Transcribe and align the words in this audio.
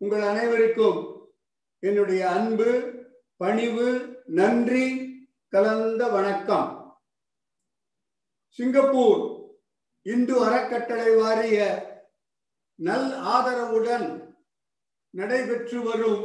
உங்கள் 0.00 0.20
அனைவருக்கும் 0.20 0.98
என்னுடைய 1.78 2.30
அன்பு 2.30 2.70
பணிவு 3.36 3.86
நன்றி 4.26 4.86
கலந்த 5.48 6.08
வணக்கம். 6.08 6.98
சிங்கப்பூர் 8.58 9.22
இந்து 10.02 10.44
அறக்கட்டளை 10.44 11.08
வாரிய 11.16 11.58
நல் 12.74 13.08
ஆதரவுடன் 13.36 14.36
நடைபெற்று 15.10 15.82
வரும் 15.82 16.22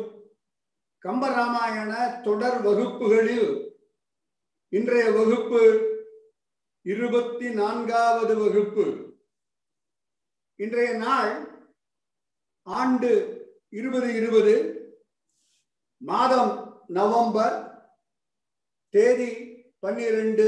கம்பராமாயண 1.05 2.21
தொடர் 2.21 2.61
வகுப்புகளில் 2.61 3.49
இன்றைய 4.69 5.11
வகுப்பு 5.11 5.61
இருபத்தி 6.81 7.49
நான்காவது 7.53 8.35
வகுப்பு. 8.37 8.85
இன்றைய 10.55 10.91
நாள் 10.93 11.33
ஆண்டு 12.67 13.39
இருபது 13.71 14.13
இருபது. 14.13 14.55
மாதம் 15.97 16.83
நவம்பர் 16.87 17.85
தேதி 18.89 19.29
பன்னிரண்டு 19.79 20.47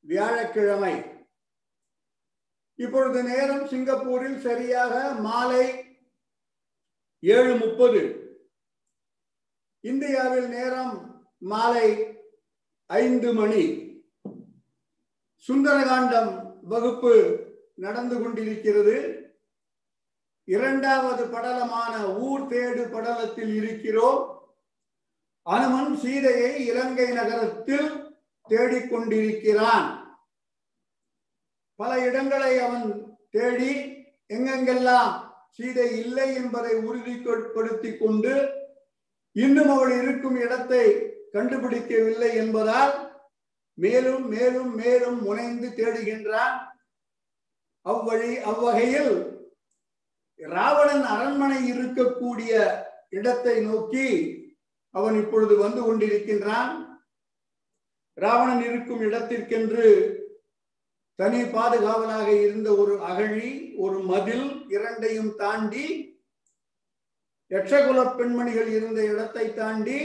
வியாழக்கிழமை. 0.00 1.02
இப்பொழுது 2.74 3.22
நேரம் 3.22 3.66
சிங்கப்பூரில் 3.66 4.38
சரியாக 4.38 5.14
மாலை 5.14 5.84
ஏழு 7.20 7.56
முப்பது. 7.56 8.02
இந்தியாவில் 9.80 10.48
நேரம் 10.48 11.26
மாலை 11.38 12.16
ஐந்து 12.86 13.32
மணி. 13.32 13.64
சுந்தரகாண்டம் 15.48 16.60
வகுப்பு 16.62 17.14
நடந்து 17.74 18.20
கொண்டிருக்கிறது. 18.20 19.25
இரண்டாவது 20.46 21.24
படலமான 21.24 22.14
ஊர் 22.14 22.40
தேடு 22.40 22.82
படலத்தில் 22.92 23.52
இருக்கிறோம். 23.54 24.20
அனுமன் 25.42 25.96
சீதையை 25.96 26.66
இலங்கை 26.66 27.06
நகரத்தில் 27.10 27.88
தேடிக்கொண்டிருக்கிறான். 28.48 29.86
பல 31.76 31.98
இடங்களை 32.04 32.58
அவன் 32.58 33.16
தேடி 33.30 33.72
எங்கெங்கெல்லாம் 34.28 35.12
சீதை 35.50 35.98
இல்லை 35.98 36.34
என்பதை 36.34 36.74
உறுதிப்படுத்தி 36.76 37.98
கொண்டு 37.98 38.34
இன்னும் 39.32 39.68
அவள் 39.68 40.02
இருக்கும் 40.02 40.36
இடத்தை 40.36 40.84
கண்டுபிடிக்கவில்லை 41.32 42.34
என்பதால் 42.34 42.94
மேலும் 43.74 44.28
மேலும் 44.28 44.74
மேலும் 44.74 45.22
முனைந்து 45.22 45.68
தேடுகின்றான். 45.68 46.56
அவ்வழி 47.86 48.40
அவ்வகையில் 48.40 49.35
ராவணன் 50.40 51.02
அரண்மனை 51.02 51.72
இருக்கக்கூடிய 51.72 52.52
இடத்தை 53.08 53.60
நோக்கி 53.60 54.08
அவன் 54.90 55.16
இப்பொழுது 55.22 55.56
வந்து 55.56 55.80
கொண்டிருக்கின்றான். 55.82 56.72
ராவணன் 58.14 58.62
இருக்கும் 58.64 59.00
இடத்திற்கென்று 59.00 59.86
தனி 61.14 61.42
பாதுகாவலாக 61.42 62.28
இருந்த 62.28 62.76
ஒரு 62.76 62.94
அகழி 63.00 63.74
ஒரு 63.76 63.98
மதில் 63.98 64.66
இரண்டையும் 64.68 65.34
தாண்டி 65.36 65.86
யட்சகுல 67.50 68.16
பெண்மணிகள் 68.16 68.68
இருந்த 68.68 69.00
இடத்தை 69.04 69.54
தாண்டி 69.54 69.98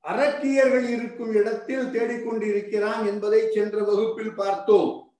அரக்கியர்கள் 0.00 0.88
இருக்கும் 0.88 1.32
இடத்தில் 1.32 1.86
தேடிக்கொண்டிருக்கிறான் 1.86 3.06
என்பதை 3.06 3.40
சென்ற 3.50 3.76
வகுப்பில் 3.84 4.34
பார்த்தோம். 4.34 5.11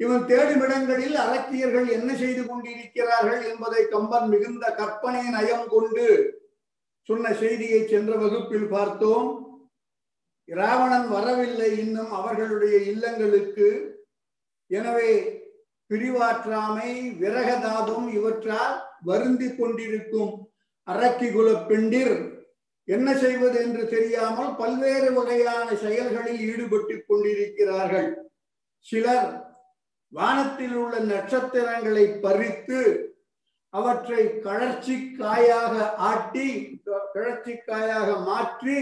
இவன் 0.00 0.24
தேடும் 0.30 0.62
இடங்களில் 0.64 1.16
அரக்கியர்கள் 1.24 1.88
என்ன 1.88 2.10
செய்து 2.16 2.42
கொண்டிருக்கிறார்கள் 2.46 3.40
என்பதை 3.50 3.82
கம்பன் 3.94 4.28
மிகுந்த 4.32 4.66
கற்பனை 4.80 5.22
நயம் 5.36 5.66
கொண்டு 5.68 6.06
சொன்ன 7.08 7.32
செய்தியை 7.34 7.80
சென்ற 7.86 8.12
வகுப்பில் 8.16 8.68
பார்த்தோம். 8.74 9.28
ராவணன் 10.48 11.08
வரவில்லை 11.08 11.70
இன்னும் 11.84 12.12
அவர்களுடைய 12.20 12.76
இல்லங்களுக்கு. 12.92 13.68
எனவே 14.70 15.12
பிரிவாற்றாமை 15.90 16.90
விரகதாபம் 17.20 18.08
இவற்றால் 18.18 18.76
வருந்தி 19.08 19.48
கொண்டிருக்கும் 19.56 20.32
அரக்கி 20.88 21.28
பெண்டிர் 21.70 22.16
என்ன 22.88 23.08
செய்வது 23.22 23.56
என்று 23.62 23.82
தெரியாமல் 23.88 24.52
பல்வேறு 24.54 25.08
வகையான 25.18 25.68
செயல்களில் 25.84 26.40
ஈடுபட்டு 26.50 26.94
கொண்டிருக்கிறார்கள். 27.00 28.08
சிலர் 28.86 29.28
வானத்தில் 30.12 30.74
உள்ள 30.74 30.98
நட்சத்திரங்களை 30.98 32.06
பறித்து 32.20 32.80
அவற்றை 33.74 34.22
கழற்சி 34.40 34.96
காயாக 35.16 35.74
ஆட்டி 35.96 36.48
கிளர்ச்சி 37.12 37.54
காயாக 37.66 38.08
மாற்றி 38.20 38.78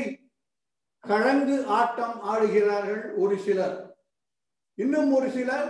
கழங்கு 1.05 1.57
ஆட்டம் 1.71 2.17
ஆடுகிறார்கள் 2.23 3.15
ஒரு 3.15 3.39
சிலர். 3.39 3.77
இன்னும் 4.79 5.11
ஒரு 5.13 5.29
சிலர் 5.31 5.69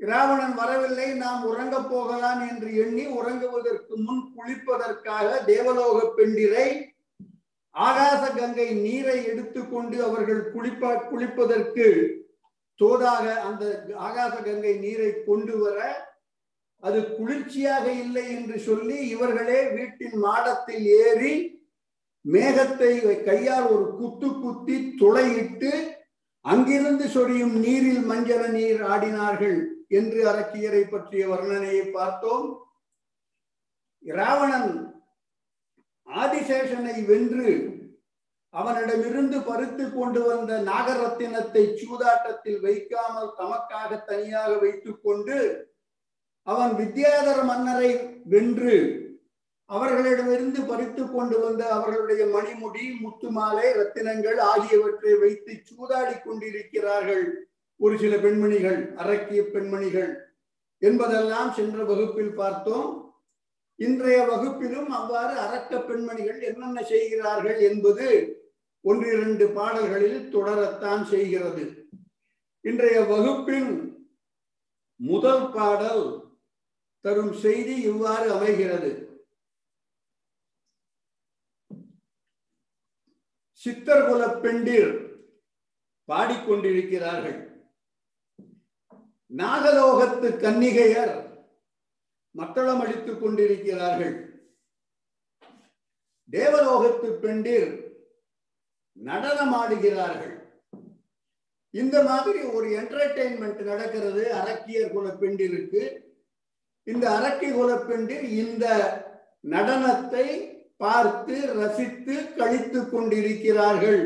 ராவணன் 0.00 0.54
வரவில்லை 0.54 1.08
நாம் 1.14 1.42
உறங்க 1.42 1.76
போகலாம் 1.82 2.48
என்று 2.48 2.68
எண்ணி 2.74 3.04
உறங்குவதற்கு 3.18 3.94
முன் 3.96 4.24
குளிப்பதற்காக 4.36 5.44
தேவலோக 5.44 5.98
பெண்டிரை 6.14 6.66
ஆகாச 7.74 8.22
கங்கை 8.36 8.68
நீரை 8.74 9.18
எடுத்துக்கொண்டு 9.24 9.96
அவர்கள் 10.02 10.42
குளிப்ப 10.52 10.94
குளிப்பதற்கு 11.10 11.86
தோதாக 12.80 13.24
அந்த 13.40 13.64
ஆகாச 14.00 14.34
கங்கை 14.42 14.74
நீரை 14.78 15.10
கொண்டு 15.24 15.56
வர 15.58 15.78
அது 16.82 17.00
குளிர்ச்சியாக 17.16 17.86
இல்லை 17.94 18.24
என்று 18.32 18.56
சொல்லி 18.58 18.96
இவர்களே 19.08 19.60
வீட்டின் 19.72 20.16
மாடத்தில் 20.18 20.86
ஏறி 21.02 21.34
மேகத்தை 22.24 22.92
கையால் 23.24 23.66
ஒரு 23.66 23.86
குத்து 23.96 24.28
குத்தி 24.42 24.76
துளையிட்டு 25.00 25.72
அங்கிருந்து 26.44 27.06
சொரியும் 27.08 27.54
நீரில் 27.60 28.04
மஞ்சள 28.04 28.42
நீர் 28.48 28.82
ஆடினார்கள் 28.84 29.58
என்று 29.88 30.20
அரக்கியரை 30.28 30.82
பற்றிய 30.84 31.22
வர்ணனையை 31.28 31.84
பார்த்தோம். 31.90 32.46
ராவணன் 34.04 34.72
ஆதிசேஷனை 36.08 36.96
வென்று 37.04 37.50
அவனிடமிருந்து 38.54 39.38
பறித்து 39.40 39.84
கொண்டு 39.90 40.20
வந்த 40.20 40.58
நாகரத்தினத்தை 40.62 41.62
சூதாட்டத்தில் 41.80 42.60
வைக்காமல் 42.60 43.30
தமக்காக 43.38 44.00
தனியாக 44.04 44.50
வைத்துக் 44.56 45.02
கொண்டு 45.02 45.36
அவன் 46.46 46.72
வித்யாதர 46.74 47.38
மன்னரை 47.44 47.90
வென்று 48.24 48.74
அவர்களிடமிருந்து 49.70 50.60
பறித்து 50.62 51.02
கொண்டு 51.06 51.36
வந்த 51.38 51.62
அவர்களுடைய 51.74 52.22
மணிமுடி 52.26 52.84
முத்துமாலை 53.02 53.68
ரத்தினங்கள் 53.78 54.40
ஆகியவற்றை 54.52 55.14
வைத்து 55.18 55.52
சூதாடி 55.70 56.16
கொண்டிருக்கிறார்கள் 56.18 57.24
ஒரு 57.80 57.94
சில 57.98 58.16
பெண்மணிகள் 58.16 58.80
அரக்கிய 58.96 59.42
பெண்மணிகள் 59.44 60.10
என்பதெல்லாம் 60.82 61.50
சென்ற 61.52 61.78
வகுப்பில் 61.84 62.34
பார்த்தோம். 62.34 62.88
இன்றைய 63.78 64.18
வகுப்பிலும் 64.26 64.90
அவ்வாறு 64.90 65.34
அரக்க 65.38 65.78
பெண்மணிகள் 65.78 66.40
என்னென்ன 66.40 66.82
செய்கிறார்கள் 66.82 67.58
என்பது 67.60 68.06
ஒன்றிரண்டு 68.82 69.48
பாடல்களில் 69.48 70.36
தொடரத்தான் 70.36 71.04
செய்கிறது. 71.04 71.88
இன்றைய 72.60 73.00
வகுப்பின் 73.00 73.70
முதல் 74.96 75.50
பாடல் 75.50 76.34
தரும் 77.00 77.32
செய்தி 77.32 77.80
இவ்வாறு 77.82 78.32
அமைகிறது. 78.32 78.90
சித்தர்குல 83.64 84.40
பெண்டிர் 84.40 84.92
பாடிக்கொண்டிருக்கிறார்கள். 86.08 87.38
நாகலோகத்து 89.30 90.28
கன்னிகையர் 90.44 91.14
மத்தளம் 92.30 92.80
அடித்துக் 92.80 93.20
கொண்டிருக்கிறார்கள். 93.20 94.16
தேவலோகத்து 96.30 97.08
பெண்டிர் 97.20 97.81
நடனமாடுகிறார்கள். 99.02 100.36
இந்த 101.74 101.96
மாதிரி 102.02 102.40
ஒரு 102.54 102.66
என்டர்டைன்மெண்ட் 102.80 103.60
நடக்கிறது. 103.62 104.22
அரக்கியர் 104.40 104.94
குலப்பெண்டிற்கு 104.94 105.82
இந்த 106.86 107.04
அரக்கி 107.18 107.48
குலப்பெண்டில் 107.52 108.26
இந்த 108.42 108.66
நடனத்தை 109.44 110.26
பார்த்து 110.76 111.36
ரசித்து 111.60 112.14
கழித்து 112.36 112.80
கொண்டிருக்கிறார்கள் 112.88 114.02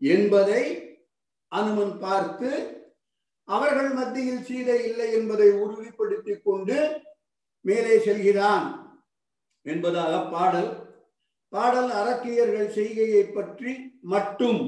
என்பதை 0.00 0.62
அனுமன் 1.52 1.94
பார்த்து 1.98 2.50
அவர்கள் 3.48 3.90
மத்தியில் 3.92 4.44
சீதை 4.44 4.78
இல்லை 4.88 5.08
என்பதை 5.12 5.48
உறுதிப்படுத்திக் 5.62 6.44
கொண்டு 6.44 6.76
மேலே 7.64 7.96
செல்கிறான் 7.98 8.66
என்பதாக 9.66 10.12
பாடல் 10.30 10.70
பாடல் 11.52 11.90
அரக்கியர்கள் 12.00 12.74
செய்கையை 12.76 13.22
பற்றி 13.36 13.72
மட்டும் 14.12 14.60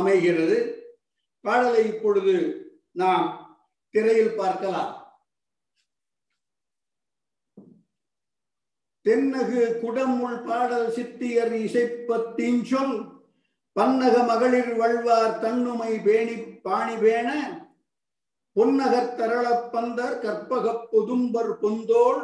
அமைகிறது. 0.00 0.58
பாடலை 1.44 1.82
இப்பொழுது 1.92 2.34
நாம் 3.00 3.26
திரையில் 3.94 4.38
பார்க்கலாம். 4.40 4.92
தென்னகு 9.06 9.60
குடமுள் 9.82 10.38
பாடல் 10.46 10.88
சித்தியர் 10.96 11.54
இசைப்பத்தின் 11.66 12.62
சொல் 12.70 12.96
பன்னக 13.76 14.14
மகளிர் 14.30 14.72
வள்வார் 14.80 15.36
தன்னுமை 15.42 15.92
பேணி 16.06 16.36
பாணி 16.66 16.96
பேண 17.02 17.28
பொன்னகர் 18.56 19.14
தரளப்பந்தர் 19.18 20.16
கற்பக 20.24 20.72
பொதும்பர் 20.92 21.52
பொந்தோள் 21.62 22.22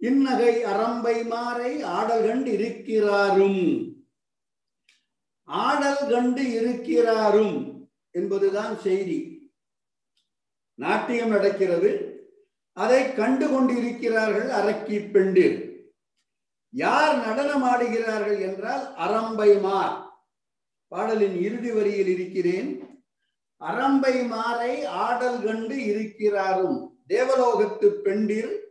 இந்நகை 0.00 0.64
அரம்பை 0.64 1.26
மாறை 1.26 1.82
ஆடல் 1.82 2.26
கண்டு 2.26 2.50
இருக்கிறாரும். 2.50 3.92
ஆடல் 5.44 6.08
கண்டு 6.08 6.42
இருக்கிறாரும் 6.42 7.88
என்பதுதான் 8.10 8.78
செய்தி. 8.78 9.50
நாட்டியம் 10.74 11.28
நடக்கிறது. 11.28 11.90
அதை 12.72 13.14
கண்டு 13.14 13.48
கொண்டிருக்கிறார்கள் 13.48 14.48
அரக்கி 14.48 15.10
பெண்டு. 15.10 15.68
யார் 16.70 17.26
நடனம் 17.26 17.64
ஆடுகிறார்கள் 17.64 18.40
என்றால் 18.40 18.94
அரம்பைமார் 18.94 20.02
பாடலின் 20.88 21.42
இறுதி 21.42 21.70
வரியில் 21.70 22.06
இருக்கிறேன். 22.06 22.70
அரம்பை 23.60 24.28
மாறை 24.28 24.84
ஆடல் 24.84 25.42
கண்டு 25.42 25.76
இருக்கிறாரும். 25.76 26.88
தேவலோகத்து 27.08 27.86
பெண்டில் 27.86 28.69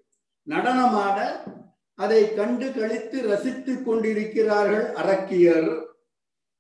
நடனமாட 0.50 1.18
அதை 1.96 2.36
கண்டு 2.36 2.74
கழித்து 2.74 3.18
ரசித்துக் 3.28 3.86
கொண்டிருக்கிறார்கள் 3.86 4.86
அரக்கியர். 5.02 5.70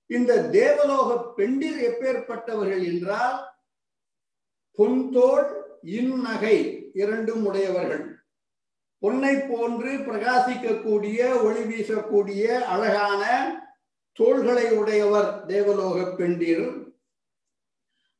இந்த 0.09 0.41
தேவலோக 0.50 1.33
பெண்டிர் 1.38 1.80
எப்பேற்பட்டவர்கள் 1.80 2.83
என்றால் 2.91 3.38
பொன்தோல் 4.77 5.47
இந்நகை 5.81 6.57
இரண்டும் 6.94 7.45
உடையவர்கள். 7.45 8.06
பொன்னை 9.01 9.33
போன்று 9.50 9.91
பிரகாசிக்கக்கூடிய 9.97 11.19
ஒளி 11.44 11.63
வீசக்கூடிய 11.69 12.45
அழகான 12.74 13.24
தோள்களை 14.12 14.65
உடையவர் 14.71 15.45
தேவலோக 15.45 15.97
பெண்டிர். 16.15 16.68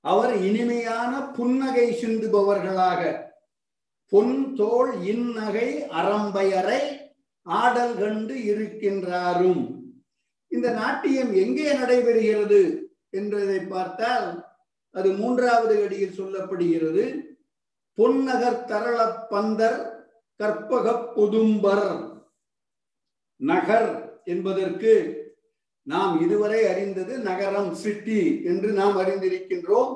அவர் 0.01 0.36
இனிமையான 0.50 1.13
புன்னகை 1.38 1.88
சிந்துபவர்களாக 2.01 3.01
பொன் 4.12 4.56
தோல் 4.56 4.92
இந்நகை 5.12 5.68
அறம்பயரை 6.00 6.82
ஆடல் 7.44 7.96
கண்டு 7.98 8.36
இருக்கின்றாரும். 8.52 9.64
இந்த 10.48 10.68
நாட்டியம் 10.72 11.32
எங்கே 11.34 11.74
நடைபெறுகிறது 11.74 12.62
என்றதை 13.10 13.60
பார்த்தால் 13.60 14.28
அது 14.92 15.10
மூன்றாவது 15.12 15.84
அடியில் 15.84 16.18
சொல்லப்படுகிறது. 16.20 17.04
பொன்னகர் 17.98 18.66
தரள 18.66 19.00
பந்தர் 19.30 19.80
கற்பக 20.36 20.94
புதும்பர். 21.16 21.90
நகர் 23.36 24.22
என்பதற்கு 24.26 24.94
நாம் 25.84 26.22
இதுவரை 26.22 26.62
அறிந்தது 26.68 27.14
நகரம் 27.20 27.74
சிட்டி 27.74 28.22
என்று 28.44 28.72
நாம் 28.72 28.98
அறிந்திருக்கின்றோம். 28.98 29.92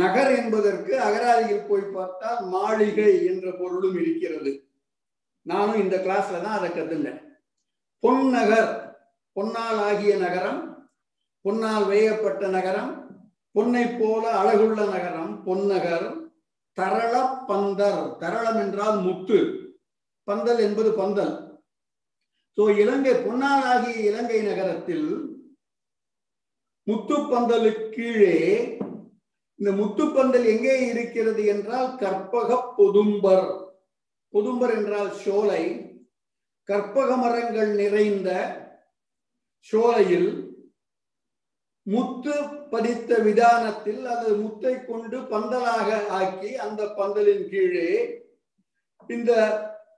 நகர் 0.00 0.30
என்பதற்கு 0.40 0.92
அகராதியில் 1.06 1.66
போய் 1.68 1.84
பார்த்தால் 1.94 2.40
மாளிகை 2.54 3.12
என்ற 3.30 3.46
பொருளும் 3.50 3.98
இருக்கிறது. 4.02 4.52
நானும் 5.46 5.80
இந்த 5.84 5.96
கிளாஸ்ல 5.96 6.40
தான் 6.44 6.56
அதை 6.58 6.68
கத்துனேன். 6.70 7.20
பொன்னகர் 8.02 8.72
பொன்னால் 9.36 9.80
ஆகிய 9.88 10.12
நகரம் 10.16 10.60
பொன்னால் 11.44 11.86
வேயப்பட்ட 11.86 12.44
நகரம் 12.48 12.92
பொன்னை 13.54 13.84
போல 13.98 14.24
அழகுள்ள 14.40 14.80
நகரம் 14.94 15.32
பொன்னகர் 15.46 16.06
தரள 16.78 17.14
பந்தர். 17.48 18.02
தரளம் 18.22 18.58
என்றால் 18.64 18.98
முத்து. 19.06 19.38
பந்தல் 20.28 20.60
என்பது 20.66 20.90
பந்தல். 20.92 21.34
சோ 22.58 22.64
இலங்கை 22.82 23.14
பொன்னால் 23.26 23.64
ஆகிய 23.72 23.94
இலங்கை 24.10 24.40
நகரத்தில் 24.42 25.08
முத்து 26.86 27.16
பந்தலுக்கு 27.30 27.86
கீழே 27.96 28.34
இந்த 29.64 29.72
முத்துப்பந்தல் 29.76 30.46
எங்கே 30.52 30.72
இருக்கிறது 30.86 31.42
என்றால் 31.44 31.90
கற்பக 32.00 32.56
பொதும்பர். 32.78 33.46
பொதும்பர் 34.34 34.72
என்றால் 34.74 35.12
சோலை. 35.12 35.62
கற்பக 36.68 37.16
மரங்கள் 37.16 37.70
நிறைந்த 37.74 38.30
சோலையில் 39.68 40.28
முத்து 41.86 42.34
பதித்த 42.72 43.18
விதானத்தில் 43.18 44.02
அது 44.06 44.28
முத்தை 44.42 44.74
கொண்டு 44.84 45.20
பந்தலாக 45.32 45.88
ஆக்கி 46.18 46.50
அந்த 46.56 46.82
பந்தலின் 46.98 47.46
கீழே 47.48 47.88
இந்த 49.08 49.32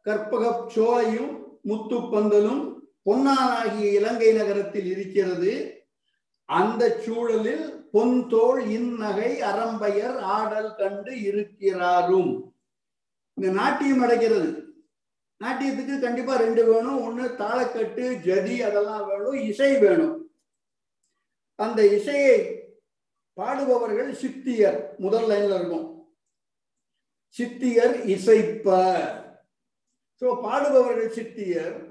கற்பக 0.02 0.52
சோலையும் 0.74 1.32
முத்து 1.62 1.98
பந்தலும் 2.12 2.62
பொன்னானாகிய 3.10 3.88
இலங்கை 3.98 4.30
நகரத்தில் 4.32 4.86
இருக்கிறது. 4.86 5.54
அந்த 6.48 6.82
சூழலில் 7.06 7.66
பொன்தோல் 7.92 8.66
இந்நகை 8.66 9.40
அறம்பயர் 9.40 10.18
ஆடல் 10.18 10.74
கண்டு 10.74 11.12
இருக்கிறாரும். 11.12 12.52
இந்த 13.34 13.52
நாட்டியம் 13.52 14.02
அடைக்கிறது 14.02 14.64
நாட்டியத்துக்கு 15.44 16.00
கண்டிப்பா 16.00 16.36
ரெண்டு 16.36 16.72
வேணும். 16.72 17.00
ஒண்ணு 17.06 17.22
தாளக்கட்டு 17.22 18.20
ஜதி 18.20 18.62
அதெல்லாம் 18.62 19.06
வேணும். 19.06 19.32
இசை 19.32 19.78
வேணும். 19.78 20.30
அந்த 21.54 21.86
இசையை 21.86 22.36
பாடுபவர்கள் 23.40 24.12
சித்தியர். 24.12 24.96
முதல் 24.98 25.24
லைன்ல 25.24 25.54
இருக்கும். 25.54 26.08
சித்தியர் 27.38 27.94
இசைப்ப 28.14 28.68
சோ 30.20 30.42
பாடுபவர்கள் 30.42 31.14
சித்தியர். 31.16 31.85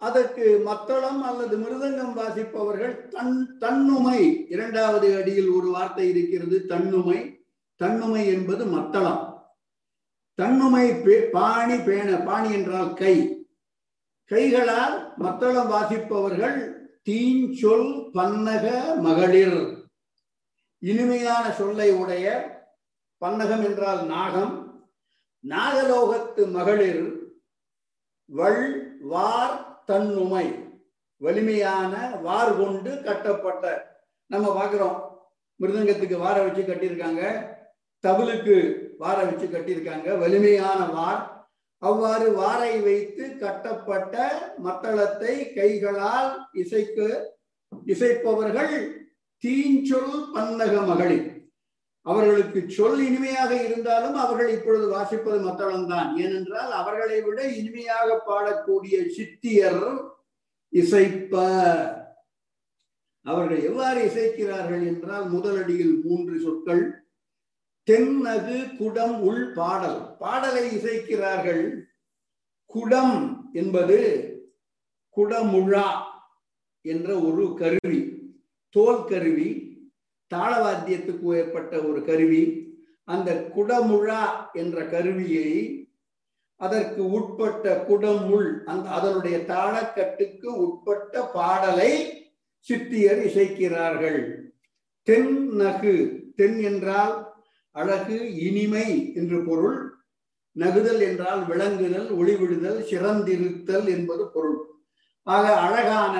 அதற்கு 0.00 0.58
மத்தளம் 0.64 1.22
அல்லது 1.22 1.58
மிருதங்கம் 1.58 2.12
வாசிப்பவர்கள் 2.12 3.08
தன் 3.08 3.58
தன்னுமை. 3.58 4.46
இரண்டாவது 4.48 5.16
அடியில் 5.16 5.48
ஒரு 5.48 5.70
வார்த்தை 5.70 6.08
இருக்கிறது 6.08 6.66
தன்னுமை. 6.66 7.46
தன்னுமை 7.76 8.26
என்பது 8.26 8.66
மத்தளம் 8.66 9.26
தன்னுமை 10.34 10.94
பாணி 11.32 11.76
பேண 11.78 12.16
பாணி 12.16 12.52
என்றால் 12.52 12.94
கை. 12.94 13.46
கைகளால் 14.24 15.14
மத்தளம் 15.16 15.70
வாசிப்பவர்கள் 15.70 16.58
தீஞ்சொல் 17.08 18.10
பன்னக 18.14 18.96
மகளிர். 18.96 19.88
இனிமையான 20.78 21.52
சொல்லை 21.52 21.90
உடைய 21.90 22.26
பன்னகம் 23.20 23.64
என்றால் 23.64 24.06
நாகம். 24.06 24.54
நாகலோகத்து 25.48 26.50
மகளிர். 26.50 27.04
வள் 28.24 28.96
வார் 29.00 29.67
தன்னுமை 29.88 30.46
வலிமையான 31.20 31.94
வார் 32.22 32.52
கொண்டு 32.56 32.90
கட்டப்பட்ட 33.04 33.64
நம்ம 34.26 34.46
பார்க்குறோம். 34.58 34.98
மிருதங்கத்துக்கு 35.60 36.16
வார 36.18 36.42
வச்சு 36.42 36.62
கட்டியிருக்காங்க. 36.62 37.22
தபிலுக்கு 38.04 38.56
வார 38.98 39.24
வச்சு 39.24 39.46
கட்டியிருக்காங்க. 39.46 40.18
வலிமையான 40.18 40.80
வார். 40.86 41.22
அவ்வாறு 41.78 42.26
வாரை 42.38 42.72
வைத்து 42.82 43.24
கட்டப்பட்ட 43.36 44.14
மத்தளத்தை 44.64 45.34
கைகளால் 45.54 46.30
இசைக்கு 46.52 47.08
இசைப்பவர்கள் 47.86 48.74
தீஞ்சொல் 49.44 50.16
பன்னக 50.34 50.74
மகளிர் 50.86 51.28
அவர்களுக்கு 52.10 52.60
சொல் 52.76 53.00
இனிமையாக 53.06 53.52
இருந்தாலும் 53.64 54.16
அவர்கள் 54.24 54.50
இப்பொழுது 54.56 54.86
வாசிப்பது 54.94 55.38
மத்தளம்தான். 55.46 56.10
ஏனென்றால் 56.22 56.72
அவர்களை 56.80 57.18
விட 57.26 57.40
இனிமையாக 57.60 58.08
பாடக்கூடிய 58.28 58.96
சித்தியர் 59.16 59.82
இசைப்ப 60.72 61.34
அவர்கள் 63.26 63.60
எவ்வாறு 63.68 64.00
இசைக்கிறார்கள் 64.08 64.82
என்றால் 64.90 65.26
முதலடியில் 65.34 65.94
மூன்று 66.04 66.34
சொற்கள் 66.44 66.82
தென்னகு 67.88 68.58
குடம் 68.78 69.16
உள் 69.28 69.44
பாடல். 69.52 70.00
பாடலை 70.18 70.64
இசைக்கிறார்கள் 70.76 71.64
குடம் 72.74 73.16
என்பது 73.52 73.98
குடமுழா 75.16 75.88
என்ற 76.84 77.08
ஒரு 77.28 77.44
கருவி 77.60 78.00
தோல் 78.76 79.04
கருவி. 79.12 79.48
தாளவாத்தியத்துக்கு 80.34 81.36
ஏற்பட்ட 81.36 81.80
ஒரு 81.80 82.04
கருவி. 82.04 82.66
அந்த 83.04 83.52
குடமுழா 83.56 84.22
என்ற 84.52 84.84
கருவியை 84.84 85.50
அதற்கு 86.56 87.10
உட்பட்ட 87.10 87.84
குடமுள் 87.88 88.64
அந்த 88.64 88.88
அதனுடைய 88.88 89.38
தாளக்கட்டுக்கு 89.38 90.46
உட்பட்ட 90.46 91.22
பாடலை 91.22 91.92
சித்தியர் 92.68 93.20
இசைக்கிறார்கள். 93.24 94.50
தென் 95.02 95.50
நகு 95.60 95.94
தென் 96.34 96.62
என்றால் 96.62 97.14
அழகு 97.70 98.34
இனிமை 98.34 99.14
என்று 99.14 99.44
பொருள். 99.44 99.78
நகுதல் 100.56 101.00
என்றால் 101.00 101.46
விளங்குதல் 101.46 102.08
ஒளிவிடுதல் 102.10 102.80
சிறந்திருத்தல் 102.90 103.88
என்பது 103.88 104.30
பொருள். 104.30 104.58
ஆக 105.22 105.56
அழகான 105.56 106.16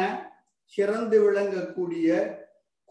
சிறந்து 0.65 1.33
விளங்கக்கூடிய 1.33 2.38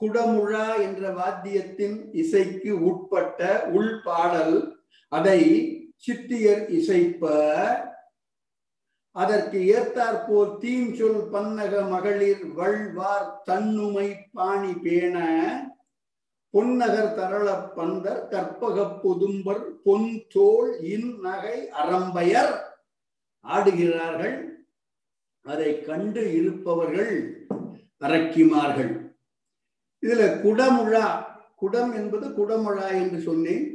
குடமுழா 0.01 0.81
என்ற 0.81 1.09
வாத்தியத்தின் 1.09 2.09
இசைக்கு 2.11 2.83
உட்பட்ட 2.83 3.63
உள் 3.63 4.01
பாடல் 4.03 4.79
அதை 5.09 5.39
சித்தியர் 6.07 6.69
இசைப்ப. 6.69 7.23
அதற்கு 9.11 9.65
ஏத்தாற்போல் 9.67 10.57
தீஞ்சொல் 10.61 11.21
பன்னக 11.33 11.89
மகளிர் 11.89 12.45
வள்வார் 12.57 13.41
தன்னுமை 13.43 14.15
பாணி 14.31 14.73
பேண. 14.73 15.17
பொன்னகர் 16.53 17.13
தரள 17.13 17.55
பந்தர் 17.75 18.27
கற்பக 18.27 18.83
பொதும்பர் 18.83 19.63
பொன் 19.83 20.23
தோல் 20.29 20.79
இன் 20.81 21.19
நகை 21.19 21.69
அரம்பயர் 21.69 22.53
ஆடுகிறார்கள். 23.45 24.37
அதை 25.41 25.81
கண்டு 25.81 26.33
இருப்பவர்கள் 26.33 27.47
அரக்கிமார்கள். 27.99 29.06
இதுல 30.05 30.23
குடமுழா 30.43 31.07
குடம் 31.55 31.91
என்பது 31.99 32.27
குடமுழா 32.29 32.87
என்று 33.01 33.19
சொன்னேன். 33.19 33.65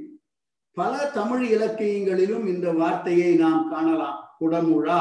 பல 0.76 0.92
தமிழ் 1.18 1.44
இலக்கியங்களிலும் 1.54 2.44
இந்த 2.46 2.68
வார்த்தையை 2.72 3.30
நாம் 3.34 3.70
காணலாம். 3.70 4.18
குடமுழா 4.40 5.00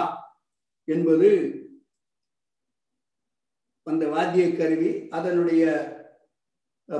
என்பது 0.87 1.29
அந்த 3.83 4.05
வாத்திய 4.07 4.45
கருவி 4.55 4.89
அதனுடைய 5.09 5.63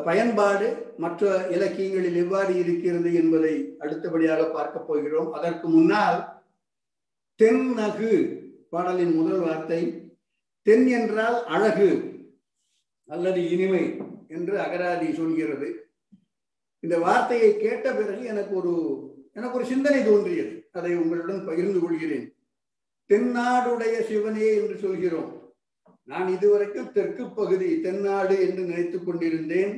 பயன்பாடு 0.06 0.68
மற்ற 0.98 1.32
இலக்கியங்களில் 1.50 2.16
எவ்வாறு 2.16 2.54
இருக்கிறது 2.60 3.10
என்பதை 3.14 3.54
அடுத்தபடியாக 3.80 4.42
பார்க்க 4.50 4.80
போகிறோம். 4.80 5.30
அதற்கு 5.38 5.68
முன்னால் 5.68 6.20
தென்னகு 7.40 8.12
பாடலின் 8.70 9.14
முதல் 9.16 9.40
வார்த்தை. 9.40 9.82
தென் 10.68 10.88
என்றால் 10.88 11.38
அழகு 11.56 11.90
அல்லது 13.10 13.42
இனிமை. 13.50 13.86
என்று 14.32 14.60
அகராதி 14.60 15.14
சொல்கிறது. 15.14 15.70
இந்த 16.80 17.00
வார்த்தையை 17.00 17.58
கேட்ட 17.58 17.94
பிறகு 17.94 18.24
எனக்கு 18.26 18.56
ஒரு 18.56 18.74
எனக்கு 19.34 19.58
ஒரு 19.58 19.66
சிந்தனை 19.66 20.06
தோன்றியது. 20.06 20.54
அதை 20.72 20.96
உங்களுடன் 20.96 21.46
பகிர்ந்து 21.46 21.80
கொள்கிறேன். 21.80 22.26
தென்னாடுடைய 23.10 24.02
சிவனே 24.02 24.48
என்று 24.56 24.78
சொல்கிறோம். 24.78 25.54
நான் 26.04 26.28
இதுவரைக்கும் 26.28 26.92
தெற்கு 26.92 27.26
பகுதி 27.30 27.80
தென்னாடு 27.80 28.36
என்று 28.48 28.64
நினைத்துக் 28.64 29.06
கொண்டிருந்தேன். 29.06 29.74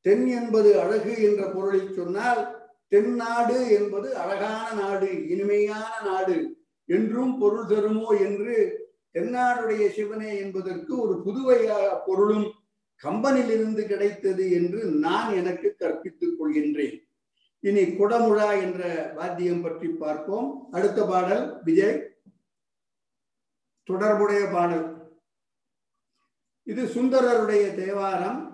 தென் 0.00 0.26
என்பது 0.26 0.80
அழகு 0.80 1.22
என்ற 1.22 1.42
பொருளை 1.46 1.80
சொன்னால் 1.94 2.42
தென்னாடு 2.88 3.58
என்பது 3.70 4.08
அழகான 4.16 4.66
நாடு 4.80 5.28
இனிமையான 5.28 5.92
நாடு. 6.04 6.36
என்றும் 6.88 7.38
பொருள் 7.38 7.66
தருமோ 7.66 8.08
என்று 8.20 8.54
தென்னாடுடைய 9.14 9.84
சிவனே 9.88 10.30
என்பதற்கு 10.38 10.92
ஒரு 11.00 11.14
புதுவையாக 11.22 12.02
பொருளும் 12.06 12.48
கம்பனிலிருந்து 13.04 13.86
கிடைத்தது 13.86 14.50
என்று 14.50 14.84
நான் 14.84 15.34
எனக்கு 15.34 15.76
கற்பித்துக் 15.78 16.36
கொள்கின்றேன். 16.40 17.08
இனி 17.60 17.82
குடமுழா 17.82 18.62
என்ற 18.62 19.12
வாத்தியம் 19.14 19.62
பற்றி 19.62 19.88
பார்ப்போம். 19.88 20.68
அடுத்த 20.70 21.06
பாடல் 21.06 21.62
விஜய். 21.64 22.08
தொடர்புடைய 23.84 24.46
பாடல். 24.52 25.12
இது 26.62 26.84
சுந்தரருடைய 26.84 27.74
தேவாரம். 27.74 28.48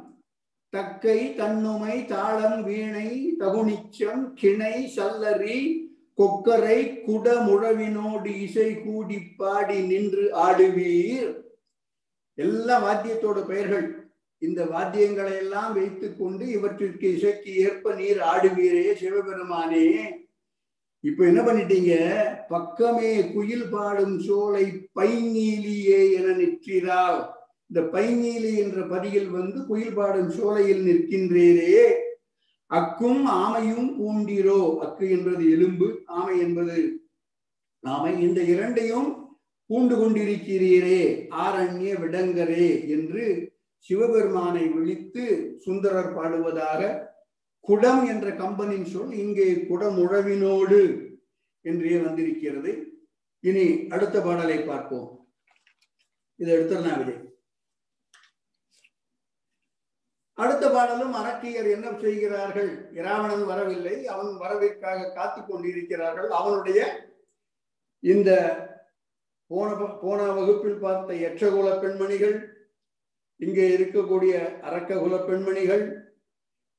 தக்கை 0.68 1.34
தன்னுமை 1.34 2.04
தாளம் 2.04 2.64
வீணை 2.64 3.34
தகுனிச்சம் 3.38 4.32
கிணை 4.34 4.92
சல்லரி 4.96 5.84
கொக்கரை 6.16 6.78
குடமுழவினோடு 7.06 8.26
இசை 8.26 8.82
கூடி 8.82 9.18
பாடி 9.36 9.86
நின்று 9.86 10.30
ஆடுவீர். 10.34 11.44
எல்லா 12.34 12.74
வாத்தியத்தோட 12.84 13.46
பெயர்கள் 13.46 14.05
இந்த 14.38 14.64
வாத்தியங்களை 14.64 15.36
எல்லாம் 15.36 15.74
வைத்துக் 15.74 16.18
கொண்டு 16.18 16.46
இவற்றிற்கு 16.46 17.14
இசைக்கு 17.14 17.56
ஏற்ப 17.56 17.94
நீர் 17.94 18.18
ஆடுவீரே 18.18 18.94
சிவபெருமானே. 18.94 20.00
இப்ப 21.00 21.24
என்ன 21.24 21.40
பண்ணிட்டீங்க? 21.40 22.16
பக்கமே 22.48 23.32
குயில் 23.32 23.68
பாடும் 23.70 24.20
சோலை 24.20 24.90
பைநீலியே 25.00 26.12
என 26.12 26.32
நிற்கிறாள். 26.32 27.26
இந்த 27.66 27.88
பைநீலி 27.92 28.56
என்ற 28.56 28.82
பதியில் 28.82 29.28
வந்து 29.28 29.66
குயில் 29.66 29.94
பாடும் 29.94 30.30
சோலையில் 30.30 30.84
நிற்கின்றீரே. 30.86 31.92
அக்கும் 32.66 33.28
ஆமையும் 33.28 33.94
பூண்டிரோ. 34.00 34.76
அக்கு 34.80 35.10
என்பது 35.10 35.50
எலும்பு 35.50 36.02
ஆமை 36.06 36.38
என்பது 36.38 37.00
ஆமை. 37.80 38.20
இந்த 38.20 38.40
இரண்டையும் 38.40 39.38
பூண்டு 39.66 39.96
கொண்டிருக்கிறீரே. 39.96 41.26
ஆரண்ய 41.30 41.94
விடங்கரே 42.00 42.88
என்று 42.88 43.54
சிவபெருமானை 43.78 44.68
விழித்து 44.68 45.56
சுந்தரர் 45.58 46.14
பாடுவதாக 46.16 46.80
குடம் 47.60 48.06
என்ற 48.06 48.30
கம்பனின் 48.30 48.84
சொல் 48.84 49.12
இங்கே 49.12 49.54
குடமுழவினோடு 49.54 50.80
என்றே 51.60 51.98
வந்திருக்கிறது. 51.98 52.72
இனி 53.40 53.86
அடுத்த 53.88 54.20
பாடலை 54.20 54.58
பார்ப்போம். 54.58 55.28
இதை 56.36 56.56
எடுத்துடலாம் 56.56 56.98
விஜய். 56.98 57.22
அடுத்த 60.34 60.70
பாடலும் 60.70 61.12
அரக்கியர் 61.12 61.68
என்ன 61.70 61.98
செய்கிறார்கள்? 62.00 62.90
இராவணன் 62.92 63.44
வரவில்லை. 63.44 64.06
அவன் 64.06 64.26
வரவிற்காக 64.26 65.12
காத்து 65.12 65.42
கொண்டிருக்கிறார்கள். 65.42 66.30
அவனுடைய 66.30 66.80
இந்த 68.00 68.30
போன 69.46 69.74
போன 70.00 70.32
வகுப்பில் 70.32 70.78
பார்த்த 70.78 71.14
எச்சகுல 71.14 71.80
பெண்மணிகள் 71.80 72.55
இங்கே 73.40 73.64
இருக்கக்கூடிய 73.76 74.34
அரக்ககுல 74.68 75.14
பெண்மணிகள் 75.28 75.84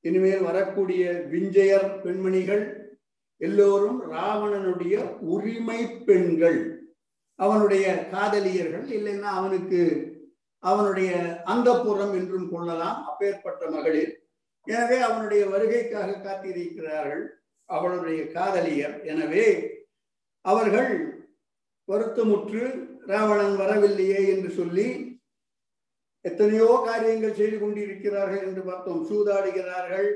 இனிமேல் 0.06 0.44
வரக்கூடிய 0.50 1.04
விஞ்சயர் 1.32 1.88
பெண்மணிகள் 2.04 2.64
எல்லோரும் 3.42 4.00
ராவணனுடைய 4.14 4.96
உரிமை 5.34 5.80
பெண்கள். 6.08 6.60
அவனுடைய 7.40 7.86
காதலியர்கள் 8.14 8.86
இல்லைன்னா 8.98 9.32
அவனுக்கு 9.40 9.82
அவனுடைய 10.64 11.12
அந்தப்புறம் 11.46 12.14
என்றும் 12.20 12.48
கொள்ளலாம் 12.52 13.00
அப்பேற்பட்ட 13.10 13.64
மகளிர். 13.70 14.14
எனவே 14.68 14.98
அவனுடைய 15.00 15.42
வருகைக்காக 15.46 16.16
காத்திருக்கிறார்கள் 16.26 17.24
அவளுடைய 17.70 18.22
காதலியர். 18.36 18.96
எனவே 19.04 19.46
அவர்கள் 20.46 20.92
வருத்தமுற்று 21.88 22.64
ராவணன் 23.12 23.56
வரவில்லையே 23.56 24.22
என்று 24.34 24.50
சொல்லி 24.52 24.88
எத்தனையோ 26.26 26.70
காரியங்கள் 26.88 27.38
செய்து 27.40 27.58
கொண்டிருக்கிறார்கள் 27.60 28.46
என்று 28.48 28.64
பார்த்தோம். 28.70 29.02
சூதாடுகிறார்கள் 29.10 30.10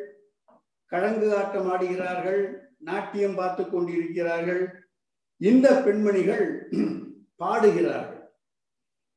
கழங்கு 0.92 1.28
ஆட்டம் 1.40 1.70
ஆடுகிறார்கள் 1.74 2.42
நாட்டியம் 2.90 3.38
பார்த்து 3.40 3.64
கொண்டிருக்கிறார்கள். 3.66 4.64
இந்த 5.42 5.68
பெண்மணிகள் 5.86 6.46
பாடுகிறார்கள். 7.44 8.18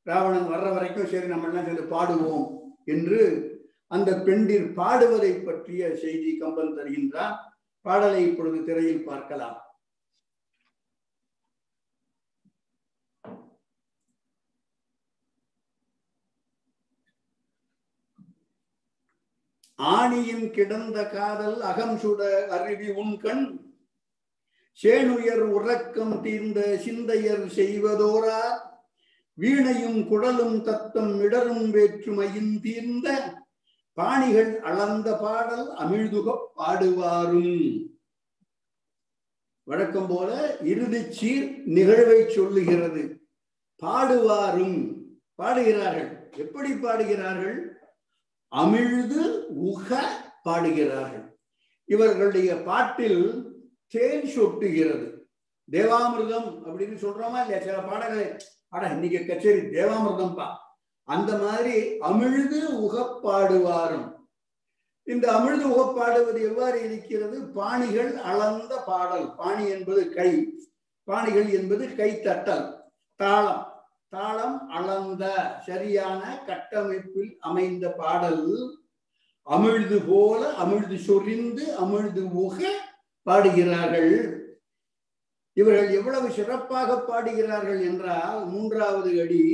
ராவணன் 0.06 0.50
வர்ற 0.52 0.68
வரைக்கும் 0.74 1.10
சரி 1.12 1.28
நம்ம 1.32 1.48
எல்லாம் 1.48 1.66
சேர்ந்து 1.66 1.86
பாடுவோம் 1.94 2.46
என்று 2.94 3.20
அந்த 3.94 4.10
பெண்டிர் 4.26 4.66
பாடுவதை 4.78 5.32
பற்றிய 5.48 5.82
செய்தி 6.02 6.30
கம்பன் 6.40 6.76
தருகின்றார் 6.78 7.36
பாடலை 7.86 8.20
இப்பொழுது 8.28 8.58
திரையில் 8.68 9.06
பார்க்கலாம். 9.10 9.56
ஆணியின் 19.74 20.50
கிடந்த 20.50 21.06
காதல் 21.06 21.60
அகம் 21.60 21.96
சுட 21.96 22.46
அருவி 22.46 22.90
உன் 22.90 23.16
கண். 23.16 23.72
சேனுயர் 24.82 25.40
உறக்கம் 25.40 26.22
தீர்ந்த 26.22 26.76
சிந்தையர் 26.76 27.46
செய்வதோரா. 27.46 28.58
வீணையும் 29.34 30.08
குடலும் 30.08 30.62
தத்தம் 30.62 31.20
இடரும் 31.20 31.70
வேற்றுமையின் 31.70 32.60
தீர்ந்த. 32.60 33.34
பாணிகள் 33.92 34.60
அளந்த 34.60 35.16
பாடல் 35.16 35.70
அமிழ்துக 35.70 36.38
பாடுவாரும். 36.56 37.86
வழக்கம் 39.62 40.06
போல 40.06 40.56
இறுதி 40.60 41.12
சீர் 41.12 41.62
நிகழ்வை 41.64 42.28
சொல்லுகிறது. 42.28 43.28
பாடுவாரும். 43.82 44.94
பாடுகிறார்கள். 45.34 46.30
எப்படி 46.36 46.72
பாடுகிறார்கள்? 46.72 47.73
அமிழ்து 48.56 49.22
உக 49.48 50.00
பாடுகிறார்கள். 50.42 51.38
இவர்களுடைய 51.84 52.56
பாட்டில் 52.56 53.22
தேன் 53.86 54.22
சொட்டுகிறது. 54.22 55.12
தேவாமிர்தம் 55.70 56.48
அப்படின்னு 56.66 56.96
சொல்றோமா 56.96 57.40
இல்லையா? 57.40 57.58
சில 57.58 57.78
பாடல்களை 57.78 58.36
அட 58.68 58.88
இன்னைக்கு 58.88 59.26
கச்சேரி 59.26 59.60
தேவாமிர்தம் 59.60 60.34
பா 60.34 60.76
அந்த 61.02 61.36
மாதிரி 61.36 61.98
அமிழ்து 61.98 62.60
உகப்பாடுவாரும் 62.86 64.12
இந்த 65.02 65.32
அமிழ்து 65.32 65.66
உகப்பாடுவது 65.70 66.42
எவ்வாறு 66.42 66.84
இருக்கிறது? 66.84 67.46
பாணிகள் 67.46 68.16
அளந்த 68.16 68.82
பாடல். 68.86 69.34
பாணி 69.34 69.68
என்பது 69.68 70.12
கை. 70.12 70.30
பாணிகள் 71.04 71.48
என்பது 71.48 71.94
கை 71.94 72.20
தட்டல் 72.22 72.80
தாளம். 73.16 73.73
தாளம் 74.14 74.58
அளந்த 74.78 75.24
சரியான 75.66 76.22
கட்டமைப்பில் 76.46 77.30
அமைந்த 77.48 77.84
பாடல் 78.00 78.46
அமிழ்து 79.46 79.98
போல 80.08 80.40
அமிழ்து 80.64 80.96
சொரிந்து 81.06 81.64
அமிழ்து 81.82 82.22
உக 82.44 82.58
பாடுகிறார்கள். 83.26 84.14
இவர்கள் 85.56 85.90
எவ்வளவு 85.98 86.28
சிறப்பாக 86.30 86.96
பாடுகிறார்கள் 87.00 87.80
என்றால் 87.90 88.40
மூன்றாவது 88.52 89.10
அடி 89.22 89.44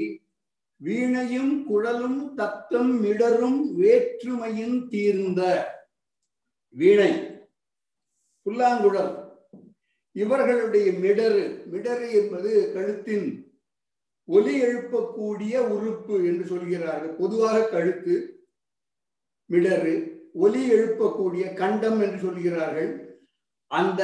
வீணையும் 0.81 1.53
குழலும் 1.67 2.21
தத்தம் 2.35 2.93
மிடரும் 3.01 3.61
வேற்றுமையின் 3.81 4.79
தீர்ந்த 4.89 5.41
வீணை 6.77 7.13
புல்லாங்குழல். 8.47 9.13
இவர்களுடைய 10.17 10.89
மிடரு 11.05 11.45
மிடரு 11.73 12.07
என்பது 12.21 12.53
கழுத்தின் 12.75 13.29
ஒலி 14.35 14.55
எழுப்பக்கூடிய 14.63 15.55
உறுப்பு 15.75 16.15
என்று 16.31 16.45
சொல்கிறார்கள். 16.47 17.13
பொதுவாக 17.23 17.63
கழுத்து 17.69 18.17
மிடரு 19.51 19.95
ஒலி 20.33 20.63
எழுப்பக்கூடிய 20.73 21.45
கண்டம் 21.61 22.01
என்று 22.01 22.19
சொல்கிறார்கள். 22.19 22.91
அந்த 23.71 24.03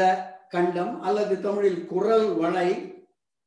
கண்டம் 0.48 0.94
அல்லது 1.00 1.34
தமிழில் 1.40 1.80
குரல் 1.86 2.28
வளை 2.42 2.68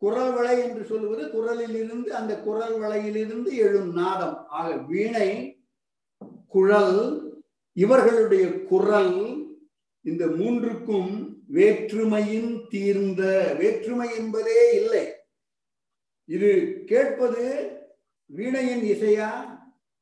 குரல் 0.01 0.33
வளை 0.33 0.55
என்று 0.63 0.83
சொல்வது 0.85 1.23
குரலில் 1.31 1.75
இருந்து 1.83 2.09
அந்த 2.15 2.33
குரல் 2.39 2.75
வளையிலிருந்து 2.79 3.51
எழும் 3.65 3.91
நாதம். 3.93 4.37
ஆக 4.47 4.67
வீணை 4.89 5.29
குழல் 6.47 7.01
இவர்களுடைய 7.73 8.45
குரல் 8.71 9.15
இந்த 10.05 10.25
மூன்றுக்கும் 10.39 11.11
வேற்றுமையின் 11.47 12.51
தீர்ந்த 12.69 13.21
வேற்றுமை 13.59 14.09
என்பதே 14.17 14.61
இல்லை. 14.81 15.05
இது 16.29 16.49
கேட்பது 16.85 17.43
வீணையின் 18.29 18.83
இசையா 18.93 19.29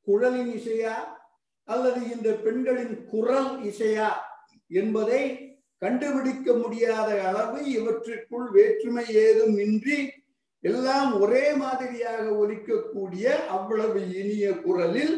குழலின் 0.07 0.51
இசையா 0.59 0.95
அல்லது 1.63 2.09
இந்த 2.09 2.29
பெண்களின் 2.31 3.05
குரல் 3.05 3.51
இசையா 3.63 4.09
என்பதை 4.67 5.21
கண்டுபிடிக்க 5.77 6.53
முடியாத 6.53 7.09
அளவு 7.23 7.59
இவற்றுக்குள் 7.65 8.47
வேற்றுமை 8.51 9.05
ஏதும் 9.13 9.57
இன்றி 9.57 9.99
எல்லாம் 10.59 11.19
ஒரே 11.19 11.53
மாதிரியாக 11.53 12.23
ஒலிக்கக்கூடிய 12.43 13.25
அவ்வளவு 13.47 13.99
இனிய 14.21 14.45
குரலில் 14.55 15.15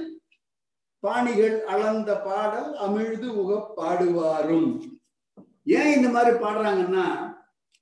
பாணிகள் 1.00 1.64
அளந்த 1.64 2.16
பாடல் 2.16 2.70
அமிழ்து 2.86 3.28
உக 3.42 3.60
பாடுவாரும். 3.78 4.72
ஏன் 5.64 5.94
இந்த 5.98 6.10
மாதிரி 6.10 6.36
பாடுறாங்கன்னா 6.38 7.06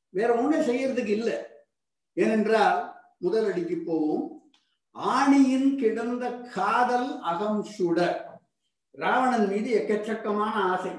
வேற 0.09 0.29
ஒன்றும் 0.35 0.67
செய்யறதுக்கு 0.67 1.13
இல்லை. 1.19 1.37
ஏனென்றால் 2.13 2.77
முதல் 3.17 3.51
அடிக்கு 3.51 3.77
போவோம். 3.85 4.51
ஆணியின் 4.91 5.77
கிடந்த 5.77 6.31
காதல் 6.31 7.19
அகம் 7.19 7.65
சுட. 7.77 8.15
ராவணன் 8.91 9.47
மீது 9.47 9.85
எக்கச்சக்கமான 9.85 10.51
ஆசை. 10.51 10.91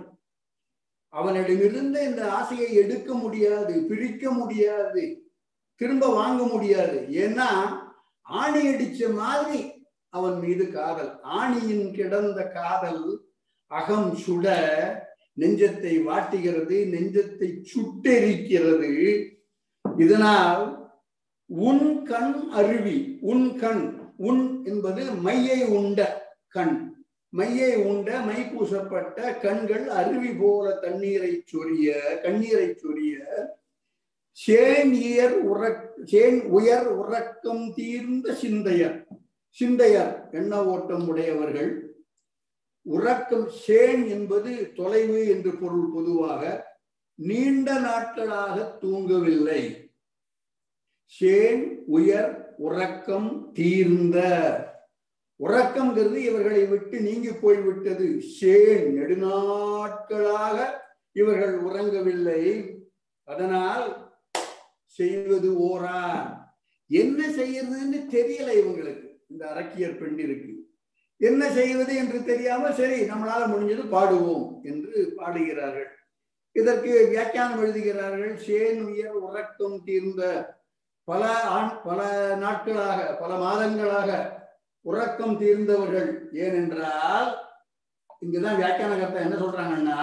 அவனிடமிருந்து 1.09 2.05
இந்த 2.05 2.33
ஆசையை 2.33 2.75
எடுக்க 2.75 3.15
முடியாது 3.15 3.85
பிரிக்க 3.89 4.31
முடியாது 4.31 5.33
திரும்ப 5.75 6.15
வாங்க 6.15 6.43
முடியாது. 6.43 7.07
ஏன்னா 7.11 7.79
ஆணி 8.23 8.69
அடிச்ச 8.69 9.15
மாதிரி 9.15 9.87
அவன் 10.09 10.39
மீது 10.39 10.73
காதல். 10.73 11.21
ஆணியின் 11.21 11.95
கிடந்த 11.95 12.49
காதல் 12.49 13.29
அகம் 13.67 14.17
சுட. 14.17 14.47
நெஞ்சத்தை 15.37 16.03
வாட்டுகிறது 16.07 16.77
நெஞ்சத்தை 16.95 17.65
சுட்டெரிக்கிறது. 17.73 19.25
இதனால் 19.99 20.88
உன் 21.49 22.03
கண் 22.03 22.49
அருவி 22.51 23.19
உன் 23.21 23.59
கண் 23.59 24.13
உன் 24.17 24.65
என்பது 24.65 25.13
மையை 25.13 25.65
உண்ட 25.65 26.27
கண். 26.49 27.07
மையை 27.29 27.77
உண்ட 27.77 28.21
மை 28.21 28.43
பூசப்பட்ட 28.43 29.41
கண்கள் 29.41 29.89
அருவி 29.89 30.33
போல 30.33 30.73
தண்ணீரை 30.73 31.45
சொரிய 31.53 32.21
கண்ணீரை 32.23 32.67
சொரிய. 32.67 33.17
சேன் 34.47 34.93
இயர் 34.93 35.37
உறக் 35.41 35.91
சேன் 36.05 36.43
உயர் 36.43 36.87
உறக்கம் 36.87 37.73
தீர்ந்த 37.75 38.35
சிந்தையர். 38.35 39.07
சிந்தையர் 39.51 40.29
எண்ண 40.33 40.65
ஓட்டம் 40.65 41.09
உடையவர்கள். 41.09 42.01
உறக்கம் 42.83 43.51
சேன் 43.67 44.09
என்பது 44.09 44.73
தொலைவு 44.73 45.29
என்று 45.29 45.51
பொருள் 45.51 45.91
பொதுவாக 45.95 46.77
நீண்ட 47.15 47.79
நாட்களாக 47.79 48.79
தூங்கவில்லை. 48.81 49.88
சேன் 51.13 51.63
உயர் 51.87 52.55
உறக்கம் 52.57 53.53
தீர்ந்த. 53.53 54.19
உறக்கம்ங்கிறது 55.41 56.17
இவர்களை 56.17 56.65
விட்டு 56.65 57.01
நீங்கி 57.01 57.33
போய்விட்டது. 57.33 58.07
சேன் 58.41 58.87
நெடுநாட்களாக 58.99 60.57
இவர்கள் 61.13 61.57
உறங்கவில்லை. 61.63 62.43
அதனால் 63.25 63.87
செய்வது 64.99 65.51
ஓரா 65.69 66.03
என்ன 66.91 67.21
செய்யறதுன்னு 67.29 67.99
தெரியல 68.17 68.51
இவங்களுக்கு. 68.61 69.07
இந்த 69.29 69.43
அரக்கியர் 69.47 69.99
பெண்ணிற்கு 69.99 70.53
என்ன 71.21 71.51
செய்வது 71.51 71.97
என்று 71.97 72.25
தெரியாம 72.25 72.73
சரி 72.73 72.99
நம்மளால 73.01 73.43
முடிஞ்சது 73.53 73.85
பாடுவோம் 73.89 74.61
என்று 74.63 75.13
பாடுகிறார்கள். 75.17 75.89
இதற்கு 76.53 77.09
வியாக்கியானம் 77.09 77.61
எழுதுகிறார்கள். 77.63 78.35
சேன் 78.47 78.81
உயர் 78.81 79.17
உறக்கம் 79.27 79.83
தீர்ந்த. 79.85 80.23
பல 81.09 81.25
ஆண் 81.57 81.71
பல 81.83 82.01
நாட்களாக 82.37 82.99
பல 83.21 83.33
மாதங்களாக 83.45 84.11
உறக்கம் 84.87 85.37
தீர்ந்தவர்கள். 85.41 86.11
ஏனென்றால் 86.45 87.29
இங்கதான் 88.25 88.59
வியாக்கியானகர்த்தா 88.61 89.25
என்ன 89.27 89.37
சொல்றாங்கன்னா 89.37 90.01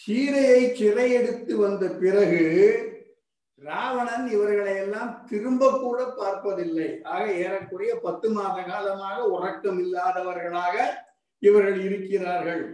சீரையை 0.00 0.62
சிறையெடுத்து 0.78 1.52
வந்த 1.54 1.84
பிறகு 2.00 2.44
ராவணன் 3.62 4.26
இவர்களை 4.26 4.74
எல்லாம் 4.76 5.12
திரும்ப 5.24 5.70
கூட 5.78 5.98
பார்ப்பதில்லை. 6.16 6.88
ஆக 7.02 7.24
ஏறக்குறைய 7.44 7.92
பத்து 8.06 8.28
மாத 8.30 8.56
காலமாக 8.62 9.18
உறக்கம் 9.28 9.78
இல்லாதவர்களாக 9.84 10.74
இவர்கள் 11.42 11.78
இருக்கிறார்கள். 11.86 12.64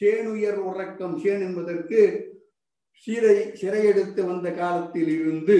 சேனுயர் 0.00 0.60
உறக்கம் 0.70 1.16
சேன் 1.22 1.42
என்பதற்கு 1.48 2.00
சீரை 3.06 3.38
சிறையெடுத்து 3.60 4.20
வந்த 4.26 4.48
காலத்தில் 4.60 5.12
இருந்து 5.20 5.58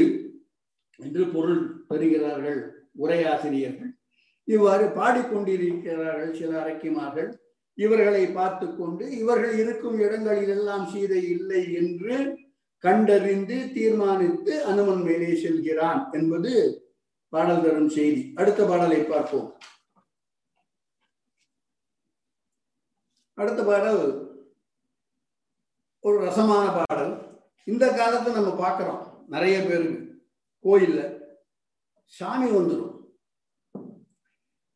என்று 1.02 1.24
பொருள் 1.26 1.84
பெறுகிறார்கள் 1.88 2.60
உரையாசிரியர்கள். 2.98 3.92
இவ்வாறு 4.44 4.86
பாடிக்கொண்டிருக்கிறார்கள் 4.86 6.32
சில 6.38 6.64
அரக்கிமார்கள். 6.64 7.30
இவர்களை 7.74 8.26
பார்த்து 8.26 8.76
கொண்டு 8.76 9.18
இவர்கள் 9.18 9.58
இருக்கும் 9.58 9.98
இடங்களில் 10.00 10.48
எல்லாம் 10.48 10.86
சீதை 10.86 11.22
இல்லை 11.30 11.62
என்று 11.72 12.16
கண்டறிந்து 12.78 13.56
தீர்மானித்து 13.74 14.64
அனுமன் 14.64 15.02
மேலே 15.02 15.42
செல்கிறான் 15.42 16.00
என்பது 16.12 16.52
பாடல் 17.28 17.62
தரும் 17.62 17.88
செய்தி. 17.88 18.32
அடுத்த 18.36 18.60
பாடலை 18.64 19.00
பார்ப்போம். 19.02 19.48
அடுத்த 23.34 23.62
பாடல் 23.64 24.02
ஒரு 26.00 26.16
ரசமான 26.18 26.66
பாடல். 26.78 27.12
இந்த 27.64 27.84
காலத்தை 27.92 28.32
நம்ம 28.32 28.52
பார்க்கிறோம். 28.56 29.02
நிறைய 29.28 29.56
பேருக்கு. 29.60 30.09
கோயில்ல 30.64 31.00
சாமி 32.12 32.48
வந்துடும் 32.56 32.96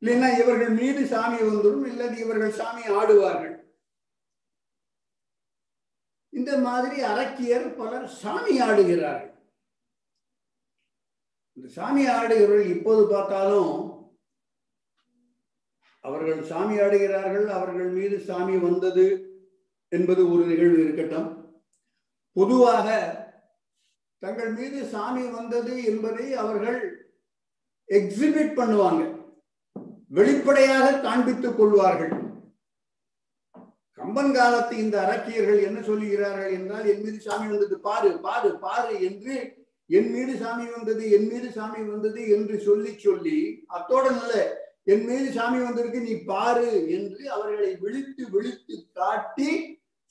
இல்லைன்னா 0.02 0.28
இவர்கள் 0.40 0.72
மீது 0.80 1.02
சாமி 1.12 1.38
வந்துடும் 1.48 1.86
இல்லது 1.90 2.16
இவர்கள் 2.24 2.58
சாமி 2.60 2.82
ஆடுவார்கள். 2.98 3.54
இந்த 6.32 6.52
மாதிரி 6.66 6.96
அரக்கியர் 7.10 7.66
பலர் 7.78 8.06
சாமி 8.20 8.54
ஆடுகிறார்கள். 8.66 9.32
இந்த 11.56 11.68
சாமி 11.76 12.02
ஆடுகிறவர்கள் 12.16 12.72
இப்போது 12.76 13.02
பார்த்தாலும் 13.12 13.74
அவர்கள் 16.04 16.40
சாமி 16.50 16.74
ஆடுகிறார்கள் 16.84 17.46
அவர்கள் 17.58 17.90
மீது 17.98 18.16
சாமி 18.28 18.56
வந்தது 18.66 19.06
என்பது 19.92 20.22
ஒரு 20.32 20.42
நிகழ்வு 20.50 20.78
இருக்கட்டும். 20.84 21.28
பொதுவாக 22.36 22.88
தங்கள் 24.24 24.52
மீது 24.58 24.78
சாமி 24.92 25.24
வந்தது 25.28 25.72
என்பதை 25.84 26.26
அவர்கள் 26.42 26.80
எக்ஸிபிட் 27.88 28.52
பண்ணுவாங்க. 28.58 29.02
வெளிப்படையாக 30.08 30.86
காண்பித்துக் 31.06 31.58
கொள்வார்கள். 31.58 32.14
கம்பன் 33.98 34.32
காலத்து 34.32 34.74
இந்த 34.76 34.96
அரக்கியர்கள் 35.02 35.60
என்ன 35.66 35.78
சொல்லுகிறார்கள் 35.80 36.52
என்றால் 36.56 36.88
என் 36.92 37.04
மீது 37.04 37.18
சாமி 37.26 37.46
வந்தது 37.52 37.76
பாரு 37.80 38.10
பாரு 38.26 38.50
பாரு 38.64 38.94
என்று 39.08 39.34
என் 39.90 40.10
மீது 40.12 40.32
சாமி 40.42 40.66
வந்தது 40.70 41.04
என் 41.16 41.28
மீது 41.30 41.48
சாமி 41.56 41.80
வந்தது 41.90 42.20
என்று 42.36 42.56
சொல்லி 42.60 42.92
சொல்லி 43.04 43.38
அத்தோட 43.76 44.04
நல்ல 44.10 44.34
என் 44.84 45.04
மீது 45.04 45.28
சாமி 45.32 45.58
வந்திருக்கு 45.62 46.00
நீ 46.00 46.14
பாரு 46.24 46.70
என்று 46.96 47.22
அவர்களை 47.28 47.70
விழித்து 47.80 48.24
விழித்து 48.30 48.76
காட்டி 48.92 49.50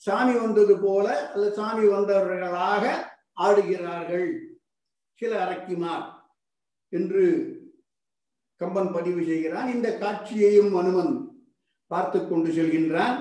சாமி 0.02 0.34
வந்தது 0.38 0.76
போல 0.78 1.06
அல்ல 1.32 1.48
சாமி 1.50 1.84
வந்தவர்களாக 1.88 2.84
ஆடுகிறார்கள். 3.38 4.28
சில 5.20 5.32
அரக்கிமார் 5.44 6.06
என்று 6.92 7.24
கம்பன் 8.60 8.90
பதிவு 8.92 9.20
செய்கிறான். 9.24 9.68
இந்த 9.74 9.88
காட்சியையும் 9.98 10.72
அனுமன் 10.80 11.14
பார்த்து 11.90 12.18
கொண்டு 12.28 12.50
செல்கின்றான். 12.50 13.16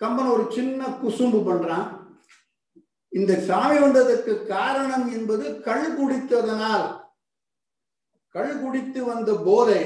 கம்பன் 0.00 0.32
ஒரு 0.34 0.44
சின்ன 0.56 0.88
குசும்பு 1.02 1.40
பண்றான். 1.48 1.88
இந்த 3.12 3.32
சாமி 3.48 3.78
வந்ததற்கு 3.80 4.32
காரணம் 4.54 5.06
என்பது 5.16 5.44
கள் 5.66 5.86
குடித்ததனால். 5.98 6.86
கள் 8.34 8.54
குடித்து 8.62 9.00
வந்த 9.04 9.30
போதை 9.46 9.82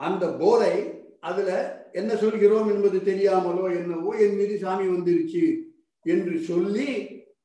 அந்த 0.00 0.24
போதை 0.40 0.74
அதுல 1.20 1.50
என்ன 1.92 2.10
சொல்கிறோம் 2.16 2.68
என்பது 2.72 2.98
தெரியாமலோ 3.10 3.64
என்னவோ 3.78 4.10
என் 4.24 4.36
மீது 4.38 4.54
சாமி 4.58 4.86
வந்துருச்சு 4.86 5.44
என்று 6.06 6.34
சொல்லி 6.48 6.88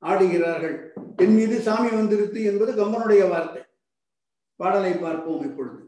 ஆடுகிறார்கள். 0.01 0.77
என் 1.17 1.35
மீது 1.35 1.55
சாமி 1.61 1.89
வந்திருத்து 1.89 2.43
என்பது 2.43 2.71
கம்பனுடைய 2.79 3.23
வார்த்தை. 3.29 3.61
பாடலை 4.55 4.93
பார்ப்போம் 4.93 5.43
இப்பொழுது. 5.49 5.79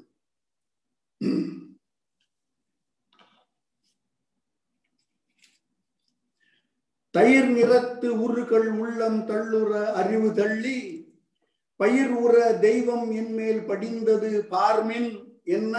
தயிர் 7.11 7.49
நிறத்து 7.49 8.07
உருக்கள் 8.23 8.67
உள்ளம் 8.81 9.19
தள்ளுற 9.29 9.71
அறிவு 9.91 10.29
தள்ளி 10.33 10.77
பயிர் 11.75 12.13
உற 12.23 12.35
தெய்வம் 12.59 13.11
என்மேல் 13.11 13.61
படிந்தது 13.65 14.29
பார்மின் 14.49 15.09
என்ன? 15.43 15.75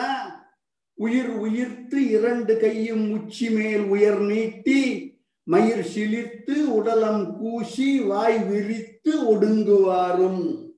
உயிர் 0.99 1.33
உயிர்த்து 1.45 1.99
இரண்டு 2.09 2.55
கையும் 2.61 3.05
உச்சி 3.11 3.47
மேல் 3.51 3.85
உயர் 3.95 4.21
நீட்டி 4.31 4.81
மயிர் 5.47 5.85
சிலிர்த்து 5.85 6.65
உடலம் 6.65 7.37
கூசி 7.37 8.01
வாய் 8.01 8.39
விரித்து 8.39 9.35
ஒடுங்குவாரும். 9.35 10.73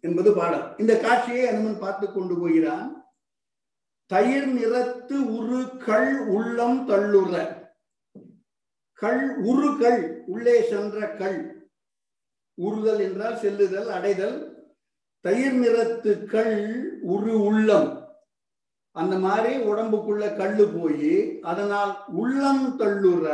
என்பது 0.00 0.34
பாடல். 0.34 0.74
இந்த 0.78 1.00
காட்சியை 1.00 1.46
அனுமன் 1.46 1.78
பார்த்து 1.78 2.12
கொண்டு 2.12 2.38
போகிறான். 2.38 3.04
தயிர் 4.06 4.48
நிறத்து 4.48 5.36
உரு 5.36 5.76
கள் 5.76 6.28
உள்ளம் 6.28 6.88
தள்ளுற. 6.88 7.62
கள் 8.92 9.36
உரு 9.36 9.76
கள் 9.78 10.24
உள்ளே 10.26 10.68
சென்ற 10.68 11.14
கள் 11.14 11.70
உறுதல் 12.54 13.00
என்றால் 13.00 13.36
செல்லுதல் 13.36 13.88
அடைதல். 13.88 14.66
தயிர் 15.20 15.54
நிறத்து 15.54 16.24
கள் 16.24 16.84
உரு 17.00 17.40
உள்ளம். 17.40 18.03
அந்த 18.96 19.18
மாதிரி 19.18 19.52
உடம்புக்குள்ள 19.58 20.36
கல்லு 20.36 20.68
போய் 20.68 21.40
அதனால் 21.40 21.92
உள்ளம் 22.08 22.66
தள்ளுற 22.78 23.26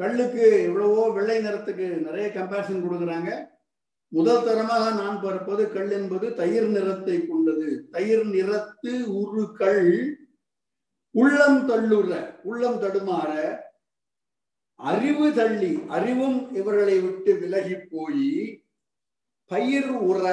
கல்லுக்கு 0.00 0.44
எவ்வளவோ 0.68 1.02
வெள்ளை 1.08 1.36
நிறத்துக்கு 1.38 1.86
நிறைய 2.06 2.28
கம்பேரிசன் 2.28 2.84
கொடுக்குறாங்க. 2.84 3.52
முதல் 4.08 4.44
தரமாக 4.44 4.84
நான் 5.02 5.20
பார்ப்பது 5.22 5.72
கல் 5.72 5.90
என்பது 5.90 6.26
தயிர் 6.34 6.66
நிறத்தை 6.66 7.26
கொண்டது. 7.26 7.68
தயிர் 7.90 8.26
நிறத்து 8.26 8.92
உரு 9.20 9.44
கல் 9.52 9.88
உள்ளம் 11.10 11.60
தள்ளுற 11.68 12.12
உள்ளம் 12.42 12.80
தடுமாற 12.82 13.30
அறிவு 14.74 15.34
தள்ளி 15.34 15.72
அறிவும் 15.88 16.52
இவர்களை 16.52 17.00
விட்டு 17.00 17.32
விலகி 17.40 17.76
போய் 17.90 18.30
பயிர் 19.50 19.90
உற. 20.10 20.24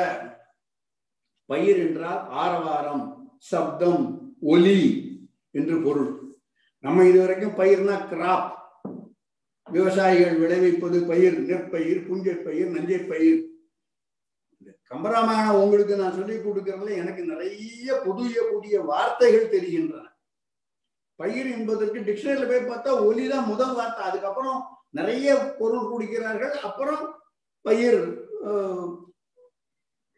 பயிர் 1.45 1.79
என்றால் 1.87 2.21
ஆரவாரம். 2.43 3.20
சப்தம் 3.49 4.04
ஒலி 4.54 4.80
என்று 5.60 5.75
பொருள். 5.86 6.12
நம்ம 6.84 7.06
இதுவரைக்கும் 7.10 7.58
பயிர்னா 7.60 7.95
கிராப் 8.12 8.49
விவசாயிகள் 9.67 10.38
விளைவிப்பது 10.41 10.97
பயிர் 11.10 11.38
நெற்பயிர் 11.49 12.06
புஞ்சை 12.08 12.36
பயிர் 12.45 12.69
நஞ்சை 12.75 12.99
பயிர் 13.12 13.41
கம்பராமாயணம் 14.91 15.60
உங்களுக்கு 15.63 15.93
நான் 15.99 16.17
சொல்லி 16.17 16.36
கொடுக்கறதுல 16.38 16.95
எனக்கு 17.01 17.21
நிறைய 17.32 17.93
புதிய 18.06 18.41
புதிய 18.51 18.75
வார்த்தைகள் 18.89 19.51
தெரிகின்றன. 19.54 20.06
பயிர் 21.19 21.49
என்பதற்கு 21.58 21.99
டிக்ஷனரியில 22.08 22.47
போய் 22.49 22.69
பார்த்தா 22.69 22.91
ஒலி 23.08 23.25
தான் 23.27 23.49
முதல் 23.51 23.73
வார்த்தை. 23.77 24.01
அதுக்கப்புறம் 24.10 24.60
நிறைய 24.99 25.36
பொருள் 25.60 25.89
குடிக்கிறார்கள். 25.91 26.54
அப்புறம் 26.67 27.04
பயிர் 27.65 28.01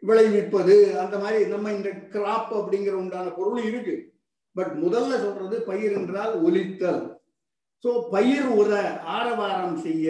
விளைவிப்பது 0.03 0.75
அந்த 0.99 1.15
மாதிரி 1.17 1.45
நம்ம 1.45 1.71
இந்த 1.71 1.89
கிராப் 2.13 2.51
அப்படிங்கிற 2.59 2.93
உண்டான 2.93 3.27
பொருள் 3.29 3.63
இருக்கு. 3.63 3.95
பட் 4.55 4.73
முதல்ல 4.83 5.13
சொல்றது 5.25 5.61
பயிர் 5.61 5.91
என்றால் 5.91 6.33
ஒலித்தல். 6.41 7.01
ஸோ 7.83 7.91
பயிர் 8.09 8.45
உர 8.45 8.71
ஆரவாரம் 9.17 9.77
செய்ய. 9.77 10.07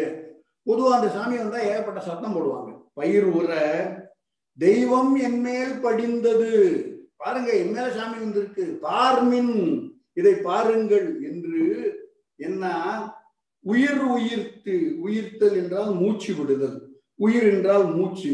பொதுவாக 0.63 0.95
அந்த 0.97 1.07
சாமி 1.15 1.35
வந்தா 1.37 1.59
ஏகப்பட்ட 1.61 2.01
சத்தம் 2.01 2.35
போடுவாங்க. 2.35 2.71
பயிர் 2.93 3.23
உர 3.23 3.51
தெய்வம் 4.59 5.15
என்மேல் 5.15 5.73
படிந்தது. 5.79 6.51
பாருங்க 7.15 7.51
என்மேல 7.53 7.87
சாமி 7.97 8.17
வந்திருக்கு. 8.19 8.65
பார்மின் 8.81 9.55
இதை 10.13 10.33
பாருங்கள் 10.33 11.07
என்று 11.21 11.61
என்ன? 12.35 12.63
உயிர் 13.65 14.01
உயிர்த்து 14.15 14.75
உயிர்த்தல் 15.01 15.55
என்றால் 15.55 15.91
மூச்சு 15.93 16.31
விடுதல். 16.35 16.77
உயிர் 17.15 17.47
என்றால் 17.53 17.85
மூச்சு. 17.95 18.31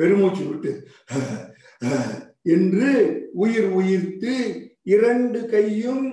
பெருமூச்சு 0.00 0.44
விட்டு 0.48 0.72
என்று 2.54 2.90
உயிர் 3.44 3.68
உயிர்த்து 3.78 4.34
இரண்டு 4.94 5.40
கையும் 5.54 6.06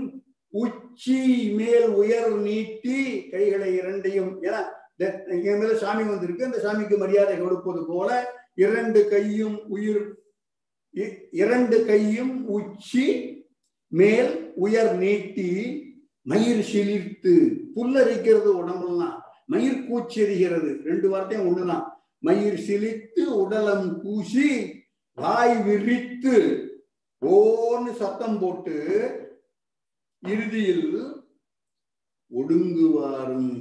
உச்சி 0.54 1.22
மேல் 1.60 1.88
உயர் 2.02 2.32
நீட்டி 2.48 2.98
கைகளை 3.30 3.70
இரண்டையும் 3.80 4.32
ஏன்னா 4.44 4.62
என் 5.50 5.60
மேல 5.62 5.72
சாமி 5.82 6.04
வந்திருக்கு. 6.04 6.48
அந்த 6.48 6.60
சாமிக்கு 6.64 6.96
மரியாதை 6.98 7.36
கொடுப்பது 7.38 7.82
போல 7.86 8.10
இரண்டு 8.64 9.02
கையும் 9.10 9.58
உயிர் 9.68 10.06
இரண்டு 11.42 11.78
கையும் 11.86 12.34
உச்சி 12.48 13.06
மேல் 13.92 14.32
உயர் 14.56 14.94
நீட்டி 15.04 15.50
மயிர் 16.22 16.64
சிலிர்த்து 16.72 17.34
புல்லரிக்கிறது 17.76 18.50
உடம்புலாம் 18.62 19.18
மயிர் 19.46 19.86
கூச்செறிகிறது 19.90 20.72
ரெண்டு 20.90 21.10
வார்த்தையும் 21.10 21.48
ஒண்ணுதான். 21.50 21.86
மயிர் 22.20 22.60
சிலித்து 22.68 23.24
உடலம் 23.44 23.88
கூசி 24.02 24.50
வாய் 25.18 25.64
விரித்து 25.64 26.36
ஓன்னு 27.22 27.92
சத்தம் 27.94 28.40
போட்டு 28.40 28.76
இறுதியில் 30.20 30.88
ஒடுங்குவாரும். 32.32 33.54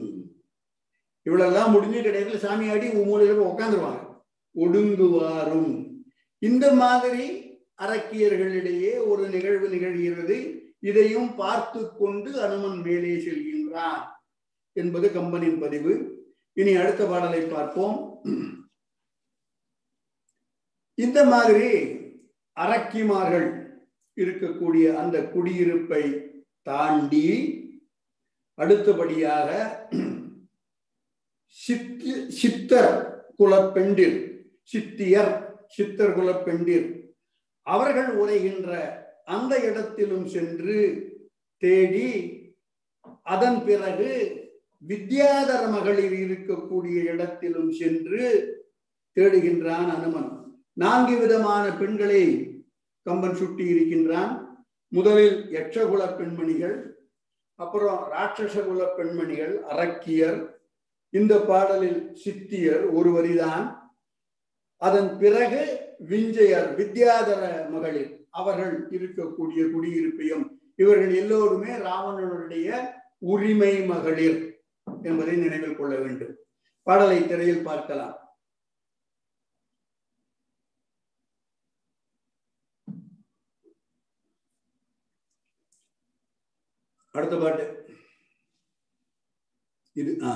இவ்வளெல்லாம் 1.26 1.70
முடிஞ்சு 1.70 2.02
கிடையாது 2.02 2.38
சாமி 2.38 2.70
ஆடி 2.70 2.88
மூலையில 2.88 3.40
உட்காந்துருவாங்க 3.50 4.04
ஒடுங்குவாரும். 4.54 5.72
இந்த 6.38 6.72
மாதிரி 6.72 7.24
அரக்கியர்களிடையே 7.82 8.92
ஒரு 9.06 9.28
நிகழ்வு 9.28 9.68
நிகழ்கிறது. 9.68 10.36
இதையும் 10.80 11.34
பார்த்து 11.34 11.80
கொண்டு 11.98 12.30
அனுமன் 12.42 12.80
மேலே 12.80 13.12
செல்கின்றான் 13.26 14.02
என்பது 14.72 15.08
கம்பனின் 15.08 15.58
பதிவு. 15.60 15.94
இனி 16.56 16.72
அடுத்த 16.76 17.02
பாடலை 17.06 17.40
பார்ப்போம். 17.46 17.96
இந்த 20.98 21.18
மாதிரி 21.24 21.68
அரக்கிமார்கள் 22.56 23.48
இருக்கக்கூடிய 24.16 24.84
அந்த 24.94 25.16
குடியிருப்பை 25.34 26.02
தாண்டி 26.66 27.26
அடுத்தபடியாக 28.58 29.48
சித்தி 31.58 32.12
சித்தர் 32.38 32.94
குலப்பெண்டிர் 33.36 34.16
சித்தியர் 34.72 35.34
சித்தர் 35.66 36.14
குலப்பெண்டிர் 36.18 36.88
அவர்கள் 37.66 38.10
உரைகின்ற 38.22 38.70
அந்த 39.26 39.52
இடத்திலும் 39.60 40.26
சென்று 40.26 40.78
தேடி 41.62 42.08
அதன் 43.26 43.60
பிறகு 43.64 44.10
வித்யாதர 44.84 45.70
மகளிர் 45.70 46.12
இருக்கக்கூடிய 46.12 47.02
இடத்திலும் 47.02 47.72
சென்று 47.72 48.54
தேடுகின்றான் 49.14 49.88
அனுமன். 49.96 50.58
நான்கு 50.72 51.18
விதமான 51.18 51.76
பெண்களை 51.76 52.50
கம்பன் 53.02 53.34
சுட்டி 53.34 53.64
இருக்கின்றான். 53.66 54.64
முதலில் 54.88 55.50
யட்சகுல 55.50 56.16
பெண்மணிகள் 56.16 56.98
அப்புறம் 57.54 58.12
ராட்சசகுல 58.12 58.94
பெண்மணிகள் 58.96 59.62
அரக்கியர். 59.62 60.54
இந்த 61.10 61.40
பாடலில் 61.40 62.16
சித்தியர் 62.24 62.92
ஒரு 62.92 63.10
வரிதான் 63.10 63.78
அதன் 64.76 65.18
பிறகு 65.18 65.80
விஞ்சையர் 66.08 66.74
வித்யாதர 66.76 67.68
மகளிர் 67.68 68.26
அவர்கள் 68.30 68.88
இருக்கக்கூடிய 68.90 69.70
குடியிருப்பையும் 69.72 70.48
இவர்கள் 70.76 71.14
எல்லோருமே 71.14 71.72
ராவணனுடைய 71.72 72.88
உரிமை 73.18 73.84
மகளிர். 73.84 74.55
என்பதை 75.06 75.36
நினைவில் 75.36 75.76
கொள்ள 75.76 75.94
வேண்டும். 75.98 76.34
பாடலை 76.86 77.18
திரையில் 77.26 77.64
பார்க்கலாம். 77.64 78.16
அடுத்த 87.12 87.36
பாட்டு. 87.38 87.66
இது 89.92 90.12
ஆ. 90.22 90.32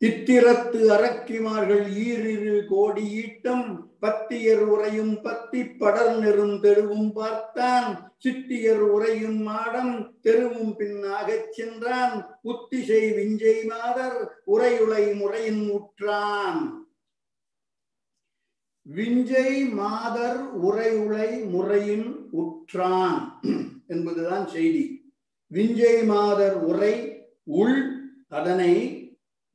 இத்திரத்து 0.00 0.78
அரக்கிமார்கள் 0.94 1.84
ஈரிரு 2.06 2.66
கோடி 2.68 3.04
ஈட்டம் 3.10 3.68
பத்தியர் 4.00 4.64
உரையும் 4.72 5.22
பத்தி 5.22 5.64
படர் 5.64 6.18
நெரும் 6.18 6.56
தெருவும் 6.62 7.12
பார்த்தான். 7.12 7.88
சித்தியர் 8.24 8.82
உரையும் 8.94 9.38
மாடம் 9.48 9.94
தெருவும் 10.22 10.74
பின்னாகச் 10.78 11.52
சென்றான். 11.52 12.16
உத்திசை 12.42 13.00
விஞ்சை 13.18 13.56
மாதர் 13.68 14.18
உரையுளை 14.46 15.04
முறையின் 15.20 15.64
உற்றான். 15.70 16.60
விஞ்சை 18.96 19.72
மாதர் 19.72 20.42
உரையுளை 20.66 21.30
முறையின் 21.54 22.28
உற்றான் 22.30 23.40
என்பதுதான் 23.86 24.46
செய்தி. 24.46 24.84
விஞ்சை 25.54 25.96
மாதர் 26.06 26.56
உரை 26.70 26.94
உள் 27.44 27.76
அதனை 28.28 28.72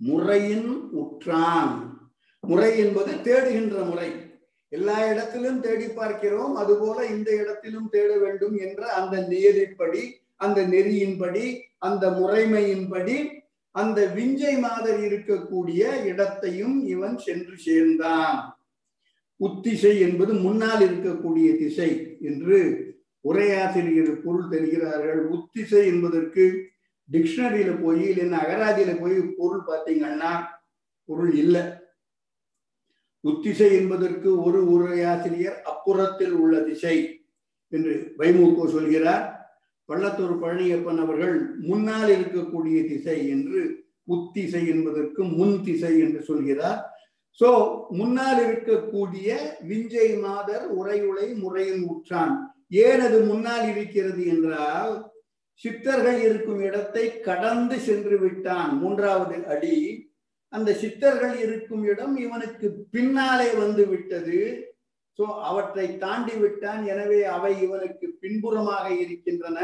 முறையின் 0.01 0.69
உற்றான். 0.91 1.73
முறை 2.39 2.79
என்பது 2.79 3.11
தேடுகின்ற 3.11 3.85
முறை. 3.89 4.09
எல்லா 4.69 5.09
இடத்திலும் 5.11 5.59
தேடி 5.59 5.87
பார்க்கிறோம் 5.87 6.55
அதுபோல 6.55 7.05
இந்த 7.05 7.35
இடத்திலும் 7.35 7.89
தேட 7.89 8.17
வேண்டும் 8.17 8.57
என்ற 8.57 8.87
அந்த 8.87 9.27
நியதிப்படி 9.29 10.01
அந்த 10.35 10.67
நெறியின்படி 10.67 11.59
அந்த 11.77 12.09
முறைமையின்படி 12.09 13.27
அந்த 13.71 14.11
விஞ்சை 14.15 14.59
மாதர் 14.59 14.99
இருக்கக்கூடிய 14.99 16.03
இடத்தையும் 16.05 16.87
இவன் 16.87 17.17
சென்று 17.17 17.57
சேர்ந்தான். 17.57 18.57
உத்திசை 19.37 19.99
என்பது 19.99 20.33
முன்னால் 20.33 20.79
இருக்கக்கூடிய 20.79 21.57
திசை 21.57 22.17
என்று 22.21 22.59
உரையாசிரியர் 23.23 24.21
பொருள் 24.23 24.49
தெரிகிறார்கள். 24.49 25.21
உத்திசை 25.27 25.87
என்பதற்கு 25.87 26.70
டிக்ஷனரியில 27.13 27.71
போய் 27.83 28.01
இல்லைன்னா 28.09 28.39
அகராதியில 28.43 28.91
போய் 28.99 29.17
பொருள் 29.39 29.67
பார்த்தீங்கன்னா 29.69 30.31
பொருள் 31.09 31.33
இல்லை. 31.43 31.63
உத்திசை 33.23 33.69
என்பதற்கு 33.79 34.29
ஒரு 34.43 34.59
உரையாசிரியர் 34.73 35.57
அப்புறத்தில் 35.71 36.35
உள்ள 36.43 36.55
திசை 36.59 36.95
என்று 37.73 37.93
வைமுகோ 38.19 38.65
சொல்கிறார். 38.75 39.25
பள்ளத்தூர் 39.89 40.33
பழனியப்பன் 40.41 41.01
அவர்கள் 41.03 41.35
முன்னால் 41.69 42.09
இருக்கக்கூடிய 42.09 42.77
திசை 42.89 43.17
என்று 43.27 43.59
உத்திசை 44.05 44.63
என்பதற்கு 44.67 45.21
முன் 45.37 45.57
திசை 45.63 45.93
என்று 45.99 46.21
சொல்கிறார். 46.23 46.79
சோ 47.39 47.49
முன்னால் 47.99 48.39
இருக்கக்கூடிய 48.45 49.27
விஞ்சை 49.69 50.07
மாதர் 50.23 50.65
உரையுளை 50.79 51.27
முறையின் 51.43 51.83
உற்றான். 51.93 52.33
ஏன் 52.83 53.01
அது 53.05 53.17
முன்னால் 53.29 53.65
இருக்கிறது 53.71 54.23
என்றால் 54.25 54.93
சித்தர்கள் 55.55 56.19
இருக்கும் 56.21 56.61
இடத்தை 56.61 57.19
கடந்து 57.21 57.79
சென்று 57.79 58.17
விட்டான். 58.19 58.77
மூன்றாவது 58.77 59.45
அடி 59.45 60.09
அந்த 60.49 60.73
சித்தர்கள் 60.73 61.35
இருக்கும் 61.39 61.83
இடம் 61.83 62.17
இவனுக்கு 62.17 62.67
பின்னாலே 62.91 63.49
வந்து 63.53 63.87
விட்டது. 63.87 64.39
சோ 65.19 65.23
அவற்றை 65.49 65.97
தாண்டி 65.97 66.35
விட்டான். 66.35 66.85
எனவே 66.85 67.23
அவை 67.23 67.61
இவனுக்கு 67.61 68.07
பின்புறமாக 68.19 68.89
இருக்கின்றன. 69.03 69.59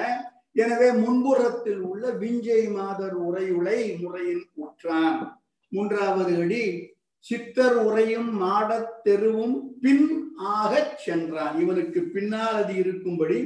எனவே 0.54 0.92
முன்புறத்தில் 0.92 1.80
உள்ள 1.80 2.12
விஞ்சை 2.12 2.72
மாதர் 2.72 3.18
உரையுளை 3.28 3.80
முறையின் 4.04 4.46
உற்றான் 4.54 5.20
மூன்றாவது 5.68 6.44
அடி 6.44 6.94
சித்தர் 7.20 7.78
உரையும் 7.88 8.30
மாடத் 8.32 8.94
தெருவும் 9.06 9.56
பின் 9.82 10.36
ஆகச் 10.38 10.98
சென்றான். 10.98 11.60
இவனுக்கு 11.60 12.02
பின்னால் 12.02 12.58
அது 12.62 12.76
இருக்கும்படி 12.76 13.40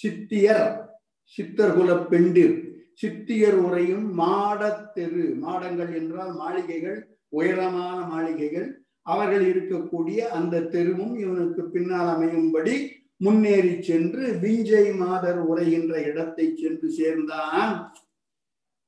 சித்தியர் 0.00 0.83
சித்தர்குல 1.32 1.90
பெண்டிர். 2.08 2.56
சித்தியர் 3.02 3.58
உரையும் 3.66 4.06
மாடத்தெரு 4.18 5.24
மாடங்கள் 5.34 5.92
என்றால் 5.94 6.32
மாளிகைகள் 6.34 6.98
உயரமான 7.28 7.98
மாளிகைகள். 8.06 8.68
அவர்கள் 9.02 9.44
இருக்கக்கூடிய 9.52 10.18
அந்த 10.36 10.60
தெருவும் 10.74 11.14
இவனுக்கு 11.16 11.62
பின்னால் 11.64 12.10
அமையும்படி 12.14 12.74
முன்னேறி 13.16 13.82
சென்று 13.82 14.22
விஞ்சை 14.42 14.96
மாதர் 14.96 15.40
உரைகின்ற 15.50 15.94
இடத்தை 16.10 16.46
சென்று 16.56 16.88
சேர்ந்தான். 16.90 17.74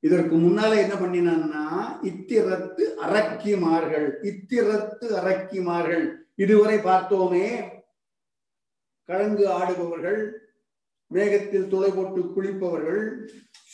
இதற்கு 0.03 0.37
முன்னால 0.37 0.73
என்ன 0.77 0.95
பண்ணினான்னா 0.95 1.65
இத்திரத்து 2.11 2.85
அரக்கிமார்கள் 3.07 4.09
இத்திரத்து 4.31 5.07
அரக்கிமார்கள். 5.21 6.07
இதுவரை 6.35 6.79
பார்த்தோமே. 6.79 7.47
கழங்கு 9.09 9.45
ஆடுபவர்கள் 9.49 10.21
வேகத்தில் 11.07 11.69
துளை 11.69 11.91
போட்டு 11.91 12.21
குளிப்பவர்கள் 12.21 13.03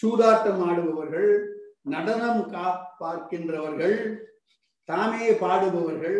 சூதாட்டம் 0.02 0.62
ஆடுபவர்கள் 0.68 1.30
நடனம் 1.82 2.50
கா 2.50 2.66
பார்க்கின்றவர்கள் 3.00 3.96
தாமே 4.84 5.32
பாடுபவர்கள் 5.32 6.18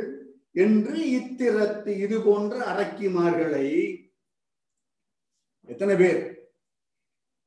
என்று 0.52 0.96
இத்திரத்து 1.18 1.90
இது 2.04 2.20
போன்ற 2.20 2.54
அரக்கிமார்களை 2.72 3.66
எத்தனை 5.68 5.96
பேர்? 5.96 6.22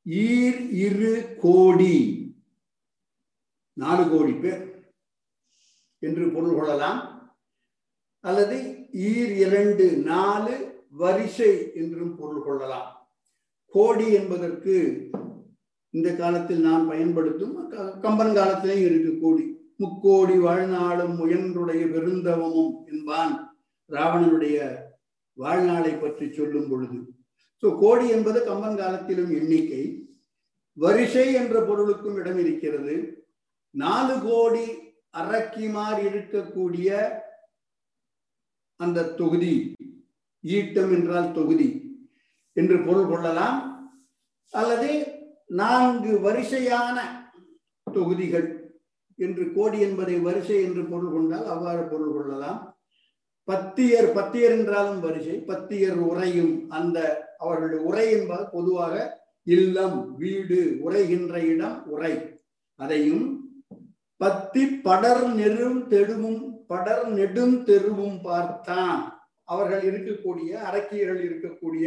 ஈர் 0.06 0.60
இரு 0.70 1.36
கோடி 1.40 1.96
நாலு 3.72 4.08
கோடி 4.08 4.32
பேர் 4.32 4.64
என்று 5.98 6.24
பொருள் 6.28 6.56
கொள்ளலாம். 6.58 7.00
அல்லது 8.20 8.56
ஈர் 8.92 9.32
இரண்டு 9.44 9.86
நாலு 10.12 10.54
வரிசை 10.90 11.72
என்றும் 11.74 12.16
பொருள் 12.16 12.44
கொள்ளலாம். 12.44 12.95
கோடி 13.74 14.06
என்பதற்கு 14.12 14.74
இந்த 15.94 16.08
காலத்தில் 16.14 16.62
நாம் 16.68 16.88
பயன்படுத்தும் 16.88 17.54
கம்பன் 18.04 18.34
காலத்திலேயும் 18.36 18.86
இருக்கு 18.88 19.12
கோடி. 19.20 19.44
முக்கோடி 19.76 20.36
வாழ்நாளும் 20.38 21.14
முயன்றுடைய 21.20 21.82
பெருந்தவமும் 21.94 22.72
என்பான் 22.86 23.34
ராவணனுடைய 23.90 24.58
வாழ்நாளை 25.38 25.92
பற்றி 25.94 26.26
சொல்லும் 26.32 26.68
பொழுது. 26.70 26.98
சோ 27.62 27.66
கோடி 27.80 28.06
என்பது 28.08 28.38
கம்பன் 28.44 28.76
காலத்திலும் 28.76 29.30
எண்ணிக்கை. 29.30 29.82
வரிசை 30.72 31.26
என்ற 31.32 31.54
பொருளுக்கும் 31.68 32.16
இடம் 32.16 32.38
இருக்கிறது. 32.38 32.96
நாலு 33.74 34.14
கோடி 34.22 34.66
அரக்கிமார் 35.20 36.00
இருக்கக்கூடிய 36.08 36.88
அந்த 38.80 39.08
தொகுதி 39.20 39.54
ஈட்டம் 40.40 40.92
என்றால் 40.96 41.32
தொகுதி. 41.32 41.68
என்று 42.60 42.76
பொருள் 42.86 43.10
கொள்ளலாம். 43.10 43.58
அல்லது 44.52 44.90
நான்கு 45.60 46.12
வரிசையான 46.26 46.96
தொகுதிகள் 47.86 48.48
என்று 49.18 49.44
கோடி 49.56 49.78
என்பதை 49.86 50.16
வரிசை 50.26 50.56
என்று 50.66 50.82
பொருள் 50.92 51.12
கொண்டால் 51.12 51.46
அவ்வாறு 51.54 51.82
பொருள் 51.92 52.14
கொள்ளலாம். 52.16 52.60
பத்தியர் 53.48 54.08
பத்தியர் 54.16 54.54
என்றாலும் 54.58 55.00
வரிசை 55.00 55.36
பத்தியர் 55.50 56.00
உரையும் 56.10 56.54
அந்த 56.78 56.98
அவர்களுடைய 57.38 57.82
உரை 57.88 58.06
என்பது 58.16 58.44
பொதுவாக 58.56 58.94
இல்லம் 59.46 59.98
வீடு 60.20 60.60
உரைகின்ற 60.86 61.34
இடம் 61.52 61.76
உரை 61.94 62.14
அதையும் 62.80 63.26
பத்தி 64.20 64.62
படர் 64.86 65.24
நெரும் 65.38 65.78
தெருவும் 65.92 66.40
படர் 66.70 67.04
நெடும் 67.16 67.56
தெருவும் 67.68 68.18
பார்த்தான். 68.22 69.00
அவர்கள் 69.48 69.82
இருக்கக்கூடிய 69.88 70.50
அரக்கியர்கள் 70.68 71.20
இருக்கக்கூடிய 71.26 71.86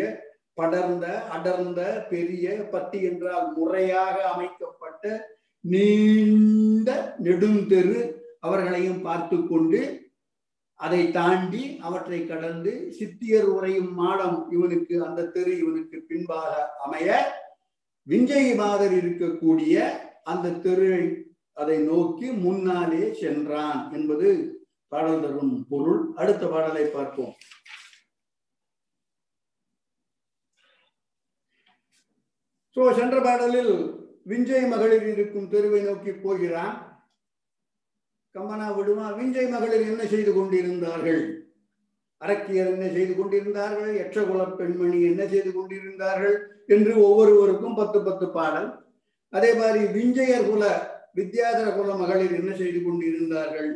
படர்ந்த 0.60 1.06
அடர்ந்த 1.36 1.82
பெரிய 2.12 2.46
பத்தி 2.72 3.00
என்றால் 3.10 3.48
முறையாக 3.58 4.16
அமைக்கப்பட்ட 4.34 5.04
நீண்ட 5.64 6.90
நெடுந்தெரு 7.24 7.98
அவர்களையும் 8.40 9.02
பார்த்து 9.02 9.38
கொண்டு 9.48 9.82
அதை 10.80 11.02
தாண்டி 11.12 11.64
அவற்றை 11.88 12.20
கடந்து 12.28 12.74
சித்தியர் 12.98 13.48
உரையும் 13.56 13.92
மாடம் 13.94 14.38
இவனுக்கு 14.52 14.96
அந்த 15.08 15.26
தெரு 15.36 15.54
இவனுக்கு 15.64 15.98
பின்பாக 16.10 16.54
அமைய 16.86 17.08
விஞ்சை 18.08 18.44
மாதர் 18.56 18.96
இருக்கக்கூடிய 19.00 19.76
அந்த 20.32 20.54
தெரு 20.66 20.94
அதை 21.58 21.78
நோக்கி 21.90 22.28
முன்னாலே 22.46 23.04
சென்றான் 23.22 23.82
என்பது 23.92 24.30
பாடல் 24.92 25.22
தரும் 25.22 25.56
பொருள். 25.72 26.00
அடுத்த 26.16 26.44
பாடலை 26.48 26.84
பார்ப்போம். 26.94 27.34
சோ 32.80 32.86
சென்ற 32.98 33.16
பாடலில் 33.24 33.72
விஞ்சை 34.32 34.60
மகளிர் 34.72 35.08
இருக்கும் 35.14 35.48
தெருவை 35.54 35.80
நோக்கி 35.86 36.12
போகிறான். 36.12 36.76
கம்மனா 38.36 38.68
விடுமா 38.76 39.06
விஞ்சை 39.18 39.44
மகளிர் 39.54 39.84
என்ன 39.92 40.04
செய்து 40.14 40.32
கொண்டிருந்தார்கள்? 40.34 41.20
அரக்கியர் 42.22 42.70
என்ன 42.76 42.86
செய்து 42.96 43.14
கொண்டிருந்தார்கள்? 43.16 43.92
எற்றகுல 44.04 44.46
பெண்மணி 44.60 45.00
என்ன 45.10 45.26
செய்து 45.34 45.52
கொண்டிருந்தார்கள்? 45.58 46.38
என்று 46.76 46.94
ஒவ்வொருவருக்கும் 47.08 47.76
பத்து 47.82 48.02
பத்து 48.08 48.30
பாடல். 48.38 48.70
அதே 49.34 49.52
மாதிரி 49.60 49.82
விஞ்சையர் 49.98 50.50
குல 50.52 50.64
வித்யாதர 51.20 51.68
குல 51.76 51.98
மகளிர் 52.04 52.38
என்ன 52.40 52.54
செய்து 52.62 52.82
கொண்டிருந்தார்கள் 52.86 53.72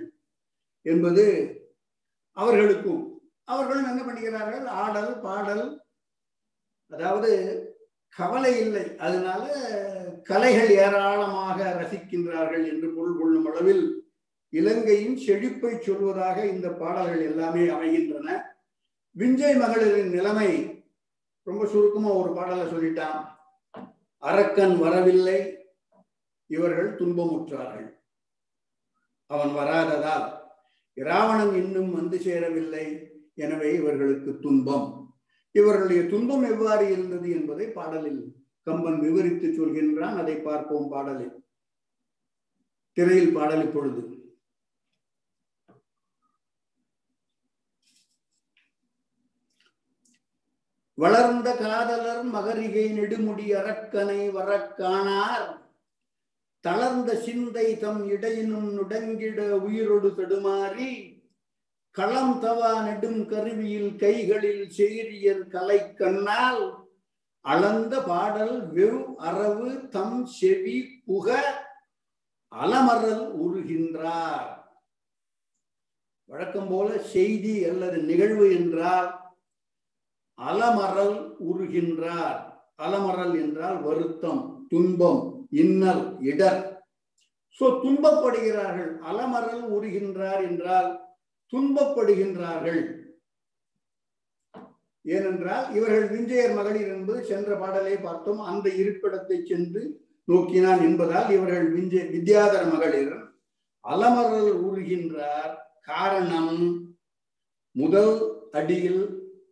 என்பது 0.85 1.25
அவர்களுக்கும். 2.37 3.03
அவர்களும் 3.43 3.89
என்ன 3.91 4.01
பண்ணுகிறார்கள்? 4.07 4.65
ஆடல் 4.83 5.13
பாடல் 5.27 5.65
அதாவது 6.91 7.31
கவலை 8.17 8.59
இல்லை. 8.59 8.97
அதனால 9.05 9.43
கலைகள் 10.23 10.69
ஏராளமாக 10.69 11.57
ரசிக்கின்றார்கள் 11.81 12.65
என்று 12.71 12.89
பொருள் 12.95 13.17
கொள்ளும் 13.19 13.45
அளவில் 13.45 13.85
இலங்கையின் 14.49 15.17
செழிப்பை 15.17 15.73
சொல்வதாக 15.75 16.37
இந்த 16.53 16.69
பாடல்கள் 16.69 17.23
எல்லாமே 17.29 17.67
அமைகின்றன. 17.67 18.29
விஞ்சை 19.15 19.53
மகளிரின் 19.61 20.13
நிலைமை 20.17 20.49
ரொம்ப 21.43 21.65
சுருக்கமா 21.65 22.09
ஒரு 22.09 22.31
பாடலை 22.33 22.65
சொல்லிட்டான். 22.73 23.19
அரக்கன் 24.19 24.75
வரவில்லை 24.79 25.39
இவர்கள் 26.45 26.95
துன்பமுற்றார்கள். 26.95 27.89
அவன் 29.25 29.51
வராததால் 29.59 30.27
இராவணன் 30.93 31.53
இன்னும் 31.55 31.91
வந்து 31.91 32.17
சேரவில்லை 32.19 32.85
எனவே 33.35 33.69
இவர்களுக்கு 33.73 34.39
துன்பம். 34.39 35.02
இவர்களுடைய 35.53 36.05
துன்பம் 36.05 36.43
எவ்வாறு 36.43 36.91
இருந்தது 36.91 37.29
என்பதை 37.29 37.67
பாடலில் 37.67 38.35
கம்பன் 38.63 38.99
விவரித்து 38.99 39.47
சொல்கின்றான். 39.47 40.17
அதை 40.17 40.35
பார்ப்போம் 40.35 40.89
பாடலில். 40.89 41.45
திரையில் 42.91 43.33
பாடல் 43.33 43.65
இப்பொழுது. 43.65 44.21
வளர்ந்த 50.93 51.55
காதலர் 51.55 52.23
மகரிகை 52.23 52.99
நெடுமுடி 52.99 53.53
அரக்கனை 53.53 54.29
வரக்கானார். 54.31 55.61
தளர்ந்த 56.59 57.15
சிந்தை 57.15 57.77
தம் 57.77 58.09
இடையினும் 58.09 58.69
நுடங்கிட 58.77 59.39
உயிரொடு 59.67 60.09
தடுமாறி. 60.17 61.12
களம் 61.95 62.39
தவா 62.41 62.71
நெடும் 62.81 63.25
கருவியில் 63.25 63.95
கைகளில் 63.95 64.69
செய்தியர் 64.69 65.47
கலை 65.47 65.93
கண்ணால் 65.93 66.63
அளந்த 67.41 67.93
பாடல் 68.01 68.71
வெவ் 68.71 69.03
அரவு 69.17 69.89
தம் 69.89 70.25
செவி 70.25 70.77
புக 71.05 71.27
அலமரல் 72.51 73.25
உருகின்றார். 73.43 74.49
வழக்கம் 76.25 76.69
போல 76.69 76.97
செய்தி 76.97 77.65
அல்லது 77.65 77.97
நிகழ்வு 77.97 78.45
என்றால் 78.53 79.09
அலமரல் 80.39 81.17
உருகின்றார். 81.49 82.39
அலமரல் 82.77 83.35
என்றால் 83.39 83.79
வருத்தம் 83.81 84.67
துன்பம் 84.69 85.21
இன்னல் 85.49 86.17
இடர். 86.19 86.61
சோ 87.59 87.65
துன்பப்படுகிறார்கள். 87.83 88.93
அலமரல் 89.01 89.65
உருகின்றார் 89.75 90.43
என்றால் 90.49 90.91
துன்பப்படுகின்றார்கள். 91.51 92.83
ஏனென்றால் 95.05 95.65
இவர்கள் 95.75 96.05
விஞ்சையர் 96.13 96.53
மகளிர் 96.57 96.91
என்பது 96.95 97.19
சென்ற 97.25 97.55
பாடலை 97.55 97.95
பார்த்தோம். 97.97 98.41
அந்த 98.51 98.69
இருப்பிடத்தை 98.81 99.37
சென்று 99.43 99.81
நோக்கினான் 100.27 100.81
என்பதால் 100.81 101.29
இவர்கள் 101.29 101.67
விஞ்ச 101.75 101.95
வித்யாதர 102.13 102.61
மகளிர். 102.73 103.15
அலமரல் 103.83 104.53
உருகின்றார். 104.67 105.53
காரணம் 105.81 106.55
முதல் 107.71 108.15
அடியில் 108.51 109.03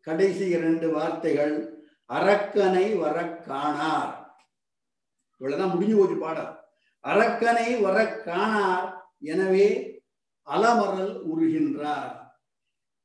கடைசி 0.02 0.46
இரண்டு 0.56 0.88
வார்த்தைகள் 0.90 1.56
அரக்கனை 2.10 2.86
வர 3.02 3.18
காணார். 3.48 4.14
இவ்வளவுதான் 5.42 5.74
முடிஞ்சு 5.74 5.96
போச்சு 5.98 6.18
பாடல் 6.18 6.52
அரக்கனை 7.04 7.68
வர 7.82 7.98
காணார். 8.28 8.88
எனவே 9.32 9.68
அலமரல் 10.52 11.16
உருகின்றார். 11.34 12.16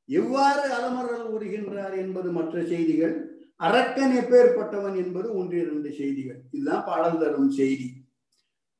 எவ்வாறு 0.05 0.63
அலமரல் 0.73 1.25
உருகின்றார் 1.35 1.97
என்பது 1.97 2.31
மற்ற 2.31 2.65
செய்திகள். 2.65 3.15
அரக்கன் 3.55 4.13
எப்பேற்பட்டவன் 4.17 4.95
என்பது 4.95 5.35
ஒன்று 5.35 5.61
இரண்டு 5.61 5.93
செய்திகள். 5.93 6.41
இதுதான் 6.51 6.85
பாடல் 6.85 7.17
தரும் 7.17 7.49
செய்தி. 7.49 7.93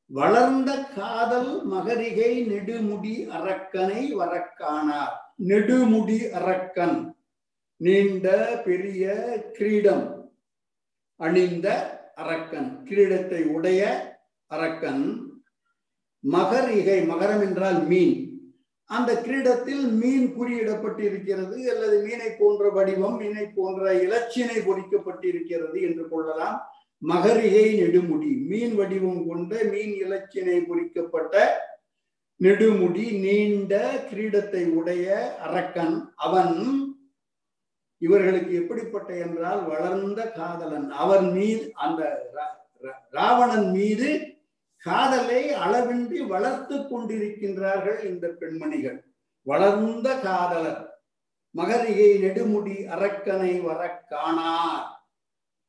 வளர்ந்த 0.05 0.83
காதல் 0.83 1.63
மகரிகை 1.63 2.45
நெடுமுடி 2.47 3.15
அரக்கனை 3.27 4.01
வரக்கானார். 4.21 5.15
நெடுமுடி 5.47 6.29
அரக்கன் 6.29 7.15
நீண்ட 7.77 8.27
பெரிய 8.65 9.13
கிரீடம் 9.53 10.05
அணிந்த 11.15 11.67
அரக்கன் 12.15 12.83
கிரீடத்தை 12.83 13.45
உடைய 13.45 13.81
அரக்கன். 14.47 15.05
மகரிகை 16.19 16.99
மகரம் 17.09 17.41
என்றால் 17.41 17.87
மீன். 17.87 18.26
அந்த 18.89 19.11
கிரீடத்தில் 19.21 19.83
மீன் 19.91 20.27
குறியிடப்பட்டிருக்கிறது 20.37 21.57
அல்லது 21.71 21.95
மீனை 22.03 22.29
போன்ற 22.39 22.69
வடிவம் 22.69 23.17
மீனை 23.17 23.45
போன்ற 23.55 23.93
இலச்சினை 24.05 24.57
பொறிக்கப்பட்டிருக்கிறது 24.67 25.77
என்று 25.87 26.03
கொள்ளலாம். 26.09 26.57
மகரிகை 27.01 27.65
நெடுமுடி 27.81 28.31
மீன் 28.49 28.75
வடிவம் 28.75 29.19
கொண்ட 29.27 29.51
மீன் 29.63 29.95
இலச்சினை 30.03 30.59
பொறிக்கப்பட்ட 30.69 31.35
நெடுமுடி 32.39 33.05
நீண்ட 33.25 33.73
கிரீடத்தை 34.09 34.63
உடைய 34.79 35.05
அரக்கன் 35.45 35.95
அவன் 36.15 36.55
இவர்களுக்கு 38.01 38.51
எப்படிப்பட்ட 38.55 39.11
என்றால் 39.25 39.61
வளர்ந்த 39.65 40.19
காதலன். 40.39 40.89
அவன் 41.03 41.27
மீது 41.31 41.63
அந்த 41.85 42.01
ராவணன் 43.11 43.69
மீது 43.71 44.09
காதலை 44.77 45.49
அளவின்றி 45.49 46.27
வளர்த்து 46.27 46.75
கொண்டிருக்கின்றார்கள் 46.75 48.03
இந்த 48.03 48.27
பெண்மணிகள். 48.27 49.05
வளர்ந்த 49.43 50.19
காதலர் 50.19 51.01
மகரிகை 51.51 52.23
நெடுமுடி 52.23 52.87
அரக்கனை 52.87 53.61
வர 53.61 54.05
காணார். 54.09 55.05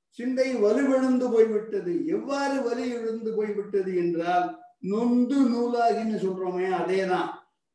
சிந்தை 0.08 0.56
வலுவிழுந்து 0.56 1.32
போய்விட்டது. 1.32 2.06
எவ்வாறு 2.06 2.62
வலி 2.62 2.90
எழுந்து 2.90 3.34
போய்விட்டது 3.34 3.96
என்றால் 3.96 4.58
நொந்து 4.78 5.48
நூலாகின்னு 5.48 6.18
சொல்றோமே 6.18 6.70
அதேதான். 6.70 7.28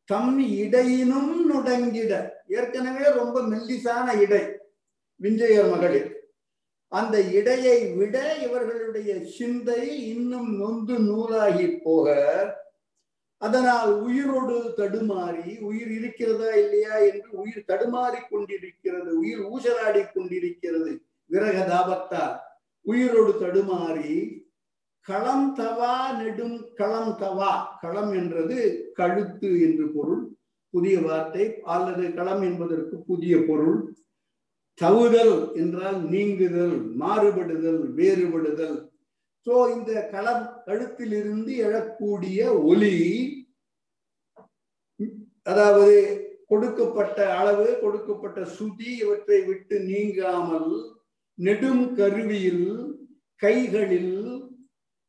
தம் 0.05 0.39
இடையினும் 0.39 1.53
நுடங்கிட. 1.53 2.29
ஏற்கனவே 2.47 3.11
ரொம்ப 3.11 3.41
மெல்லிசான 3.41 4.19
இடை. 4.19 4.56
விஞ்சையர் 5.19 5.69
மகளிர் 5.69 6.11
அந்த 6.91 7.21
இடையை 7.21 7.77
விட 7.95 8.17
இவர்களுடைய 8.41 9.11
சிந்தை 9.37 9.81
இன்னும் 10.05 10.49
நொந்து 10.59 10.95
நூலாகி 10.99 11.67
போக 11.83 12.05
அதனால் 13.41 13.91
உயிரோடு 13.99 14.55
தடுமாறி 14.77 15.59
உயிர் 15.59 15.91
இருக்கிறதா 15.91 16.51
இல்லையா 16.53 16.95
என்று 17.09 17.29
உயிர் 17.31 17.67
தடுமாறி 17.67 18.19
கொண்டிருக்கிறது 18.29 19.11
உயிர் 19.17 19.39
ஊசலாடி 19.39 20.01
கொண்டிருக்கிறது 20.13 20.91
விரக 21.29 21.57
தாபத்தால் 21.65 22.35
உயிரோடு 22.85 23.33
தடுமாறி 23.39 24.13
களம் 25.07 25.55
தவா 25.55 25.93
நெடும் 26.11 26.55
களம் 26.73 27.13
தவா. 27.19 27.51
களம் 27.81 28.13
என்றது 28.13 28.57
கழுத்து 28.93 29.49
என்று 29.61 29.85
பொருள் 29.93 30.23
புதிய 30.73 30.99
வார்த்தை 30.99 31.45
அல்லது 31.63 32.13
களம் 32.13 32.41
என்பதற்கு 32.41 32.95
புதிய 32.99 33.37
பொருள். 33.47 33.77
தவுதல் 34.79 35.35
என்றால் 35.61 35.99
நீங்குதல் 36.13 36.75
மாறுபடுதல் 37.01 37.81
வேறுபடுதல். 37.99 38.77
சோ 39.47 39.53
இந்த 39.75 39.91
களம் 40.13 40.45
கழுத்திலிருந்து 40.67 41.51
எழக்கூடிய 41.65 42.39
ஒலி 42.71 42.95
அதாவது 45.49 45.95
கொடுக்கப்பட்ட 46.51 47.19
அளவு 47.39 47.67
கொடுக்கப்பட்ட 47.83 48.39
சுதி 48.57 48.89
இவற்றை 49.03 49.39
விட்டு 49.47 49.75
நீங்காமல் 49.89 50.71
நெடும் 51.37 51.85
கருவியில் 51.99 52.67
கைகளில் 53.41 54.15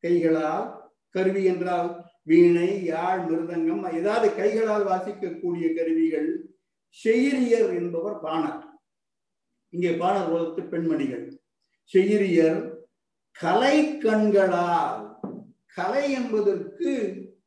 கைகளால் 0.03 0.67
கருவி 1.15 1.43
என்றால் 1.51 1.89
வீணை 2.29 2.69
யாழ் 2.91 3.21
மிருதங்கம் 3.27 3.83
ஏதாவது 3.99 4.27
கைகளால் 4.39 4.85
வாசிக்கக்கூடிய 4.89 5.67
கருவிகள் 5.77 6.29
செயிரியர் 6.99 7.71
என்பவர் 7.79 8.19
பாணர். 8.25 8.59
இங்கே 9.69 9.91
பாணர் 9.91 10.69
பெண்மணிகள். 10.69 11.25
செயிரியர் 11.83 12.59
கலை 13.31 13.97
கண்களால் 13.97 14.97
கலை 15.75 16.11
என்பதற்கு 16.11 16.91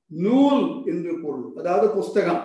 நூல் 0.07 0.85
என்று 0.85 1.13
பொருள் 1.23 1.57
அதாவது 1.57 1.95
புஸ்தகம். 1.95 2.43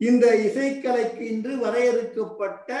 இந்த 0.00 0.26
இசைக்கலைக்கு 0.36 1.20
இன்று 1.20 1.52
வரையறுக்கப்பட்ட 1.56 2.78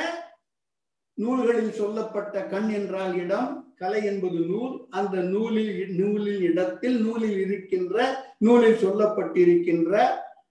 நூல்களில் 1.14 1.72
சொல்லப்பட்ட 1.72 2.42
கண் 2.46 2.68
என்றால் 2.68 3.14
இடம் 3.14 3.74
கலை 3.76 4.04
என்பது 4.04 4.38
நூல். 4.38 4.86
அந்த 4.90 5.16
நூலில் 5.20 5.94
நூலில் 5.94 6.42
இடத்தில் 6.42 6.98
நூலில் 7.00 7.38
இருக்கின்ற 7.38 8.04
நூலில் 8.38 8.82
சொல்லப்பட்டிருக்கின்ற 8.84 9.92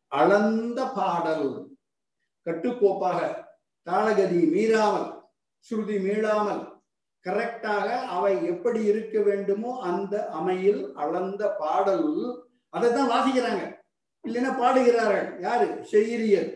அளந்த 0.07 0.79
பாடல். 0.85 1.49
கட்டுக்கோப்பாக 2.47 3.19
தாளகதி 3.87 4.41
மீறாமல் 4.53 5.09
ஸ்ருதி 5.67 5.97
மீளாமல் 6.05 6.63
கரெக்டாக 7.25 7.87
அவை 8.15 8.33
எப்படி 8.45 8.81
இருக்க 8.83 9.15
வேண்டுமோ 9.19 9.71
அந்த 9.89 10.13
அமையில் 10.39 10.81
அளந்த 10.93 11.43
பாடல் 11.61 12.09
அதை 12.73 12.87
தான் 12.91 13.11
வாசிக்கிறாங்க. 13.13 13.63
இல்லைன்னா 14.25 14.51
பாடுகிறார்கள். 14.59 15.27
யாரு? 15.39 15.67
செய்யரியர் 15.91 16.51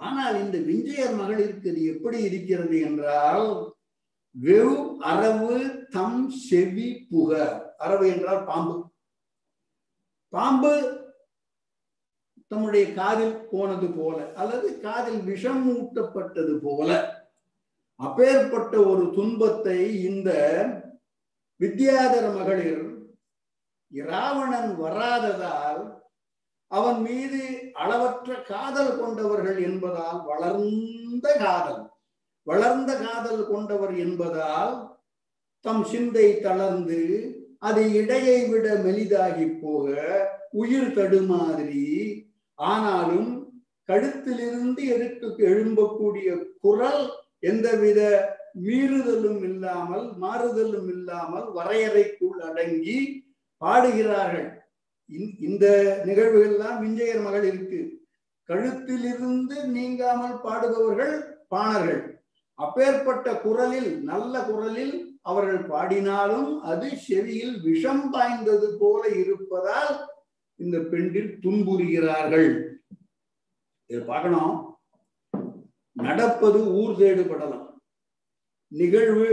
ஆனால் 0.00 0.36
இந்த 0.44 0.56
விஞ்சையர் 0.68 1.18
மகளிருக்கு 1.20 1.68
இது 1.72 1.82
எப்படி 1.84 2.18
இருக்கிறது 2.22 2.76
என்றால் 2.80 3.46
வெவ் 4.36 4.76
அரவு 5.12 5.54
தம் 5.90 6.22
செவி 6.48 6.88
புக. 7.10 7.30
அரவு 7.76 8.04
என்றால் 8.14 8.42
பாம்பு. 8.44 8.76
பாம்பு 10.32 10.72
தம்முடைய 12.50 12.84
காதில் 12.92 13.36
போனது 13.50 13.88
போல 13.90 14.18
அல்லது 14.36 14.68
காதில் 14.80 15.20
விஷம் 15.22 15.62
ஊட்டப்பட்டது 15.74 16.54
போல 16.58 16.90
அப்பேற்பட்ட 18.00 18.74
ஒரு 18.84 19.04
துன்பத்தை 19.14 19.78
இந்த 20.02 20.30
வித்யாதர 21.60 22.24
மகளிர் 22.30 22.84
இராவணன் 23.92 24.70
வராததால் 24.76 25.82
அவன் 26.70 27.00
மீது 27.00 27.42
அளவற்ற 27.74 28.30
காதல் 28.42 28.92
கொண்டவர்கள் 28.98 29.58
என்பதால் 29.60 30.20
வளர்ந்த 30.24 31.26
காதல் 31.36 31.82
வளர்ந்த 32.46 32.92
காதல் 32.98 33.42
கொண்டவர் 33.46 33.94
என்பதால் 33.96 34.74
தம் 35.64 35.84
சிந்தை 35.84 36.26
தளர்ந்து 36.40 37.00
அது 37.58 37.82
இடையை 37.92 38.38
விட 38.46 38.66
மெலிதாகி 38.82 39.46
போக 39.60 39.92
உயிர் 40.52 40.94
தடுமாறி 40.96 41.84
ஆனாலும் 42.58 43.30
கழுத்திலிருந்து 43.88 44.82
எடுத்து 44.94 45.28
எழும்பக்கூடிய 45.50 46.28
குரல் 46.60 47.02
எந்தவித 47.40 48.00
மீறுதலும் 48.66 49.42
இல்லாமல் 49.42 50.06
மாறுதலும் 50.20 50.88
இல்லாமல் 50.88 51.46
வரையறைக்குள் 51.52 52.38
அடங்கி 52.48 52.98
பாடுகிறார்கள். 53.62 54.48
இந்த 55.48 55.66
நிகழ்வுகள்லாம் 56.04 56.78
விஞ்சையர் 56.82 57.22
மகள் 57.22 57.44
இருக்கு. 57.44 57.80
கழுத்திலிருந்து 58.48 59.56
நீங்காமல் 59.76 60.36
பாடுபவர்கள் 60.40 61.14
பாணர்கள். 61.48 62.02
அப்பேற்பட்ட 62.58 63.28
குரலில் 63.44 63.90
நல்ல 64.02 64.34
குரலில் 64.40 64.94
அவர்கள் 65.22 65.62
பாடினாலும் 65.66 66.48
அது 66.62 66.88
செவியில் 67.06 67.54
விஷம் 67.62 68.04
பாய்ந்தது 68.10 68.68
போல 68.80 69.02
இருப்பதால் 69.22 69.92
இந்த 70.60 70.78
பெண்டில் 70.92 71.30
துன்புறுகிறார்கள். 71.44 72.50
இதை 73.90 74.02
பார்க்கணும். 74.06 74.54
நடப்பது 75.96 76.60
ஊர் 76.80 76.98
தேடுபடலாம் 77.00 77.68
நிகழ்வு 78.72 79.28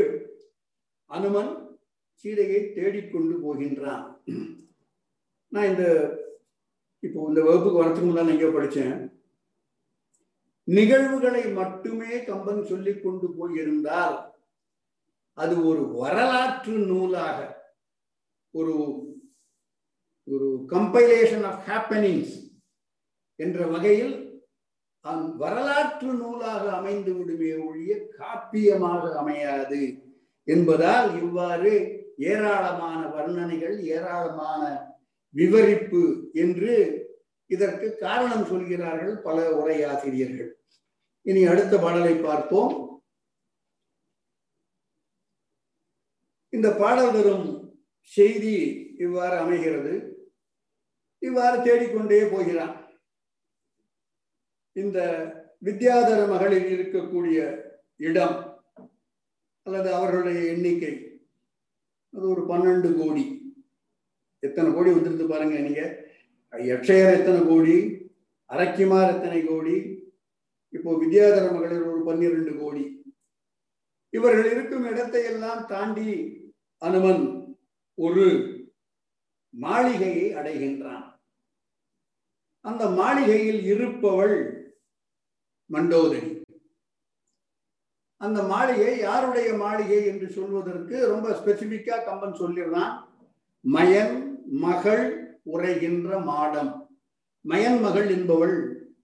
அனுமன் 1.10 1.54
சீதையை 2.22 2.60
தேடிக்கொண்டு 2.74 3.36
போகின்றான். 3.44 4.04
நான் 5.54 5.70
இந்த 5.72 5.86
இப்போ 7.06 7.20
இந்த 7.28 7.42
வகுப்புக்கு 7.44 7.82
வரத்துக்கு 7.82 8.10
முன்னால் 8.10 8.32
எங்கேயோ 8.34 8.52
படித்தேன். 8.56 8.98
நிகழ்வுகளை 10.68 11.44
மட்டுமே 11.60 12.12
கம்பன் 12.24 12.62
சொல்லிக் 12.64 13.04
கொண்டு 13.04 13.28
போயிருந்தால் 13.38 14.18
அது 15.38 15.56
ஒரு 15.70 15.84
வரலாற்று 16.02 16.74
நூலாக 16.90 17.40
ஒரு 18.54 18.74
ஒரு 20.32 20.50
கம்பைலேஷன் 20.74 21.46
ஆஃப் 21.50 21.64
ஹேப்பனிங்ஸ் 21.70 22.36
என்ற 23.36 23.68
வகையில் 23.68 24.14
வரலாற்று 25.38 26.10
நூலாக 26.14 26.64
அமைந்து 26.72 27.12
விடுமே 27.18 27.52
ஒழிய 27.68 27.92
காப்பியமாக 28.18 29.04
அமையாது 29.22 29.82
என்பதால் 30.44 31.10
இவ்வாறு 31.22 31.72
ஏராளமான 32.32 33.00
வர்ணனைகள் 33.16 33.78
ஏராளமான 33.96 34.64
விவரிப்பு 35.36 36.04
என்று 36.34 36.74
இதற்கு 37.46 37.88
காரணம் 37.96 38.46
சொல்கிறார்கள் 38.46 39.16
பல 39.22 39.38
உரையாசிரியர்கள். 39.52 40.52
இனி 41.26 41.42
அடுத்த 41.46 41.74
பாடலை 41.78 42.14
பார்ப்போம். 42.16 42.74
இந்த 46.50 46.70
பாடல் 46.82 47.14
தரும் 47.14 47.48
செய்தி 48.04 48.56
இவ்வாறு 48.98 49.36
அமைகிறது. 49.38 49.94
இவ்வாறு 51.22 51.58
தேடிக்கொண்டே 51.66 52.22
போகிறான். 52.34 52.76
இந்த 54.76 55.00
வித்யாதர 55.68 56.20
மகளிர் 56.32 56.68
இருக்கக்கூடிய 56.76 57.40
இடம் 58.08 58.38
அல்லது 59.66 59.90
அவர்களுடைய 59.98 60.40
எண்ணிக்கை 60.54 60.94
அது 62.14 62.26
ஒரு 62.34 62.44
பன்னெண்டு 62.52 62.90
கோடி. 63.00 63.26
எத்தனை 64.40 64.70
கோடி 64.74 64.90
வந்துருந்து 64.94 65.28
பாருங்க 65.32 65.58
நீங்க. 65.60 65.84
யக்ஷயர் 66.54 67.18
எத்தனை 67.18 67.42
கோடி 67.50 67.76
அரக்கிமார் 68.50 69.14
எத்தனை 69.16 69.42
கோடி 69.44 69.76
இப்போ 70.74 70.92
வித்யாதர 71.04 71.46
மகளிர் 71.54 71.90
ஒரு 71.92 72.02
பன்னிரண்டு 72.08 72.54
கோடி. 72.62 72.84
இவர்கள் 74.10 74.52
இருக்கும் 74.54 74.88
இடத்தை 74.92 75.22
எல்லாம் 75.32 75.62
தாண்டி 75.66 76.10
அனுமன் 76.82 77.24
ஒரு 77.98 78.26
மாளிகையை 79.54 80.28
அடைகின்றான். 80.40 81.06
அந்த 82.62 82.90
மாளிகையில் 82.90 83.64
இருப்பவள் 83.64 84.36
மண்டோதரி. 85.70 86.44
அந்த 88.18 88.44
மாளிகை 88.44 89.00
யாருடைய 89.00 89.54
மாளிகை 89.54 90.06
என்று 90.06 90.30
சொல்வதற்கு 90.30 91.08
ரொம்ப 91.08 91.28
ஸ்பெசிபிக்கா 91.40 91.96
கம்பன் 92.04 92.40
சொல்லிடுறான். 92.42 92.94
மயன் 93.64 94.44
மகள் 94.46 95.06
உரைகின்ற 95.54 96.24
மாடம். 96.24 96.72
மயன் 97.46 97.80
மகள் 97.82 98.10
என்பவள் 98.10 98.56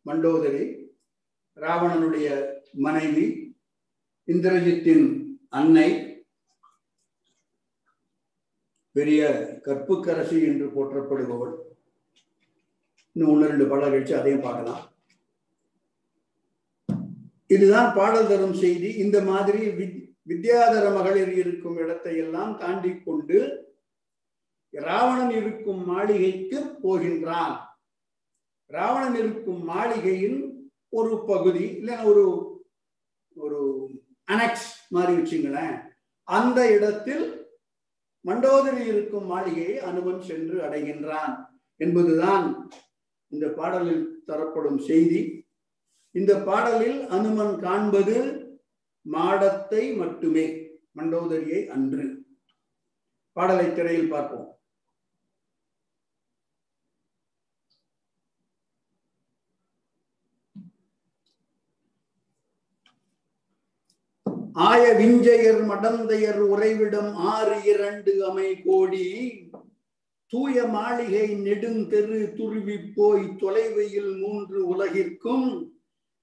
மண்டோதரி 0.06 0.66
ராவணனுடைய 1.58 2.28
மனைவி 2.72 3.56
இந்திரஜித்தின் 4.28 5.08
அன்னை 5.50 5.90
பெரிய 8.92 9.22
கற்புக்கரசி 9.66 10.38
என்று 10.50 10.68
போற்றப்படுபவள். 10.76 11.67
இன்னும் 13.18 13.32
ஒன்று 13.34 13.48
ரெண்டு 13.52 13.66
பாடல் 13.70 13.92
கழிச்சு 13.92 14.14
அதையும் 14.18 14.44
பார்க்கலாம். 14.48 14.82
இதுதான் 17.56 17.90
பாடல் 17.96 18.28
தரும் 18.32 18.58
செய்தி. 18.64 18.90
இந்த 19.04 19.18
மாதிரி 19.30 19.62
வித்யாதர 20.32 20.86
மகளிர் 20.98 21.32
இருக்கும் 21.44 21.78
இடத்தை 21.84 22.14
எல்லாம் 22.24 22.52
தாண்டி 22.62 22.92
கொண்டு 23.08 23.38
ராவணன் 24.74 25.34
இருக்கும் 25.40 25.82
மாளிகைக்கு 25.92 26.60
போகின்றான். 26.84 27.56
ராவணன் 28.78 29.18
இருக்கும் 29.22 29.62
மாளிகையின் 29.72 30.40
ஒரு 31.00 31.14
பகுதி 31.32 31.66
இல்லை 31.80 31.98
ஒரு 32.12 32.26
ஒரு 33.36 33.62
அனெக்ஸ் 34.34 34.72
மாதிரி 34.96 35.14
வச்சுங்களேன். 35.18 35.78
அந்த 36.28 36.60
இடத்தில் 36.76 37.26
மண்டோதரி 38.26 38.84
இருக்கும் 38.94 39.30
மாளிகையை 39.34 39.78
அனுமன் 39.90 40.28
சென்று 40.30 40.58
அடைகின்றான். 40.68 41.34
என்பதுதான் 41.80 42.46
இந்த 43.34 43.48
பாடலில் 43.58 44.04
தரப்படும் 44.26 44.80
செய்தி. 44.90 45.22
இந்த 46.20 46.34
பாடலில் 46.50 47.00
அனுமன் 47.16 47.56
காண்பது 47.66 48.18
மாடத்தை 49.16 49.84
மட்டுமே 50.02 50.46
மண்டோதரியை 50.98 51.62
அன்று. 51.76 52.06
பாடலை 53.38 53.68
திரையில் 53.74 54.12
பார்ப்போம். 54.14 54.48
ஆய 64.68 64.84
விஞ்சையர் 65.00 65.60
மடந்தையர் 65.72 66.40
உறைவிடம் 66.54 67.12
ஆறு 67.32 67.58
இரண்டு 67.72 68.14
அமை 68.30 68.50
கோடி. 68.64 69.08
தூய 70.28 70.66
மாளிகை 70.66 71.36
நெடுந்தெரு 71.36 72.34
துருவி 72.36 72.78
போய் 72.96 73.36
தொலைவையில் 73.38 74.18
மூன்று 74.18 74.76
உலகிற்கும் 74.76 75.72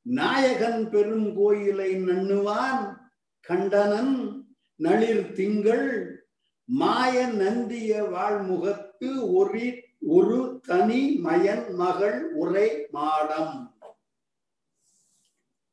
நாயகன் 0.02 0.90
பெரும் 0.90 1.34
கோயிலை 1.34 1.94
நண்ணுவான் 1.94 2.98
கண்டனன் 3.40 4.42
நளிர் 4.76 5.32
திங்கள் 5.32 6.20
மாய 6.64 7.26
நந்திய 7.26 8.02
வாழ்முகத்து 8.10 9.32
ஒரு 9.32 9.82
ஒரு 10.06 10.60
தனி 10.66 11.16
மயன் 11.16 11.74
மகள் 11.74 12.32
உரை 12.32 12.88
மாடம். 12.90 13.54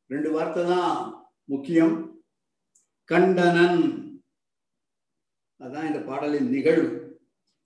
ரெண்டு 0.08 0.32
வார்த்தை 0.32 0.66
தான் 0.66 1.28
முக்கியம். 1.46 2.20
கண்டனன். 3.06 3.82
அதான் 5.60 5.86
இந்த 5.86 6.00
பாடலின் 6.00 6.50
நிகழ்வு. 6.50 7.01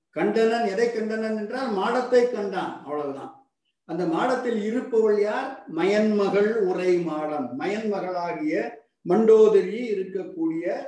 கண்டனன் 0.09 0.67
எதை 0.67 0.88
கண்டனன் 0.88 1.38
என்றால் 1.38 1.71
மாடத்தை 1.71 2.32
கண்டான் 2.32 2.84
அவ்வளவுதான். 2.84 3.47
அந்த 3.86 4.05
மாடத்தில் 4.05 4.63
இருப்பவள் 4.63 5.21
யார்? 5.21 5.65
மயன்மகள் 5.76 6.55
உரை 6.55 6.97
மாடம். 6.97 7.59
மயன்மகளாகிய 7.59 8.69
மண்டோதரி 9.09 9.91
இருக்கக்கூடிய 9.93 10.84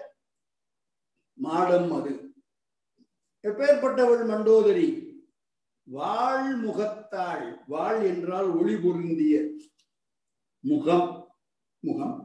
மாடம் 1.34 1.92
அது. 1.92 2.34
எப்பேற்பட்டவள் 3.44 4.26
மண்டோதரி? 4.26 5.05
வாழ் 5.88 6.48
முகத்தாள் 6.58 7.46
வாழ் 7.68 8.00
என்றால் 8.06 8.48
ஒளி 8.60 8.76
பொருந்திய 8.76 9.36
முகம் 10.64 11.10
முகம். 11.84 12.16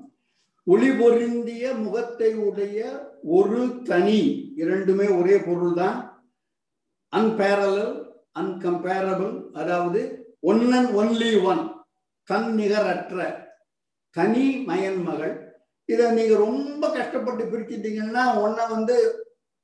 ஒளி 0.66 0.90
பொருந்திய 0.90 1.64
முகத்தை 1.74 2.30
உடைய 2.34 2.78
ஒரு 3.22 3.60
தனி 3.82 4.20
இரண்டுமே 4.54 5.06
ஒரே 5.08 5.36
பொருள்தான். 5.38 5.98
அன்பேரலல் 7.12 7.94
அன்கம்பேரபிள் 8.40 9.34
அதாவது 9.52 10.00
ஒன் 10.40 10.64
அண்ட் 10.72 10.90
ஒன்லி 10.90 11.30
ஒன் 11.42 11.62
தன் 12.28 12.50
நிகரற்ற 12.54 13.18
தனி 14.16 14.44
மயன் 14.66 15.00
மகள் 15.02 15.34
இதை 15.88 16.06
நீங்க 16.10 16.34
ரொம்ப 16.36 16.82
கஷ்டப்பட்டு 16.88 17.44
பிரிச்சிட்டீங்கன்னா 17.44 18.24
ஒன்ன 18.44 18.68
வந்து 18.70 18.96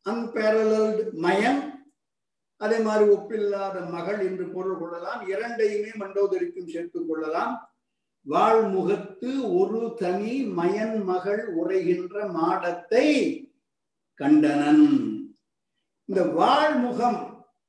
அன்பேரலல்டு 0.07 1.05
மயன் 1.19 1.61
அதே 2.61 2.79
மாதிரி 2.79 3.05
ஒப்பில்லாத 3.11 3.77
மகள் 3.91 4.21
என்று 4.27 4.45
பொருள் 4.47 4.79
கொள்ளலாம். 4.79 5.23
இரண்டையுமே 5.29 5.93
மண்டோதரிக்கும் 5.99 6.71
சேர்த்துக் 6.75 7.09
கொள்ளலாம். 7.09 7.55
வாழ்முகத்து 8.27 9.31
ஒரு 9.59 9.81
தனி 9.97 10.35
மயன் 10.59 10.97
மகள் 11.05 11.43
உரைகின்ற 11.61 12.33
மாடத்தை 12.33 13.07
கண்டனன். 14.21 14.87
இந்த 16.09 16.23
வாழ்முகம் 16.41 17.21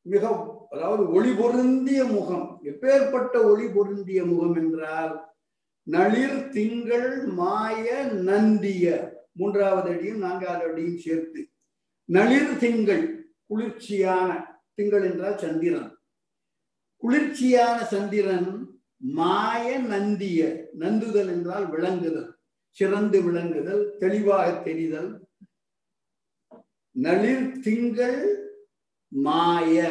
மிக 0.05 0.23
அதாவது 0.69 1.03
ஒளி 1.11 1.31
பொருந்திய 1.31 2.01
முகம் 2.05 2.47
எப்பேற்பட்ட 2.63 3.35
ஒளி 3.43 3.67
பொருந்திய 3.67 4.21
முகம் 4.25 4.55
என்றால் 4.55 5.13
நளிர் 5.87 6.39
திங்கள் 6.49 7.11
மாய 7.39 7.85
நந்திய 8.27 8.85
மூன்றாவது 9.31 9.89
அடியும் 9.93 10.17
நான்காவது 10.17 10.65
அடியும் 10.71 10.97
சேர்த்து 10.97 11.41
நளிர் 12.09 12.53
திங்கள் 12.57 13.05
குளிர்ச்சியான 13.47 14.29
திங்கள் 14.77 15.05
என்றால் 15.09 15.37
சந்திரன். 15.37 15.91
குளிர்ச்சியான 17.03 17.77
சந்திரன் 17.93 18.49
மாய 18.97 19.79
நந்திய 19.91 20.41
நந்துதல் 20.79 21.29
என்றால் 21.35 21.65
விளங்குதல் 21.69 22.29
சிறந்து 22.77 23.17
விளங்குதல் 23.23 23.83
தெளிவாக 23.99 24.47
தெரிதல். 24.67 25.09
நளிர் 26.91 27.47
திங்கள் 27.59 28.21
மாய 29.07 29.85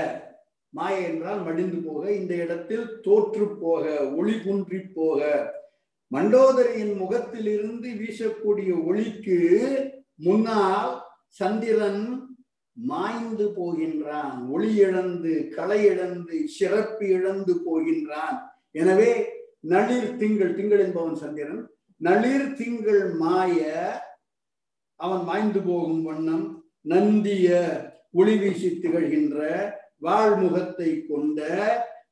மாய 0.70 0.96
என்றால் 1.10 1.42
மடிந்து 1.42 1.78
போக 1.82 2.02
இந்த 2.12 2.32
இடத்தில் 2.44 2.86
தோற்று 3.00 3.46
போக 3.60 3.84
ஒளி 4.18 4.34
குன்றி 4.40 4.80
போக. 4.98 5.20
மண்டோதரியின் 6.12 6.94
முகத்திலிருந்து 6.96 7.88
வீசக்கூடிய 8.00 8.72
ஒளிக்கு 8.88 9.38
முன்னால் 10.26 10.92
சந்திரன் 11.38 12.04
மாய்ந்து 12.76 13.46
போகின்றான் 13.58 14.48
ஒளி 14.48 14.74
இழந்து 14.74 15.48
களை 15.54 15.84
இழந்து 15.84 16.48
சிறப்பு 16.48 17.08
இழந்து 17.08 17.54
போகின்றான். 17.66 18.36
எனவே 18.72 19.10
நளிர் 19.60 20.16
திங்கள் 20.16 20.54
திங்கள் 20.54 20.78
என்பவன் 20.78 21.14
சந்திரன் 21.14 21.62
நளிர் 21.96 22.52
திங்கள் 22.52 23.14
மாய 23.14 23.64
அவன் 24.96 25.24
மாய்ந்து 25.24 25.60
போகும் 25.60 26.02
வண்ணம் 26.02 26.46
நந்திய 26.82 27.48
ஒளி 28.12 28.36
வீசி 28.38 28.68
திகழ்கின்ற 28.68 29.38
வாழ்முகத்தை 30.00 31.06
கொண்ட 31.08 31.40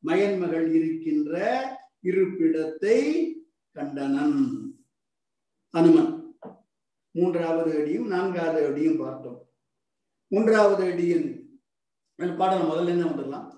மயன்மகள் 0.08 0.66
இருக்கின்ற 0.74 1.40
இருப்பிடத்தை 2.02 2.98
கண்டனன். 3.72 4.38
அனுமன். 5.70 6.12
மூன்றாவது 7.10 7.78
அடியும் 7.80 8.06
நான்காவது 8.06 8.66
அடியும் 8.66 8.98
பார்த்தோம். 8.98 9.40
மூன்றாவது 10.34 10.84
அடியின் 10.90 11.26
பாடல் 12.38 12.68
முதல்ல 12.68 12.92
என்ன 12.92 13.04
வந்துடலாம்? 13.08 13.48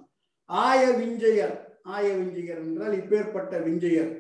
ஆய 0.45 0.83
விஞ்சையர். 1.01 1.55
ஆய 1.95 2.07
விஞ்சையர் 2.21 2.61
என்றால் 2.65 2.95
இப்பேற்பட்ட 3.01 3.59
விஞ்சையர். 3.67 4.13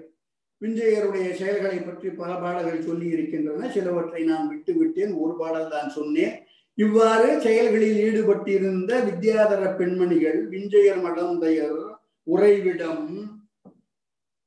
விஞ்சையருடைய 0.63 1.27
செயல்களை 1.41 1.79
பற்றி 1.79 2.09
பல 2.11 2.31
பாடல்கள் 2.43 2.87
சொல்லி 2.89 3.07
இருக்கின்றன. 3.07 3.69
சிலவற்றை 3.75 4.23
நான் 4.25 4.49
விட்டு 4.49 4.75
விட்டேன். 4.75 5.13
ஒரு 5.23 5.35
பாடல் 5.37 5.73
தான் 5.75 5.89
சொன்னேன். 5.89 6.35
இவ்வாறு 6.75 7.29
செயல்களில் 7.41 8.01
ஈடுபட்டிருந்த 8.07 8.93
வித்யாதர 9.09 9.63
பெண்மணிகள் 9.79 10.39
விஞ்சையர் 10.49 11.01
மடந்தையர் 11.07 11.79
உறைவிடம் 12.23 13.07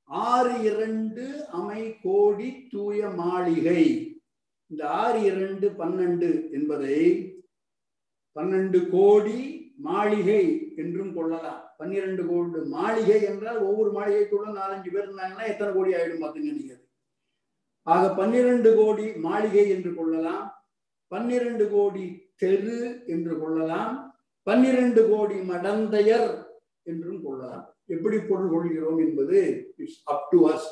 ஆறு 0.10 0.54
இரண்டு 0.70 1.26
அமை 1.60 1.82
கோடி 2.04 2.50
தூய 2.72 3.10
மாளிகை. 3.22 3.84
இந்த 4.72 4.84
ஆறு 5.02 5.20
இரண்டு 5.32 5.68
பன்னெண்டு 5.80 6.30
என்பதை 6.52 6.98
பன்னெண்டு 8.40 8.90
கோடி 8.90 9.38
மாளிகை 9.78 10.74
என்றும் 10.76 11.14
கொள்ளலாம். 11.14 11.64
பன்னிரண்டு 11.78 12.26
கோடி 12.26 12.60
மாளிகை 12.70 13.24
என்றால் 13.24 13.58
ஒவ்வொரு 13.58 13.92
மாளிகைக்குள்ள 13.92 14.48
நாலஞ்சு 14.50 14.92
பேர் 14.94 15.10
இருந்தாங்கன்னா 15.10 15.48
எத்தனை 15.48 15.74
கோடி 15.74 15.94
ஆயிடும் 15.94 16.24
பார்த்துங்க 16.24 16.54
நீங்க. 16.60 16.74
ஆக 17.84 18.14
பன்னிரண்டு 18.14 18.76
கோடி 18.76 19.14
மாளிகை 19.14 19.70
என்று 19.70 19.96
கொள்ளலாம். 19.96 20.68
பன்னிரண்டு 21.08 21.70
கோடி 21.70 22.34
தெரு 22.36 23.04
என்று 23.08 23.40
கொள்ளலாம். 23.40 24.22
பன்னிரண்டு 24.44 25.10
கோடி 25.10 25.36
மடந்தையர் 25.36 26.46
என்றும் 26.84 27.24
கொள்ளலாம். 27.24 27.76
எப்படி 27.86 28.20
பொருள் 28.20 28.50
கொள்கிறோம் 28.50 28.98
என்பது 28.98 29.68
இட்ஸ் 29.78 30.02
அப் 30.04 30.30
டு 30.30 30.50
அஸ் 30.50 30.68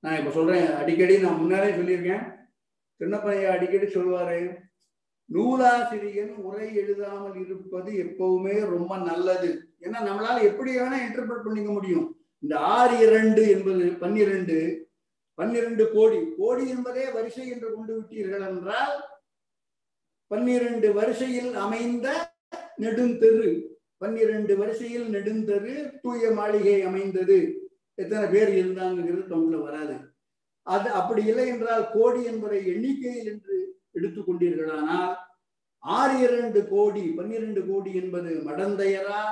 நான் 0.00 0.18
இப்ப 0.18 0.30
சொல்றேன். 0.30 0.74
அடிக்கடி 0.74 1.18
நான் 1.18 1.38
முன்னாலே 1.38 1.70
சொல்லியிருக்கேன். 1.70 2.36
சின்னப்பையா 3.00 3.48
அடிக்கடி 3.48 3.84
சொல்லுவாரு 3.84 4.66
நூலாசிரியன் 5.30 6.34
உரை 6.48 6.68
எழுதாமல் 6.82 7.36
இருப்பது 7.44 7.90
எப்பவுமே 8.04 8.56
ரொம்ப 8.74 8.92
நல்லது. 9.08 9.50
ஏன்னா 9.80 9.98
நம்மளால 10.08 10.36
எப்படி 10.50 10.70
வேணா 10.76 10.98
இன்டர்பிரட் 11.06 11.46
பண்ணிக்க 11.46 11.70
முடியும். 11.72 12.06
இந்த 12.42 12.54
ஆறு 12.76 12.96
இரண்டு 13.06 13.42
என்பது 13.48 13.86
பன்னிரண்டு 14.02 14.58
பன்னிரண்டு 15.38 15.84
கோடி. 15.92 16.18
கோடி 16.38 16.64
என்பதே 16.68 17.04
வரிசை 17.16 17.44
என்று 17.54 17.68
கொண்டு 17.74 17.92
விட்டீர்கள் 17.96 18.46
என்றால் 18.50 18.94
பன்னிரண்டு 20.30 20.88
வரிசையில் 20.92 21.52
அமைந்த 21.64 22.06
நெடுந்தெரு. 22.82 23.50
பன்னிரண்டு 24.02 24.52
வரிசையில் 24.56 25.06
நெடுந்தெரு 25.14 25.74
தூய 26.02 26.30
மாளிகை 26.30 26.76
அமைந்தது. 26.82 27.38
எத்தனை 27.98 28.26
பேர் 28.34 28.50
இருந்தாங்கிறது 28.60 29.24
தமிழ்ல 29.32 29.58
வராது. 29.62 29.96
அது 30.66 30.88
அப்படி 31.00 31.22
இல்லை 31.30 31.46
என்றால் 31.48 31.84
கோடி 31.92 32.20
என்பதை 32.24 32.60
எண்ணிக்கையில் 32.72 33.30
என்று 33.32 33.57
எடுத்துக்கொண்டீர்களானால் 33.98 35.14
ஆறு 35.78 36.18
இரண்டு 36.18 36.68
கோடி 36.68 37.00
பன்னிரண்டு 37.00 37.66
கோடி 37.66 37.94
என்பது 37.94 38.40
மடந்தையரா 38.44 39.22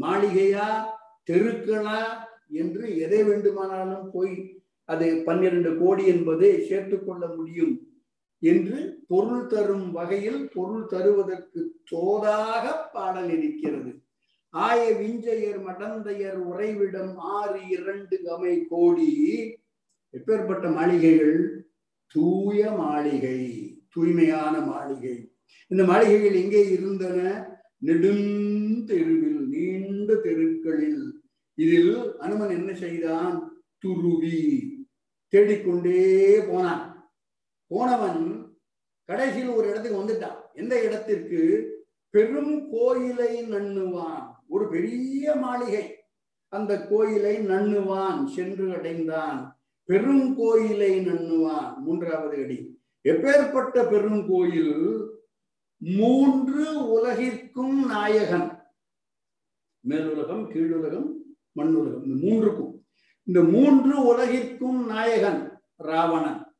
மாளிகையா 0.00 0.84
தெருக்களா 1.30 2.00
என்று 2.48 2.98
எதை 2.98 3.22
வேண்டுமானாலும் 3.22 4.10
போய் 4.10 4.62
அது 4.84 5.22
பன்னிரண்டு 5.24 5.76
கோடி 5.78 6.06
என்பதை 6.06 6.66
சேர்த்து 6.68 7.04
கொள்ள 7.04 7.26
முடியும் 7.26 7.80
என்று 8.38 9.04
பொருள் 9.08 9.46
தரும் 9.46 9.92
வகையில் 9.92 10.50
பொருள் 10.54 10.86
தருவதற்கு 10.86 11.74
தோதாக 11.90 12.64
பாடல் 12.92 13.30
இருக்கிறது. 13.30 14.02
ஆய 14.50 14.92
விஞ்சையர் 14.92 15.60
மடந்தையர் 15.66 16.34
உறைவிடம் 16.34 17.16
ஆறு 17.16 17.60
இரண்டு 17.68 18.20
கமை 18.24 18.64
கோடி. 18.68 19.10
எப்பேற்பட்ட 20.14 20.72
மாளிகைகள்? 20.72 21.64
தூய 22.06 22.70
மாளிகை. 22.70 23.65
தூய்மையான 23.96 24.60
மாளிகை. 24.60 25.32
இந்த 25.68 25.84
மாளிகைகள் 25.84 26.42
எங்கே 26.42 26.68
இருந்தன? 26.68 27.18
நெடுந்தெருவில் 27.84 29.48
நீண்ட 29.48 30.14
தெருக்களில். 30.14 31.20
இதில் 31.54 32.18
அனுமன் 32.18 32.50
என்ன 32.50 32.74
செய்தான்? 32.74 33.62
துருவி 33.78 34.40
தேடிக்கொண்டே 35.28 36.40
போனான். 36.48 37.10
போனவன் 37.66 38.46
கடைசியில் 39.04 39.48
ஒரு 39.48 39.68
இடத்துக்கு 39.68 40.02
வந்துட்டான். 40.02 40.36
எந்த 40.54 40.84
இடத்திற்கு? 40.84 41.40
பெரும் 42.10 42.70
கோயிலை 42.70 43.50
நண்ணுவான். 43.50 44.22
ஒரு 44.48 44.68
பெரிய 44.68 45.34
மாளிகை. 45.34 45.94
அந்த 46.48 46.86
கோயிலை 46.86 47.36
நண்ணுவான். 47.38 48.26
சென்று 48.26 48.74
அடைந்தான். 48.74 49.60
பெரும் 49.84 50.36
கோயிலை 50.36 51.06
நண்ணுவான். 51.06 51.76
மூன்றாவது 51.76 52.42
அடி. 52.42 52.75
எப்பேற்பட்ட 53.06 53.90
பெரும் 53.90 54.28
கோயில் 54.28 55.10
மூன்று 55.78 56.64
உலகிற்கும் 56.94 57.86
நாயகன். 57.86 58.62
மேலுலகம் 59.88 60.50
கீழுலகம் 60.50 61.12
மண்ணுலகம். 61.56 62.04
இந்த 62.04 62.26
மூன்றுக்கும். 62.26 62.86
இந்த 63.22 63.42
மூன்று 63.42 64.16
உலகிற்கும் 64.16 64.86
நாயகன் 64.86 65.60
ராவணன். 65.76 66.54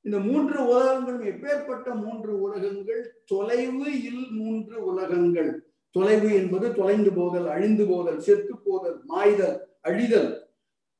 இந்த 0.00 0.18
மூன்று 0.18 0.66
உலகங்களும் 0.66 1.22
எப்பேற்பட்ட 1.22 1.94
மூன்று 1.94 2.40
உலகங்கள்? 2.40 3.22
தொலைவு 3.26 4.02
இல் 4.02 4.30
மூன்று 4.30 4.84
உலகங்கள். 4.84 5.72
தொலைவு 5.90 6.34
என்பது 6.34 6.74
தொலைந்து 6.74 7.12
போதல் 7.12 7.48
அழிந்து 7.48 7.86
போதல் 7.86 8.20
செத்து 8.20 8.56
போதல் 8.58 9.04
மாய்தல் 9.04 9.68
அழிதல். 9.88 10.42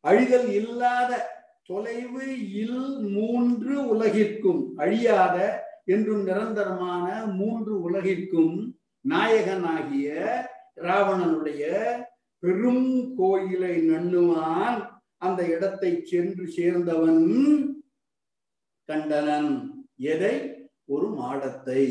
அழிதல் 0.06 0.48
இல்லாத 0.48 1.37
தொலைவு 1.68 2.50
இல் 2.52 2.98
மூன்று 2.98 3.74
உலகிற்கும் 3.94 4.72
அழியாத 4.76 5.36
என்றும் 5.84 6.22
நிரந்தரமான 6.22 7.26
மூன்று 7.26 7.90
உலகிற்கும் 7.90 8.74
நாயகனாகிய 9.08 10.08
ராவணனுடைய 10.76 11.62
பெரும் 12.38 13.14
கோயிலை 13.16 13.90
நண்ணுவான். 13.90 14.88
அந்த 15.16 15.46
இடத்தை 15.46 16.00
சென்று 16.04 16.44
சேர்ந்தவன் 16.56 17.22
கண்டனன். 18.84 19.52
எதை? 19.96 20.34
ஒரு 20.84 21.08
மாடத்தை. 21.08 21.82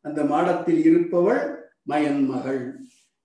அந்த 0.00 0.24
மாடத்தில் 0.24 0.84
இருப்பவள் 0.84 1.72
மயன்மகள் 1.88 2.64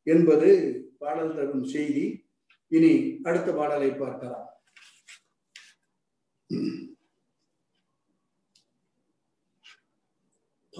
என்பது 0.03 0.49
பாடல் 0.97 1.35
தரும் 1.35 1.63
செய்தி. 1.63 2.25
இனி 2.67 3.19
அடுத்த 3.23 3.51
பாடலை 3.51 3.91
பார்க்கலாம். 3.91 4.50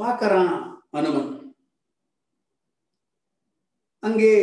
பார்க்கறான் 0.02 0.54
அனுமன். 0.98 1.32
அங்கே 4.04 4.36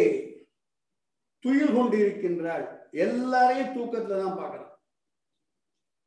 துயில் 1.45 1.77
கொண்டிருக்கின்றாள். 1.77 2.67
எல்லாரையும் 3.07 3.73
தூக்கத்துல 3.77 4.19
தான் 4.23 4.39
பார்க்கறான். 4.41 4.75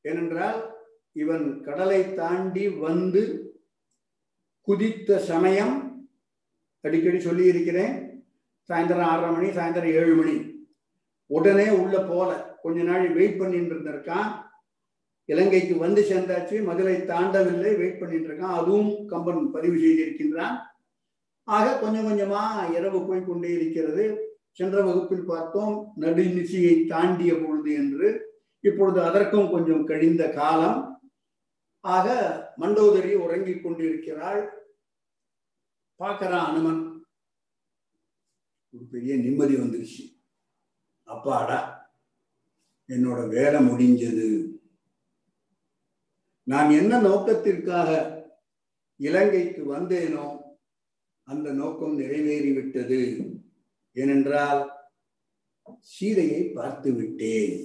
ஏனென்றால் 0.05 0.59
இவன் 1.21 1.45
கடலை 1.67 2.01
தாண்டி 2.19 2.65
வந்து 2.85 3.23
குதித்த 4.67 5.17
சமயம் 5.31 5.75
அடிக்கடி 6.83 7.19
சொல்லி 7.25 7.45
இருக்கிறேன் 7.51 7.95
சாயந்தரம் 8.69 9.09
ஆறரை 9.11 9.29
மணி 9.35 9.49
சாயந்தரம் 9.57 9.95
ஏழு 9.99 10.13
மணி. 10.19 10.35
உடனே 11.29 11.67
உள்ள 11.81 11.95
போல 12.11 12.29
கொஞ்ச 12.63 12.79
நாள் 12.89 13.05
வெயிட் 13.17 13.39
பண்ணிட்டு 13.39 13.73
இருந்திருக்கான். 13.73 14.29
இலங்கைக்கு 15.31 15.77
வந்து 15.77 16.01
சேர்ந்தாச்சு 16.09 16.63
மதுரை 16.63 16.95
தாண்டவில்லை 16.95 17.77
வெயிட் 17.77 17.99
பண்ணிட்டு 17.99 18.27
இருக்கான். 18.27 18.57
அதுவும் 18.59 19.07
கம்பன் 19.07 19.51
பதிவு 19.51 19.75
செய்திருக்கின்றான். 19.75 20.55
ஆக 21.43 21.79
கொஞ்சம் 21.79 22.07
கொஞ்சமா 22.07 22.73
இரவு 22.73 23.07
போய் 23.07 23.25
கொண்டே 23.25 23.49
இருக்கிறது. 23.49 24.03
சென்ற 24.51 24.83
வகுப்பில் 24.83 25.25
பார்த்தோம் 25.25 25.93
நடுநிசையை 25.99 26.87
தாண்டிய 26.87 27.33
பொழுது 27.33 27.73
என்று. 27.73 28.39
இப்பொழுது 28.59 29.03
அதற்கும் 29.03 29.51
கொஞ்சம் 29.51 29.85
கழிந்த 29.85 30.29
காலம். 30.29 30.79
ஆக 31.79 32.07
மண்டோதரி 32.59 33.13
உறங்கிக் 33.15 33.63
கொண்டிருக்கிறாள். 33.63 34.41
பார்க்கறான் 35.99 36.45
அனுமன். 36.45 37.05
ஒரு 38.73 38.85
பெரிய 38.91 39.15
நிம்மதி 39.15 39.55
வந்துருச்சு. 39.55 40.03
அப்பாடா 41.03 41.91
என்னோட 42.87 43.27
வேலை 43.27 43.65
முடிஞ்சது. 43.67 44.50
நான் 46.51 46.69
என்ன 46.71 46.93
நோக்கத்திற்காக 46.99 47.89
இலங்கைக்கு 48.99 49.61
வந்தேனோ 49.73 50.27
அந்த 51.27 51.47
நோக்கம் 51.51 51.95
நிறைவேறிவிட்டது 51.99 53.01
ஏனென்றால் 53.95 54.61
சீதையை 55.93 56.41
பார்த்து 56.55 56.89
விட்டேன் 56.93 57.55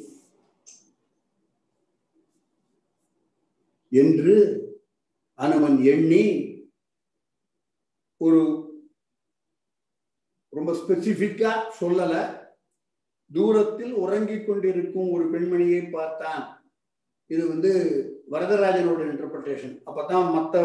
என்று 3.92 4.34
அனவன் 5.38 5.78
எண்ணி 5.92 6.24
ஒரு 8.20 8.42
ரொம்ப 10.52 10.70
ஸ்பெசிபிக்கா 10.72 11.52
சொல்லல. 11.80 12.14
தூரத்தில் 13.30 13.94
உறங்கிக் 14.02 14.46
கொண்டிருக்கும் 14.46 15.08
ஒரு 15.10 15.24
பெண்மணியை 15.32 15.82
பார்த்தான். 15.90 16.44
இது 17.30 17.42
வந்து 17.48 17.72
வரதராஜனோட 18.32 19.00
இன்டர்பிரேஷன் 19.12 19.74
அப்பதான் 19.88 20.32
மற்ற 20.36 20.64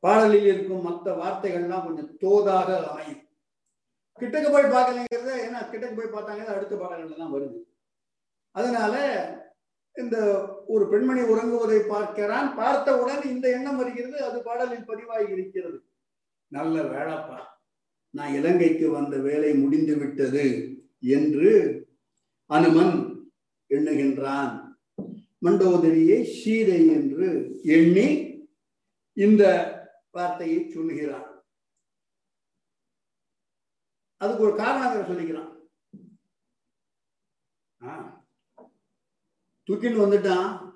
பாடலில் 0.00 0.46
இருக்கும் 0.52 0.82
மற்ற 0.82 1.14
வார்த்தைகள்லாம் 1.22 1.84
கொஞ்சம் 1.84 2.12
தோதாக 2.22 2.68
அமையும். 2.90 3.22
கிட்டக்கு 4.20 4.48
போய் 4.50 4.72
பார்க்கலைங்கிறத 4.74 5.34
ஏன்னா 5.46 5.60
கிட்டக்கு 5.72 5.96
போய் 5.96 6.14
பார்த்தாங்க 6.14 6.54
அடுத்த 6.54 6.76
பாடல்கள் 6.76 7.20
தான் 7.22 7.34
வருது. 7.34 7.58
அதனால 8.50 8.94
இந்த 9.96 10.16
ஒரு 10.66 10.88
பெண்மணி 10.88 11.20
உறங்குவதை 11.20 11.78
பார்க்கிறான் 11.88 12.54
பார்த்தவுடன் 12.54 13.22
இந்த 13.22 13.46
எண்ணம் 13.50 13.76
வருகிறது 13.76 14.24
அது 14.24 14.42
பாடலில் 14.42 14.84
பதிவாகி 14.84 15.32
இருக்கிறது. 15.32 15.78
நல்ல 16.48 16.82
வேலைப்பா 16.82 17.38
நான் 18.10 18.34
இலங்கைக்கு 18.34 18.90
வந்த 18.90 19.16
வேலை 19.16 19.54
முடிந்து 19.54 19.96
விட்டது 19.96 20.46
என்று 21.00 21.50
அனுமன் 22.46 22.94
எண்ணுகின்றான். 23.70 24.69
மண்டோதரியை 25.44 26.18
சீதை 26.38 26.88
என்று 26.88 27.28
எண்ணி 27.64 28.08
இந்த 29.12 29.44
வார்த்தையை 30.10 30.70
சொல்லுகிறான் 30.70 31.28
அதுக்கு 34.16 34.42
ஒரு 34.42 34.54
காரணம் 34.56 35.08
சொல்லிக்கிறான். 35.10 35.48
தூக்கிட்டு 39.66 39.98
வந்துட்டான். 40.02 40.68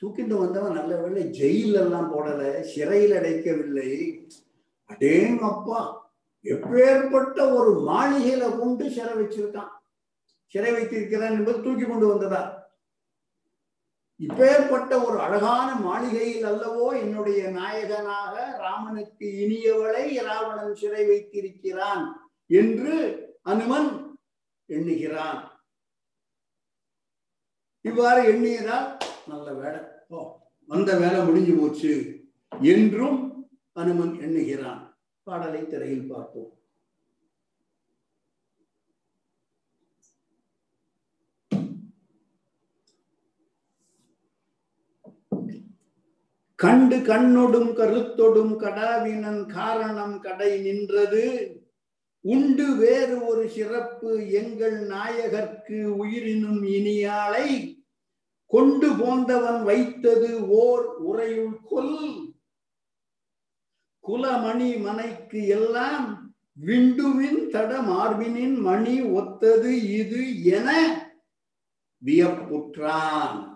தூக்கிட்டு 0.00 0.34
வந்தவன் 0.38 0.76
நல்ல 0.78 0.96
வேலை 1.02 1.22
ஜெயில 1.38 1.74
எல்லாம் 1.84 2.10
போடல 2.12 2.60
சிறையில் 2.60 3.10
அடைக்கவில்லை. 3.10 3.90
அடேங்க 4.88 5.38
அப்பா 5.38 5.80
எப்பேற்பட்ட 6.44 7.38
ஒரு 7.58 7.72
மாளிகையில 7.90 8.58
கொண்டு 8.58 8.90
சிறை 8.90 9.14
வச்சிருக்கான். 9.14 9.72
சிறை 10.52 10.72
வைத்திருக்கிறான் 10.72 11.36
என்பது 11.38 11.62
தூக்கி 11.62 11.84
கொண்டு 11.86 12.06
வந்ததா? 12.06 12.42
இப்பேற்பட்ட 14.20 14.92
ஒரு 15.04 15.16
அழகான 15.20 15.68
மாளிகையில் 15.74 16.44
அல்லவோ 16.44 16.86
என்னுடைய 17.00 17.40
நாயகனாக 17.50 18.34
ராமனுக்கு 18.58 19.26
இனியவளை 19.44 20.04
ராவணன் 20.28 20.74
சிறை 20.74 21.06
வைத்திருக்கிறான் 21.06 22.04
என்று 22.46 22.94
அனுமன் 23.42 23.90
எண்ணுகிறான். 24.68 25.40
இவ்வாறு 27.80 28.20
எண்ணியதால் 28.32 28.88
நல்ல 29.26 29.52
வேலை. 29.52 29.80
ஓ 30.08 30.18
வந்த 30.68 30.90
வேலை 30.96 31.18
முடிஞ்சு 31.24 31.54
போச்சு 31.54 31.92
என்றும் 32.74 33.18
அனுமன் 33.72 34.14
எண்ணுகிறான். 34.26 34.82
பாடலை 35.22 35.62
திரையில் 35.66 36.10
பார்ப்போம். 36.12 36.50
கண்டு 46.54 46.96
கண்ணொடும் 46.96 47.70
கருத்தொடும் 47.78 48.52
கடாவினன் 48.58 49.46
காரணம் 49.46 50.20
கடை 50.20 50.60
நின்றது. 50.60 51.24
உண்டு 52.20 52.76
வேறு 52.76 53.26
ஒரு 53.26 53.48
சிறப்பு 53.48 54.30
எங்கள் 54.30 54.86
நாயகர்க்கு 54.86 55.84
உயிரினும் 55.84 56.62
இனியாளை 56.62 57.76
கொண்டு 58.46 58.88
போந்தவன் 58.92 59.62
வைத்தது 59.62 60.48
ஓர் 60.48 60.86
உரையுள் 61.02 61.56
கொல். 61.70 62.32
குலமணி 64.00 64.80
மனைக்கு 64.80 65.46
எல்லாம் 65.46 66.32
விண்டுவின் 66.66 67.40
தட 67.50 67.70
மார்பினின் 67.80 68.58
மணி 68.58 69.00
ஒத்தது 69.02 69.92
இது 70.00 70.42
என 70.44 70.70
வியப்புற்றான். 72.04 73.53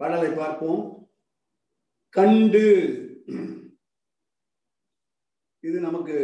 பாடலை 0.00 0.30
பார்ப்போம். 0.40 0.82
கண்டு. 2.16 2.66
இது 5.64 5.78
நமக்கு 5.86 6.16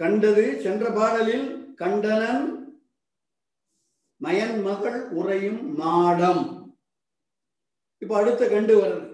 கண்டது. 0.00 0.44
சென்ற 0.64 0.84
பாடலில் 0.98 1.46
கண்டனன் 1.80 2.44
மயன் 4.20 4.58
மகள் 4.66 4.98
உறையும் 5.18 5.60
மாடம். 5.80 6.42
இப்ப 8.02 8.14
அடுத்த 8.18 8.42
கண்டு 8.52 8.74
வருது 8.80 9.06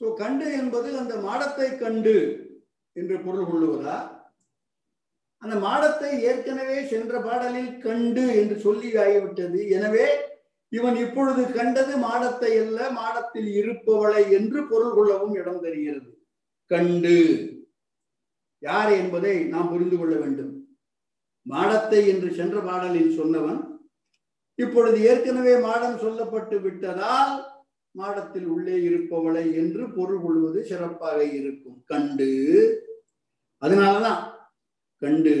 சோ 0.00 0.06
கண்டு 0.20 0.46
என்பது 0.60 0.88
அந்த 1.00 1.14
மாடத்தை 1.24 1.68
கண்டு 1.82 2.14
என்று 2.96 3.16
பொருள் 3.24 3.48
கொள்ளுவதா? 3.48 3.96
அந்த 5.42 5.54
மாடத்தை 5.64 6.10
ஏற்கனவே 6.28 6.78
சென்ற 6.92 7.12
பாடலில் 7.26 7.72
கண்டு 7.84 8.24
என்று 8.40 8.56
சொல்லி 8.64 8.90
ஆகிவிட்டது. 9.02 9.60
எனவே 9.76 10.06
இவன் 10.70 10.96
இப்பொழுது 10.96 11.52
கண்டது 11.52 11.96
மாடத்தை 11.96 12.58
அல்ல 12.58 12.90
மாடத்தில் 12.90 13.46
இருப்பவளை 13.46 14.30
என்று 14.30 14.68
பொருள் 14.68 14.94
கொள்ளவும் 14.94 15.34
இடம் 15.34 15.60
தருகிறது. 15.60 16.22
கண்டு. 16.66 17.18
யார் 18.58 18.92
என்பதை 18.92 19.44
நாம் 19.44 19.68
புரிந்து 19.68 19.98
கொள்ள 19.98 20.16
வேண்டும். 20.16 20.68
மாடத்தை 21.42 22.08
என்று 22.08 22.34
சென்ற 22.34 22.60
பாடலில் 22.60 23.20
சொன்னவன் 23.20 23.68
இப்பொழுது 24.54 25.00
ஏற்கனவே 25.00 25.54
மாடம் 25.56 25.98
சொல்லப்பட்டு 25.98 26.60
விட்டதால் 26.60 27.44
மாடத்தில் 27.90 28.46
உள்ளே 28.46 28.88
இருப்பவளை 28.88 29.54
என்று 29.54 29.92
பொருள் 29.94 30.20
கொள்வது 30.20 30.64
சிறப்பாக 30.64 31.24
இருக்கும். 31.24 31.82
கண்டு. 31.86 32.30
அதனாலதான் 33.60 34.30
கண்டு. 34.96 35.36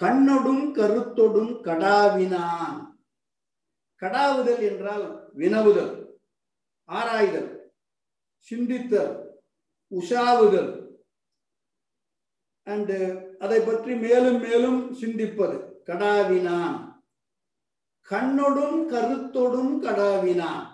கண்ணொடும் 0.00 0.64
கருத்தொடும் 0.74 1.52
கடாவினான். 1.62 2.89
கடாவுதல் 4.02 4.62
என்றால் 4.70 5.06
வினவுதல் 5.40 5.94
ஆராய்தல் 6.88 7.50
சிந்தித்தல் 8.48 9.14
உஷாவுதல். 9.92 10.70
அண்டு 12.66 12.98
அதை 13.44 13.58
பற்றி 13.60 13.92
மேலும் 14.04 14.40
மேலும் 14.40 14.80
சிந்திப்பது. 15.00 15.56
கடாவினான் 15.88 16.78
கண்ணொடும் 18.08 18.78
கருத்தொடும் 18.92 19.74
கடாவினான் 19.84 20.64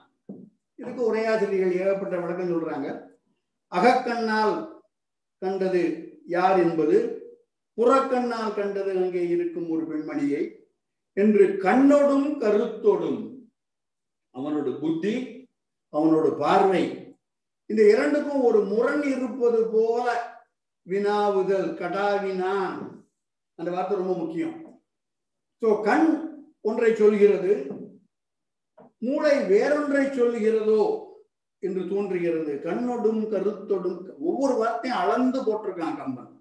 இதுக்கு 0.79 1.03
உரையாசிரியர்கள் 1.11 1.79
ஏகப்பட்ட 1.81 2.15
விளக்கம் 2.21 2.53
சொல்றாங்க. 2.53 2.89
அகக்கண்ணால் 3.73 4.57
கண்டது 5.43 5.83
யார் 6.35 6.59
என்பது 6.59 6.97
புறக்கண்ணால் 7.79 8.55
கண்டது 8.59 8.91
அங்கே 9.03 9.23
இருக்கும் 9.35 9.69
ஒரு 9.75 9.83
பெண்மணியை 9.91 10.43
என்று 11.17 11.45
கண்ணோடும் 11.65 12.29
கருத்தோடும் 12.43 13.21
அவனோட 14.35 14.71
புத்தி 14.81 15.15
அவனோட 15.93 16.27
பார்வை 16.37 16.85
இந்த 17.71 17.83
இரண்டுக்கும் 17.93 18.43
ஒரு 18.43 18.59
முரண் 18.65 19.05
இருப்பது 19.15 19.61
போல 19.73 20.07
வினாவுதல் 20.87 21.71
கடாவினான் 21.81 22.77
அந்த 23.59 23.69
வார்த்தை 23.71 23.95
ரொம்ப 23.99 24.15
முக்கியம். 24.15 24.55
சோ 25.63 25.69
கண் 25.83 26.09
ஒன்றை 26.61 26.91
சொல்கிறது 26.95 27.53
மூளை 28.99 29.35
வேறொன்றை 29.51 30.05
சொல்கிறதோ 30.19 30.83
என்று 31.63 31.83
தோன்றுகிறது. 31.93 32.53
கண்ணொடும் 32.67 33.23
கருத்தொடும் 33.33 33.99
ஒவ்வொரு 34.29 34.55
வார்த்தையும் 34.55 35.01
அளந்து 35.03 35.39
போட்டிருக்கான் 35.41 35.99
கம்பன். 36.01 36.33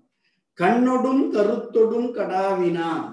கண்ணொடும் 0.58 1.24
கருத்தொடும் 1.36 2.10
கடாவினான் 2.18 3.06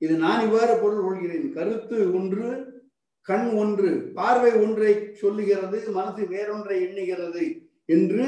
இது 0.00 0.16
நான் 0.16 0.44
இவ்வாறு 0.44 0.80
பொருள் 0.80 1.02
கொள்கிறேன். 1.02 1.52
கருத்து 1.52 2.14
ஒன்று 2.14 2.68
கண் 3.20 3.50
ஒன்று. 3.50 4.10
பார்வை 4.14 4.52
ஒன்றை 4.52 5.14
சொல்லுகிறது 5.14 5.90
மனசு 5.90 6.24
வேறொன்றை 6.24 6.84
எண்ணுகிறது 6.84 7.68
என்று 7.84 8.26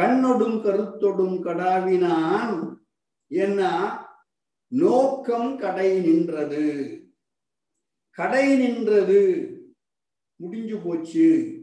கண்ணொடும் 0.00 0.60
கருத்தொடும் 0.60 1.42
கடாவினான். 1.42 2.74
என்ன 3.26 3.90
நோக்கம் 4.68 5.58
கடை 5.58 6.00
நின்றது. 6.00 6.64
கடை 8.10 8.56
நின்றது. 8.56 9.20
முடிஞ்சு 10.36 10.78
போச்சு. 10.78 11.60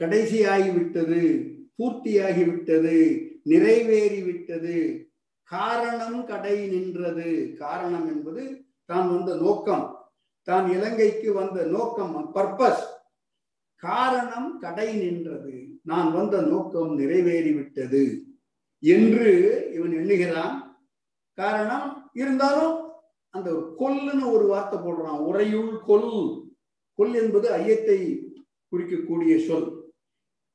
கடைசியாகி 0.00 0.74
விட்டது 0.74 1.50
நிறைவேறிவிட்டது. 1.76 3.28
நிறைவேறி 3.42 4.22
விட்டது 4.22 5.06
காரணம் 5.42 6.26
கடை 6.26 6.66
நின்றது. 6.66 7.54
காரணம் 7.58 8.06
என்பது 8.06 8.61
தான் 8.84 9.10
வந்த 9.10 9.36
நோக்கம் 9.36 10.10
தான் 10.42 10.70
இலங்கைக்கு 10.70 11.32
வந்த 11.32 11.64
நோக்கம் 11.64 12.34
பர்பஸ் 12.34 12.84
காரணம் 13.76 14.58
கடை 14.58 14.96
நின்றது. 14.96 15.68
நான் 15.82 16.12
வந்த 16.12 16.40
நோக்கம் 16.40 16.98
நிறைவேறிவிட்டது 16.98 18.20
என்று 18.78 19.70
இவன் 19.74 19.90
எண்ணுகிறான். 19.90 20.56
காரணம் 21.34 22.10
இருந்தாலும் 22.12 22.90
அந்த 23.30 23.50
கொல்லுன்னு 23.78 24.32
ஒரு 24.32 24.46
வார்த்தை 24.46 24.78
போடுறான். 24.78 25.20
உரையுள் 25.20 25.80
கொல். 25.84 26.10
கொல் 26.98 27.14
என்பது 27.14 27.52
ஐயத்தை 27.52 27.98
குறிக்கக்கூடிய 28.72 29.46
சொல். 29.46 29.94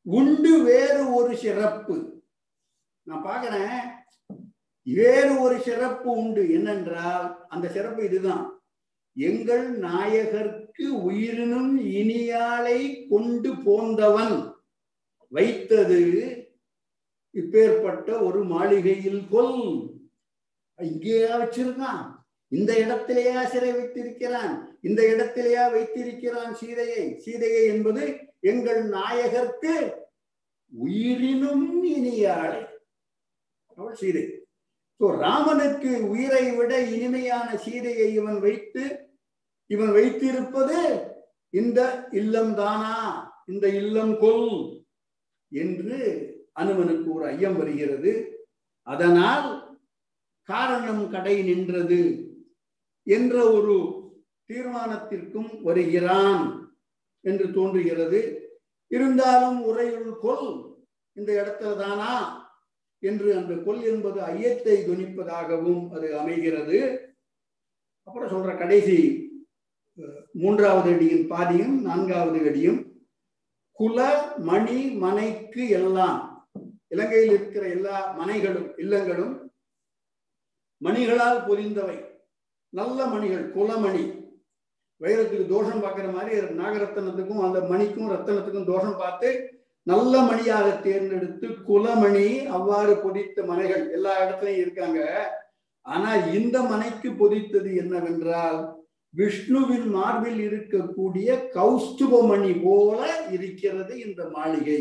உண்டு 0.01 0.63
வேறு 0.63 1.13
ஒரு 1.13 1.37
சிறப்பு. 1.37 2.23
நான் 3.03 3.23
பார்க்கிறேன். 3.23 3.96
வேறு 4.93 5.39
ஒரு 5.39 5.59
சிறப்பு 5.59 6.11
உண்டு. 6.11 6.43
என்னென்றால் 6.43 7.35
அந்த 7.47 7.69
சிறப்பு 7.69 8.03
இதுதான். 8.03 8.61
எங்கள் 9.13 9.79
நாயகர்க்கு 9.79 10.87
உயிரினும் 10.87 11.79
இனியாலை 11.81 13.07
கொண்டு 13.09 13.53
போந்தவன் 13.53 14.53
வைத்தது 15.27 16.01
இப்பேற்பட்ட 17.33 18.23
ஒரு 18.23 18.43
மாளிகையில் 18.43 19.23
கொல். 19.31 19.91
இங்கேயா 20.77 21.33
வச்சிருக்கான் 21.39 22.15
இந்த 22.47 22.73
இடத்திலேயா 22.73 23.45
சிறை 23.45 23.71
வைத்திருக்கிறான். 23.71 24.77
இந்த 24.81 25.01
இடத்திலேயா 25.03 25.71
வைத்திருக்கிறான் 25.71 26.53
சீதையை. 26.53 27.19
சீதையை 27.19 27.65
என்பது 27.65 28.17
எங்கள் 28.39 28.89
நாயகர்க்கு 28.89 29.93
உயிரினும் 30.77 31.83
இனியாளை. 31.83 32.65
அவள் 33.75 33.95
சீதை. 33.95 34.36
ஸோ 34.99 35.07
ராமனுக்கு 35.19 35.91
உயிரை 36.07 36.45
விட 36.55 36.71
இனிமையான 36.95 37.57
சீதையை 37.57 38.07
இவன் 38.13 38.39
வைத்து 38.39 38.83
இவன் 39.69 39.91
வைத்திருப்பது 39.91 40.79
இந்த 41.53 41.79
இல்லம் 42.11 42.53
தானா? 42.55 42.95
இந்த 43.45 43.65
இல்லம் 43.69 44.13
கொல் 44.19 44.49
என்று 45.51 45.97
அனுமனுக்கு 46.53 47.07
ஒரு 47.13 47.25
ஐயம் 47.27 47.57
வருகிறது. 47.57 48.13
அதனால் 48.87 49.47
காரணம் 50.49 51.03
கடை 51.09 51.35
நின்றது 51.43 52.01
என்ற 53.07 53.35
ஒரு 53.51 53.75
தீர்மானத்திற்கும் 54.49 55.51
வருகிறான் 55.63 56.43
என்று 57.23 57.47
தோன்றுகிறது. 57.53 58.21
இருந்தாலும் 58.91 59.59
உரையுள் 59.65 60.11
கொல் 60.19 60.49
இந்த 61.17 61.29
இடத்துல 61.41 61.75
தானா? 61.75 62.11
என்று 63.03 63.27
அந்த 63.37 63.53
கொல் 63.65 63.81
என்பது 63.83 64.19
ஐயத்தை 64.21 64.75
துணிப்பதாகவும் 64.87 65.81
அது 65.95 66.07
அமைகிறது. 66.19 66.77
அப்புறம் 68.07 68.31
சொல்ற 68.33 68.57
கடைசி 68.57 68.97
மூன்றாவது 70.31 70.89
அடியும் 70.93 71.27
பாதியும் 71.27 71.75
நான்காவது 71.81 72.39
அடியும். 72.49 72.79
குல 73.79 73.99
மணி 74.49 74.77
மனைக்கு 75.05 75.63
எல்லாம் 75.69 76.19
இலங்கையில் 76.87 77.33
இருக்கிற 77.33 77.63
எல்லா 77.67 77.97
மனைகளும் 78.11 78.69
இல்லங்களும் 78.77 79.33
மணிகளால் 80.81 81.43
பொதிந்தவை. 81.47 81.97
நல்ல 82.73 82.99
மணிகள் 83.05 83.45
குலமணி. 83.51 84.05
வைரத்துக்கு 85.01 85.45
தோஷம் 85.47 85.81
பார்க்குற 85.83 86.07
மாதிரி 86.13 86.37
நாகரத்தனத்துக்கும் 86.61 87.43
அந்த 87.47 87.59
மணிக்கும் 87.71 88.11
ரத்தனத்துக்கும் 88.13 88.69
தோஷம் 88.71 88.97
பார்த்து 88.97 89.29
நல்ல 89.87 90.13
மணியாக 90.29 90.67
தேர்ந்தெடுத்து 90.85 91.47
குலமணி 91.67 92.29
அவ்வாறு 92.57 92.93
பொதித்த 93.03 93.43
மனைகள் 93.51 93.83
எல்லா 93.91 94.13
இடத்துலையும் 94.23 94.63
இருக்காங்க. 94.63 95.01
ஆனா 95.85 96.09
இந்த 96.37 96.57
மனைக்கு 96.71 97.09
பொதித்தது 97.11 97.69
என்னவென்றால் 97.75 98.59
விஷ்ணுவின் 99.13 99.87
மார்பில் 99.89 100.41
இருக்கக்கூடிய 100.47 101.29
கௌஸ்துபமணி 101.57 102.53
போல 102.63 102.99
இருக்கிறது 103.35 103.93
இந்த 104.07 104.23
மாளிகை. 104.35 104.79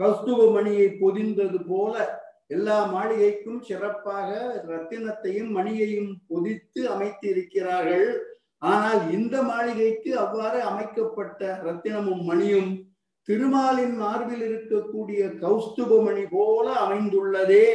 கௌஸ்துபமணியை 0.00 0.86
பொதிந்தது 1.02 1.58
போல 1.70 1.94
எல்லா 2.46 2.78
மாளிகைக்கும் 2.94 3.60
சிறப்பாக 3.68 4.30
ரத்தினத்தையும் 4.70 5.50
மணியையும் 5.56 6.10
பொதித்து 6.28 6.80
அமைத்து 6.94 7.26
இருக்கிறார்கள் 7.34 8.08
ஆனால் 8.72 9.00
இந்த 9.10 9.36
மாளிகைக்கு 9.42 10.10
அவ்வாறு 10.24 10.58
அமைக்கப்பட்ட 10.62 11.40
ரத்தினமும் 11.66 12.24
மணியும் 12.24 12.70
திருமாலின் 13.28 13.96
மார்பில் 13.96 14.44
இருக்கக்கூடிய 14.48 15.20
கௌஸ்துபமணி 15.42 16.24
போல 16.30 16.66
அமைந்துள்ளதே. 16.84 17.68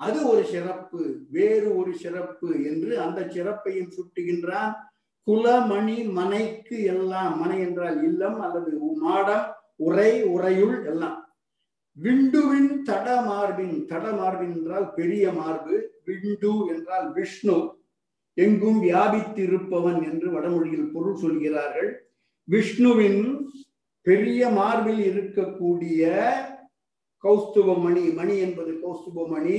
அது 0.00 0.18
ஒரு 0.28 0.42
சிறப்பு 0.44 1.02
வேறு 1.30 1.76
ஒரு 1.76 1.92
சிறப்பு 1.94 2.48
என்று 2.64 3.00
அந்த 3.00 3.20
சிறப்பையும் 3.34 3.92
சுட்டுகின்றான். 3.96 4.72
குலமணி 5.26 5.98
மனைக்கு 6.12 6.78
எல்லாம் 6.84 7.38
மனை 7.38 7.58
என்றால் 7.60 7.98
இல்லம் 8.04 8.40
அல்லது 8.40 8.72
மாடம் 8.96 9.46
உரை 9.76 10.10
உரையுள் 10.24 10.78
எல்லாம். 10.86 11.18
விண்டுவின் 11.96 12.70
தட 12.88 13.06
மார்பின் 13.24 13.76
தட 13.86 14.04
மார்பின் 14.16 14.54
என்றால் 14.56 14.88
பெரிய 14.94 15.32
மார்பு 15.32 15.74
விண்டு 16.04 16.52
என்றால் 16.74 17.12
விஷ்ணு. 17.12 17.56
எங்கும் 18.36 18.82
வியாபித்திருப்பவன் 18.82 20.00
என்று 20.10 20.28
வடமொழியில் 20.30 20.90
பொருள் 20.92 21.20
சொல்கிறார்கள். 21.24 21.90
விஷ்ணுவின் 22.48 23.22
பெரிய 24.06 24.48
மார்பில் 24.58 25.02
இருக்கக்கூடிய 25.10 26.02
கௌஸ்துப 27.24 27.76
மணி 27.84 28.02
மணி 28.18 28.34
என்பது 28.46 28.72
கௌஸ்துப 28.84 29.26
மணி 29.28 29.56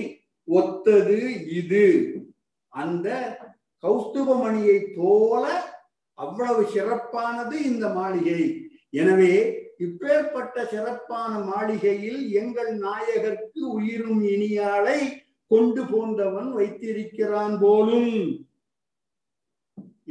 ஒத்தது 0.48 1.20
இது. 1.60 1.86
அந்த 2.74 3.08
கௌஸ்துப 3.84 4.30
மணியை 4.44 4.78
போல 4.98 5.44
அவ்வளவு 6.18 6.62
சிறப்பானது 6.74 7.56
இந்த 7.72 7.86
மாளிகை. 7.98 8.42
எனவே 9.02 9.34
இப்பேற்பட்ட 9.86 10.58
சிறப்பான 10.74 11.32
மாளிகையில் 11.50 12.22
எங்கள் 12.42 12.72
நாயகர்க்கு 12.86 13.62
உயிரும் 13.78 14.22
இனியாளை 14.34 15.00
கொண்டு 15.52 15.82
போந்தவன் 15.86 16.50
வைத்திருக்கிறான் 16.60 17.56
போலும் 17.64 18.14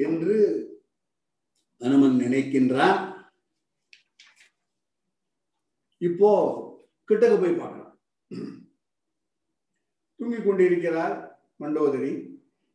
என்று 0.06 0.36
அனுமன் 1.80 2.16
நினைக்கின்றான். 2.24 3.03
இப்போ 6.08 6.30
கிட்டக்கு 7.08 7.36
போய் 7.40 7.60
பார்க்கலாம் 7.60 7.92
தூங்கிக் 10.20 10.46
கொண்டிருக்கிறார் 10.46 11.14
மண்டோதரி. 11.62 12.12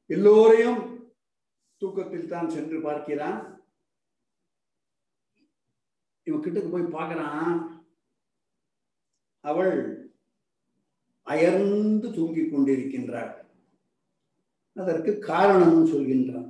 எல்லோரையும் 0.09 0.79
தூக்கத்தில் 1.81 2.31
தான் 2.33 2.51
சென்று 2.55 2.77
பார்க்கிறான். 2.85 3.39
இவன் 6.27 6.43
கிட்டக்கு 6.45 6.69
போய் 6.73 6.95
பார்க்கறான் 6.97 7.57
அவள் 9.43 9.75
அயர்ந்து 11.27 12.07
தூங்கிக் 12.17 12.51
கொண்டிருக்கின்றாள் 12.51 13.33
அதற்கு 14.77 15.11
காரணம் 15.31 15.91
சொல்கின்றான். 15.93 16.49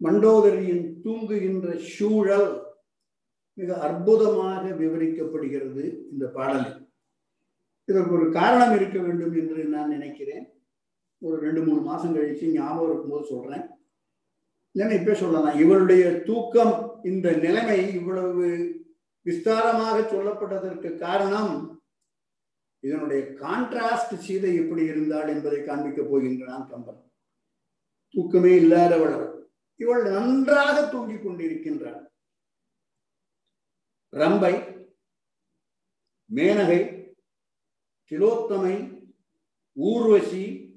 மண்டோதரியின் 0.00 0.84
தூங்குகின்ற 1.04 1.68
சூழல் 1.94 2.48
மிக 3.56 3.80
அற்புதமாக 3.80 4.68
விவரிக்கப்படுகிறது 4.68 6.10
இந்த 6.10 6.26
பாடலில். 6.26 6.92
இதற்கு 7.84 8.12
ஒரு 8.12 8.32
காரணம் 8.32 8.74
இருக்க 8.76 8.98
வேண்டும் 8.98 9.34
என்று 9.34 9.64
நான் 9.64 9.88
நினைக்கிறேன். 9.88 10.44
ஒரு 11.18 11.36
ரெண்டு 11.40 11.62
மூணு 11.62 11.80
மாசம் 11.80 12.16
கழிச்சு 12.16 12.52
ஞாபகம் 12.52 12.90
இருக்கும்போது 12.90 13.26
சொல்றேன். 13.26 13.64
இல்லைன்னா 14.74 15.00
இப்ப 15.00 15.14
சொல்லலாம். 15.14 15.58
இவருடைய 15.58 16.22
தூக்கம் 16.22 17.00
இந்த 17.02 17.32
நிலைமை 17.32 17.94
இவ்வளவு 17.94 18.46
விஸ்தாரமாக 19.26 19.98
சொல்லப்பட்டதற்கு 20.00 20.98
காரணம் 20.98 21.82
இதனுடைய 22.80 23.22
கான்ட்ராஸ்ட் 23.24 24.14
சீதை 24.14 24.56
எப்படி 24.56 24.82
இருந்தாள் 24.84 25.28
என்பதை 25.28 25.64
காண்பிக்க 25.64 26.02
போகின்றான் 26.02 26.68
கம்பன். 26.68 27.12
தூக்கமே 28.10 28.58
இல்லாதவள் 28.58 29.46
இவள் 29.76 30.02
நன்றாக 30.10 30.88
தூங்கிக் 30.88 31.26
கொண்டிருக்கின்றாள். 31.26 32.00
ரம்பை 34.14 34.84
மேனகை 36.34 36.80
திலோத்தமை 38.10 39.02
ஊர்வசி 39.72 40.74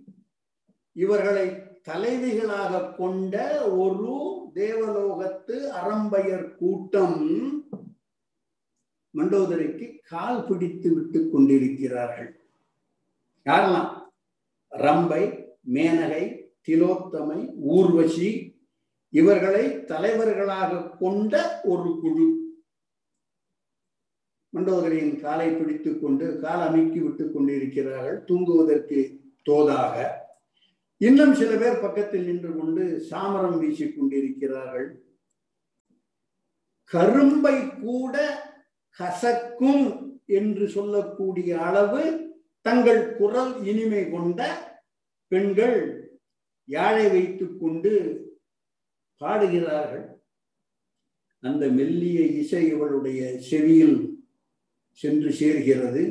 இவர்களை 0.92 1.48
தலைவிகளாக 1.84 2.96
கொண்ட 2.96 3.66
ஒரு 3.70 4.42
தேவலோகத்து 4.54 5.70
அறம்பயர் 5.70 6.56
கூட்டம் 6.56 7.26
மண்டோதரிக்கு 9.14 10.00
கால் 10.04 10.46
பிடித்து 10.46 10.94
விட்டுக் 10.94 11.32
கொண்டிருக்கிறார்கள். 11.32 12.40
யாரெல்லாம்? 13.46 14.02
ரம்பை 14.70 15.54
மேனகை 15.74 16.44
திலோத்தமை 16.68 17.54
ஊர்வசி 17.60 18.60
இவர்களை 19.10 19.84
தலைவர்களாக 19.84 20.90
கொண்ட 20.90 21.62
ஒரு 21.64 22.00
குழு. 22.02 22.47
மண்டோதரியின் 24.58 25.22
காலை 25.22 25.52
பிடித்து 25.52 26.00
கொண்டு 26.00 26.40
கால் 26.40 26.74
அமைக்கி 26.74 27.00
விட்டுக் 27.00 27.34
கொண்டிருக்கிறார்கள். 27.34 28.24
தூங்குவதற்கு 28.24 29.20
தோதாக. 29.46 30.10
இன்னும் 30.98 31.34
சில 31.34 31.58
பேர் 31.58 31.80
பக்கத்தில் 31.80 32.26
நின்று 32.26 32.58
கொண்டு 32.58 33.06
சாமரம் 33.10 33.60
வீசிக் 33.60 33.98
கொண்டிருக்கிறார்கள். 33.98 35.04
கரும்பை 36.84 37.76
கூட 37.76 38.42
கசக்கும் 39.00 40.12
என்று 40.26 40.68
சொல்லக்கூடிய 40.68 41.62
அளவு 41.62 42.30
தங்கள் 42.62 43.16
குரல் 43.16 43.66
இனிமை 43.66 44.10
கொண்ட 44.10 44.42
பெண்கள் 45.28 46.10
யாழை 46.66 47.10
வைத்துக் 47.10 47.60
கொண்டு 47.60 48.22
பாடுகிறார்கள். 49.18 50.22
அந்த 51.40 51.68
மெல்லிய 51.68 52.22
இசை 52.22 52.68
இவளுடைய 52.68 53.40
செவியில் 53.40 54.17
சென்று 54.98 55.32
சேர்கிறது. 55.32 56.04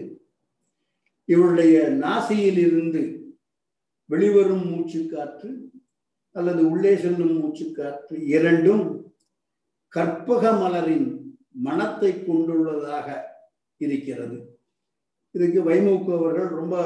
இவருடைய 1.24 1.89
நாசியில் 1.91 2.59
இருந்து 2.59 3.34
வெளிவரும் 4.05 4.66
மூச்சுக்காற்று 4.72 5.61
அல்லது 6.32 6.70
உள்ளே 6.70 6.97
செல்லும் 6.97 7.34
மூச்சுக்காற்று 7.39 8.22
இரண்டும் 8.26 9.14
கற்பக 9.89 10.53
மலரின் 10.53 11.37
மனத்தை 11.49 12.12
கொண்டுள்ளதாக 12.12 13.20
இருக்கிறது. 13.76 14.59
இதுக்கு 15.30 15.61
வைமுக்கு 15.70 16.12
அவர்கள் 16.18 16.49
ரொம்ப 16.49 16.76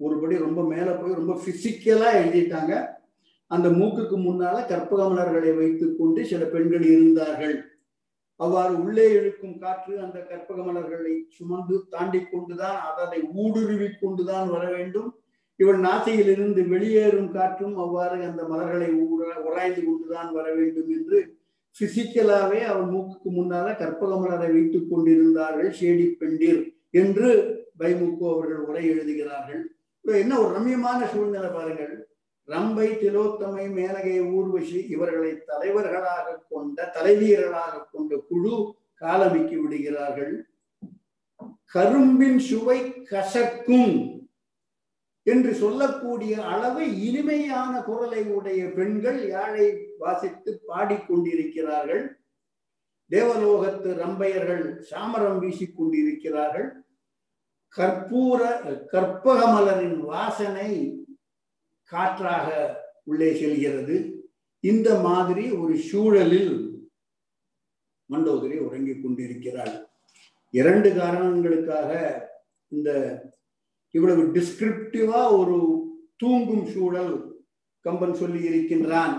ஒருபடி 0.00 0.38
ரொம்ப 0.38 0.66
மேலே 0.66 0.90
போய் 0.90 1.14
ரொம்ப 1.14 1.40
பிசிக்கலாக 1.46 2.20
எழுதிட்டாங்க. 2.22 2.86
அந்த 3.46 3.68
மூக்குக்கு 3.68 4.16
முன்னால 4.26 4.66
கற்பக 4.66 5.08
மலர்களை 5.08 5.52
வைத்துக்கொண்டு 5.52 6.26
சில 6.26 6.44
பெண்கள் 6.44 6.82
இருந்தார்கள். 6.82 7.71
அவ்வாறு 8.40 8.74
உள்ளே 8.84 9.06
இழுக்கும் 9.16 9.58
காற்று 9.58 9.92
அந்த 10.04 10.18
கற்பக 10.30 10.58
மலர்களை 10.62 11.14
சுமந்து 11.36 11.76
தாண்டி 11.90 12.20
கொண்டுதான் 12.24 12.78
அதனை 12.90 13.18
ஊடுருவி 13.42 13.88
கொண்டுதான் 14.00 14.48
வர 14.48 14.64
வேண்டும். 14.70 15.10
இவள் 15.60 15.80
நாசியிலிருந்து 15.80 16.60
வெளியேறும் 16.68 17.30
காற்றும் 17.32 17.76
அவ்வாறு 17.76 18.16
அந்த 18.28 18.42
மலர்களை 18.44 18.88
உராய்ந்து 19.48 19.82
கொண்டுதான் 19.84 20.30
வர 20.32 20.46
வேண்டும் 20.54 20.90
என்று 20.90 21.18
பிசிக்கலாவே 21.76 22.60
அவள் 22.70 22.88
மூக்குக்கு 22.94 23.28
முன்னால 23.36 23.66
கற்பக 23.76 24.16
மலரை 24.20 24.48
வைத்துக் 24.52 24.88
கொண்டிருந்தார்கள் 24.90 25.70
ஷேடி 25.80 26.06
பெண்டீர் 26.20 26.60
என்று 27.02 27.28
பைமுக்கு 27.80 28.24
அவர்கள் 28.32 28.64
உரை 28.68 28.82
எழுதுகிறார்கள். 28.88 29.62
என்ன 30.04 30.32
ஒரு 30.40 30.50
ரம்யமான 30.56 31.00
சூழ்நிலை 31.12 31.50
பாருங்கள். 31.50 31.94
ரம்பை 32.44 32.88
திலோத்தமை 33.00 33.70
மேலகை 33.72 34.20
ஊர்வசி 34.20 34.80
இவர்களை 34.94 35.32
தலைவர்களாக 35.46 36.38
கொண்ட 36.48 36.90
தலைவீரர்களாக 36.94 37.84
கொண்ட 37.92 38.16
குழு 38.28 38.54
காலமிக்கி 39.00 39.56
விடுகிறார்கள். 39.60 40.34
கரும்பின் 41.64 42.38
சுவை 42.38 42.78
கசக்கும் 43.10 43.94
என்று 45.22 45.54
சொல்லக்கூடிய 45.54 46.34
அளவு 46.44 46.84
இனிமையான 47.00 47.80
குரலை 47.82 48.22
உடைய 48.24 48.62
பெண்கள் 48.68 49.28
யாழை 49.28 49.66
வாசித்து 49.98 50.62
பாடிக்கொண்டிருக்கிறார்கள் 50.68 52.04
தேவலோகத்து 53.10 53.88
ரம்பையர்கள் 54.02 54.64
சாமரம் 54.90 55.38
வீசிக் 55.38 55.76
கொண்டிருக்கிறார்கள். 55.76 56.68
கற்பூர 57.76 58.40
கற்பகமலரின் 58.92 59.98
வாசனை 60.00 60.70
காற்றாக 61.92 62.48
உள்ளே 63.10 63.30
செல்கிறது. 63.40 63.96
இந்த 64.64 64.88
மாதிரி 65.06 65.44
ஒரு 65.62 65.74
சூழலில் 65.90 66.54
மண்டோதரி 68.10 68.56
உறங்கிக் 68.66 69.02
கொண்டிருக்கிறாள். 69.02 69.74
இரண்டு 70.50 70.88
காரணங்களுக்காக 71.00 71.90
இந்த 72.72 72.90
இவ்வளவு 73.94 74.22
டிஸ்கிரிப்டிவா 74.36 75.20
ஒரு 75.38 75.56
தூங்கும் 76.16 76.66
சூழல் 76.74 77.14
கம்பன் 77.84 78.14
சொல்லி 78.14 78.40
இருக்கின்றான் 78.50 79.14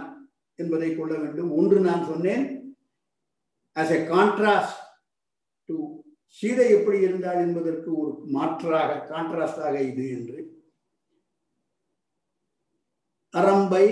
என்பதை 0.59 0.89
கொள்ள 0.95 1.13
வேண்டும். 1.17 1.51
ஒன்று 1.59 1.77
நான் 1.79 2.07
சொன்னேன் 2.11 2.45
as 3.75 3.93
a 3.97 3.99
contrast 4.13 4.79
to 5.69 5.75
Sita 6.39 6.67
எப்படி 6.77 6.97
இருந்தால் 7.07 7.41
என்பதற்கு 7.45 7.89
ஒரு 8.01 8.11
மாற்றாக 8.35 8.91
கான்ட்ராஸ்டாக 9.13 9.75
இது 9.91 10.05
என்று. 10.17 10.37
அரம்பை 13.33 13.85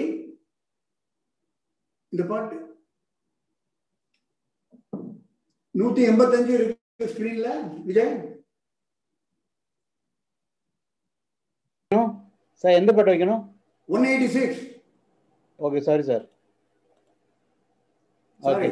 இந்த 2.14 2.24
பாட்டு. 2.32 2.58
நூத்தி 5.76 6.02
எண்பத்தஞ்சு 6.10 6.54
இருக்கு 6.58 7.08
ஸ்கிரீன்ல 7.14 7.50
விஜய். 7.88 8.14
சார் 12.64 12.78
எந்த 12.80 12.92
பாட்டு 12.94 13.14
வைக்கணும்? 13.14 13.44
One 13.90 14.06
eighty 14.10 14.28
six 14.38 14.62
okay 15.60 15.80
sorry 15.88 16.04
sir 16.10 16.26
sorry 18.44 18.70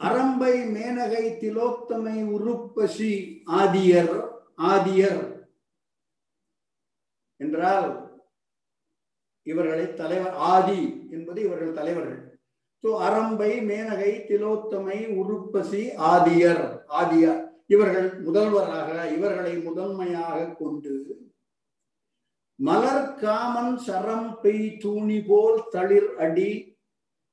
Arambai 0.00 0.52
Menakai 0.74 1.24
Thilothamai 1.40 2.18
Uruppasi 2.34 3.12
ஆதியர் 3.60 4.12
ஆதியர். 4.72 5.22
என்றால் 7.40 7.88
இவர்களை 9.50 9.86
தலைவர் 10.00 10.36
ஆதி 10.52 10.80
என்பது 11.16 11.38
இவர்கள் 11.46 11.76
தலைவர்கள். 11.78 12.20
ஸோ 12.84 12.88
அரம்பை 13.06 13.52
மேனகை 13.68 14.12
திலோத்தமை 14.28 14.98
உருப்பசி 15.20 15.82
ஆதியர் 16.12 16.64
ஆதியார் 17.00 17.42
இவர்கள் 17.74 18.08
முதல்வராக 18.26 18.90
இவர்களை 19.16 19.54
முதன்மையாக 19.66 20.36
கொண்டு 20.60 20.92
மலர் 22.58 23.08
காமன் 23.20 23.74
சரம் 23.86 24.30
பெய் 24.42 24.68
தூணி 24.82 25.18
போல் 25.26 25.58
தளிர் 25.74 26.08
அடி 26.24 26.50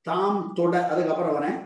தாம் 0.05 0.41
தொட 0.57 0.74
அதுக்கப்புறம் 0.91 1.38
வரேன். 1.38 1.59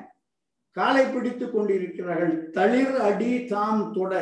காலை 0.77 1.03
பிடித்து 1.05 1.45
கொண்டிருக்கிறார்கள். 1.47 2.35
தளிர் 2.57 2.95
அடி 3.07 3.31
தாம் 3.53 3.83
தொட. 3.95 4.13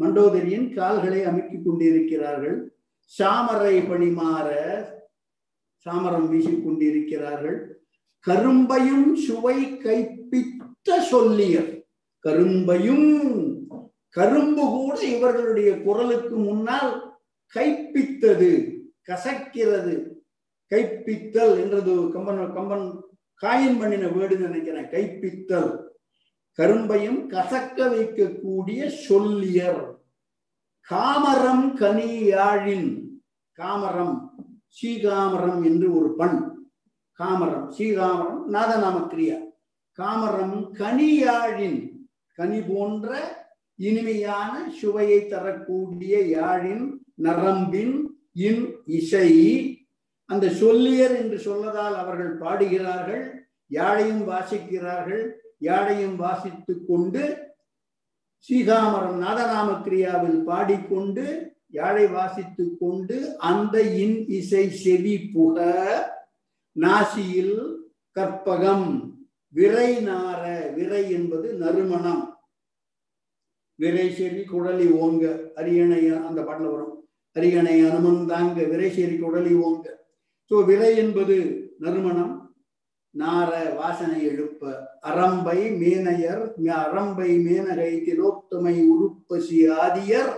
மண்டோதரியின் 0.00 0.68
கால்களை 0.76 1.20
அமைக்கிக் 1.30 1.64
கொண்டிருக்கிறார்கள். 1.66 2.56
சாமரை 3.12 3.76
பணிமாற 3.88 4.48
சாமரம் 5.84 6.32
வீசிக்கொண்டிருக்கிறார்கள். 6.32 7.72
கரும்பையும் 8.26 9.14
சுவை 9.14 9.72
கைப்பித்த 9.72 11.00
சொல்லியர். 11.00 11.86
கரும்பையும் 12.24 13.58
கரும்பு 14.08 14.62
கூட 14.62 15.00
இவர்களுடைய 15.00 15.82
குரலுக்கு 15.82 16.36
முன்னால் 16.36 17.18
கைப்பித்தது 17.54 18.78
கசக்கிறது. 19.08 20.08
கைப்பித்தல் 20.70 21.56
என்றது 21.60 22.10
கம்பன் 22.12 22.52
கம்பன் 22.54 23.04
காயின் 23.42 23.78
பண்ணின 23.78 24.08
வேடு 24.08 24.38
நினைக்கிறேன். 24.38 24.84
கைப்பித்தல். 24.84 25.82
கரும்பையும் 26.58 27.28
கசக்க 27.28 27.76
வைக்கக்கூடிய 27.76 28.88
சொல்லியர். 28.88 30.02
காமரம் 30.90 31.74
கனியாழின் 31.76 33.08
காமரம். 33.52 34.33
ஸ்ரீகாமரம் 34.76 35.64
என்று 35.64 35.96
ஒரு 35.96 36.14
பண். 36.14 36.38
காமரம் 37.18 37.66
ஸ்ரீகாமரம் 37.78 38.40
நாதநாம 38.52 38.96
கிரியா 39.12 39.38
காமரம் 39.98 40.70
கனியாழின் 40.72 41.80
கனி 42.38 42.60
போன்ற 42.60 43.08
இனிமையான 43.78 44.70
சுவையை 44.70 45.28
தரக்கூடிய 45.28 46.18
யாழின் 46.36 46.84
நரம்பின் 47.14 47.94
இன் 48.32 48.82
இசை. 48.84 49.30
அந்த 50.26 50.48
சொல்லியர் 50.48 51.14
என்று 51.16 51.36
சொல்லதால் 51.36 51.96
அவர்கள் 51.96 52.38
பாடுகிறார்கள் 52.38 53.24
யாழையும் 53.70 54.24
வாசிக்கிறார்கள் 54.28 55.24
யாழையும் 55.60 56.16
வாசித்துக் 56.16 56.86
கொண்டு 56.88 57.52
ஸ்ரீகாமரம் 58.38 59.18
நாதநாம 59.22 59.68
கிரியாவில் 59.84 60.40
பாடிக்கொண்டு 60.44 61.53
யாழை 61.76 62.06
வாசித்துக் 62.06 62.76
கொண்டு 62.80 63.16
அந்த 63.50 63.76
இன் 64.02 64.18
இசை 64.38 64.64
செவி 64.82 65.14
புக 65.32 65.58
நாசியில் 66.76 67.56
கற்பகம். 68.16 68.86
விரை 69.56 69.90
நார 70.08 70.42
விரை 70.76 71.02
என்பது 71.16 71.48
நறுமணம். 71.62 72.24
விரை 73.82 74.06
செறி 74.18 74.42
குடலி 74.44 74.86
ஓங்க. 75.04 75.24
அரியணை 75.54 76.00
அந்த 76.28 76.40
பாட்டில் 76.42 76.70
வரும். 76.72 76.94
அரியணை 77.36 77.76
அனுமந்தாங்க 77.84 78.58
விரை 78.72 78.88
செறி 78.96 79.16
குடலி 79.18 79.54
ஓங்க. 79.66 79.86
ஸோ 80.48 80.64
விரை 80.70 80.90
என்பது 80.96 81.36
நறுமணம். 81.78 82.34
நார 83.14 83.50
வாசனை 83.80 84.20
எழுப்ப. 84.30 84.62
அரம்பை 85.10 85.58
மேனையர் 85.82 86.44
அரம்பை 86.84 87.30
மேனகை 87.46 87.92
திலோத்தமை 88.06 88.76
உருப்பசி 88.92 89.60
ஆதியர். 89.84 90.34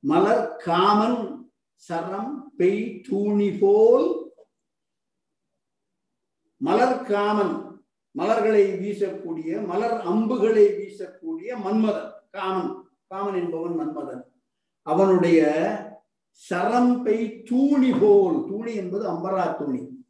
மலர் 0.00 0.56
காமன் 0.56 1.50
சரம் 1.74 2.52
பெய் 2.58 3.02
தூணி 3.08 3.58
போல் 3.60 4.32
மலர் 6.56 7.02
காமன் 7.02 7.80
மலர்களை 8.12 8.72
வீசக்கூடிய 8.72 9.66
மலர் 9.66 10.00
அம்புகளை 10.00 10.66
வீசக்கூடிய 10.66 11.56
மன்மதன் 11.64 12.10
காமன். 12.30 12.84
காமன் 13.08 13.34
என்பவன் 13.34 13.76
மன்மதன். 13.80 14.22
அவனுடைய 14.82 15.40
சரம்பை 16.30 17.42
தூணி 17.42 17.90
போல் 18.00 18.44
தூணி 18.46 18.74
என்பது 18.74 19.10
அம்பரா 19.10 19.56
துணி. 19.56 20.04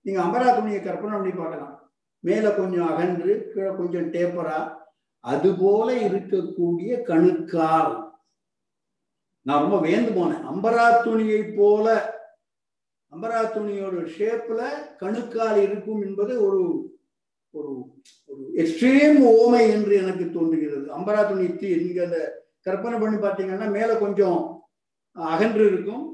நீங்க 0.00 0.22
அம்பரா 0.22 0.54
துணியை 0.54 0.82
கற்பனை 0.82 1.18
பண்ணி 1.18 1.32
பார்க்கலாம். 1.32 1.90
மேல 2.20 2.50
கொஞ்சம் 2.50 2.86
அகன்று 2.86 3.50
கீழே 3.54 3.68
கொஞ்சம் 3.76 4.12
டேப்பரா 4.12 4.76
அது 5.18 5.54
போல 5.58 6.08
இருக்கக்கூடிய 6.08 7.02
கணுக்கால். 7.02 8.09
நான் 9.42 9.60
ரொம்ப 9.60 9.88
வேந்து 9.88 10.10
போனேன். 10.10 10.42
அம்பரா 10.52 11.02
துணியை 11.02 11.42
போல 11.42 12.18
அம்பரா 13.12 13.40
துணியோட 13.54 14.02
ஷேப்ல 14.16 14.60
கணுக்கால் 14.96 15.62
இருக்கும் 15.62 16.02
என்பது 16.02 16.32
ஒரு 16.46 16.60
ஒரு 17.52 17.70
ஒரு 18.26 18.42
எக்ஸ்ட்ரீம் 18.54 19.18
ஓமை 19.30 19.62
என்று 19.76 19.92
எனக்கு 19.96 20.24
தோன்றுகிறது. 20.30 20.86
அம்பரா 20.92 21.22
துணி 21.28 21.46
நீங்க 21.84 22.04
அந்த 22.04 22.18
கற்பனை 22.62 22.98
பண்ணி 22.98 23.16
பார்த்தீங்கன்னா 23.16 23.70
மேல 23.70 23.94
கொஞ்சம் 23.94 24.38
அகன்று 25.14 25.66
இருக்கும். 25.66 26.04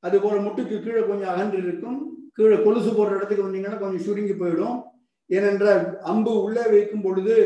அது 0.00 0.20
போல 0.20 0.36
முட்டுக்கு 0.40 0.76
கீழே 0.82 1.00
கொஞ்சம் 1.06 1.28
அகன்று 1.28 1.58
இருக்கும். 1.58 1.98
கீழே 2.32 2.62
கொலுசு 2.62 2.90
போடுற 2.90 3.16
இடத்துக்கு 3.16 3.46
வந்தீங்கன்னா 3.46 3.78
கொஞ்சம் 3.78 4.04
சுருங்கி 4.06 4.32
போயிடும். 4.32 4.76
ஏனென்றால் 5.26 6.00
அம்பு 6.02 6.42
உள்ளே 6.42 6.62
வைக்கும் 6.70 7.02
பொழுது 7.02 7.36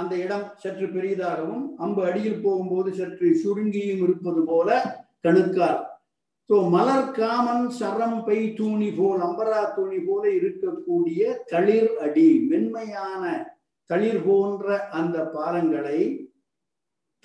அந்த 0.00 0.12
இடம் 0.24 0.44
சற்று 0.62 0.86
பெரியதாகவும் 0.96 1.64
அம்பு 1.84 2.02
அடியில் 2.08 2.42
போகும்போது 2.44 2.90
சற்று 2.98 3.28
சுருங்கியும் 3.42 4.02
இருப்பது 4.06 4.42
போல 4.50 4.68
கணுக்கால். 5.26 5.80
ஸோ 6.50 6.56
மலர் 6.74 7.10
காமன் 7.18 7.66
சரம் 7.78 8.20
பை 8.26 8.38
தூணி 8.58 8.88
போல் 8.96 9.20
அம்பரா 9.26 9.60
தூணி 9.76 9.98
போல 10.08 10.22
இருக்கக்கூடிய 10.38 11.20
தளிர் 11.52 11.92
அடி 12.06 12.28
மென்மையான 12.50 13.22
தளிர் 13.90 14.22
போன்ற 14.26 14.66
அந்த 15.00 15.16
பாலங்களை 15.34 16.00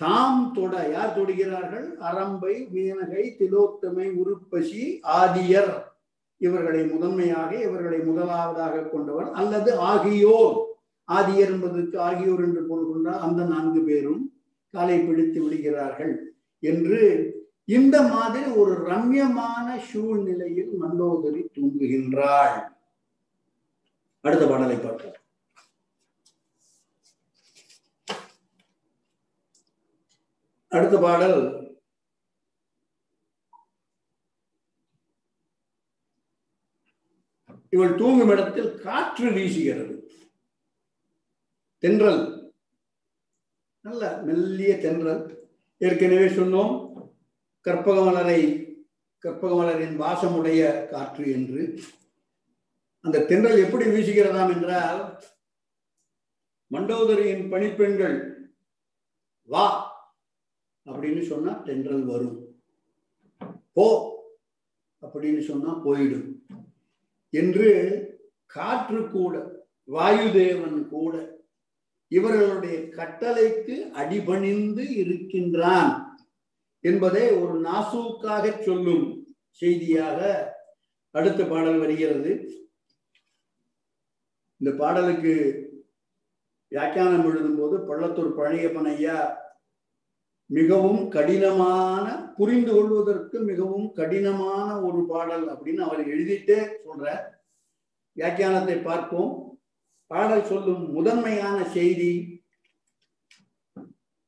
தாம் 0.00 0.42
தொட 0.56 0.74
யார் 0.94 1.14
தொடுகிறார்கள்? 1.16 1.86
அரம்பை 2.08 2.54
மீனகை 2.74 3.24
திலோத்தமை 3.38 4.06
உருப்பசி 4.20 4.84
ஆதியர். 5.20 5.72
இவர்களை 6.40 6.82
முதன்மையாக 6.92 7.50
இவர்களை 7.66 8.00
முதலாவதாக 8.08 8.84
கொண்டவர் 8.92 9.28
அல்லது 9.40 9.70
ஆகியோர். 9.92 10.58
ஆதியர் 11.08 11.52
என்பதற்கு 11.54 11.96
ஆகியோர் 12.08 12.42
என்று 12.46 12.62
பொருள் 12.70 12.90
கொண்டால் 12.90 13.24
அந்த 13.26 13.42
நான்கு 13.52 13.80
பேரும் 13.82 14.22
காலை 14.74 14.98
பிடித்து 14.98 15.38
விடுகிறார்கள் 15.42 16.14
என்று 16.62 17.00
இந்த 17.76 17.96
மாதிரி 18.12 18.48
ஒரு 18.60 18.74
ரம்யமான 18.90 19.66
சூழ்நிலையில் 19.90 20.72
மண்டோதரி 20.82 21.42
தூங்குகின்றாள். 21.56 22.58
அடுத்த 24.24 24.44
பாடலை 24.46 24.76
பார்க்கலாம் 24.76 25.24
அடுத்த 30.72 30.96
பாடல். 30.98 31.38
இவள் 37.74 37.98
தூங்கும் 38.00 38.30
இடத்தில் 38.34 38.70
காற்று 38.84 39.28
வீசுகிறது. 39.36 39.94
தென்றல். 41.78 42.52
நல்ல 43.80 44.22
மெல்லிய 44.22 44.78
தென்றல். 44.78 45.48
ஏற்கனவே 45.78 46.26
சொன்னோம் 46.26 46.92
கற்பகமலரை 47.64 48.66
கற்பகமலரின் 49.24 49.96
வாசமுடைய 49.96 50.88
காற்று 50.88 51.30
என்று. 51.30 51.78
அந்த 53.00 53.24
தென்றல் 53.24 53.64
எப்படி 53.64 53.84
வீசுகிறதாம் 53.84 54.54
என்றால் 54.54 55.22
மண்டோதரியின் 56.70 57.50
பணிப்பெண்கள் 57.50 58.50
வா 59.44 59.66
அப்படின்னு 60.84 61.22
சொன்னா 61.22 61.52
தென்றல் 61.52 62.04
வரும். 62.04 62.60
போ 63.72 63.86
அப்படின்னு 65.02 65.40
சொன்னா 65.40 65.84
போயிடும். 65.84 66.38
என்று 67.30 67.68
காற்று 68.46 69.10
கூட 69.10 69.66
வாயுதேவன் 69.88 70.88
கூட 70.88 71.37
இவர்களுடைய 72.10 72.76
கட்டளைக்கு 72.98 73.76
அடிபணிந்து 74.00 74.84
இருக்கின்றான் 75.02 75.92
என்பதை 76.84 77.24
ஒரு 77.40 77.54
நாசூக்காக 77.60 78.44
சொல்லும் 78.66 79.06
செய்தியாக 79.60 80.20
அடுத்த 81.10 81.40
பாடல் 81.44 81.78
வருகிறது. 81.78 82.32
இந்த 84.60 84.70
பாடலுக்கு 84.80 85.34
வியாக்கியானம் 86.72 87.26
எழுதும்போது 87.30 87.76
பள்ளத்தூர் 87.88 88.36
பழையப்பன் 88.38 88.88
ஐயா 88.94 89.18
மிகவும் 90.50 91.02
கடினமான 91.08 92.06
புரிந்து 92.36 92.72
கொள்வதற்கு 92.74 93.38
மிகவும் 93.50 93.88
கடினமான 93.98 94.68
ஒரு 94.86 95.00
பாடல் 95.06 95.44
அப்படின்னு 95.52 95.82
அவர் 95.86 96.02
எழுதிட்டே 96.12 96.58
சொல்ற 96.84 97.06
வியாக்கியானத்தை 98.16 98.76
பார்ப்போம். 98.82 99.32
பாடல் 100.10 100.48
சொல்லும் 100.50 100.84
முதன்மையான 100.96 101.58
செய்தி 101.76 102.12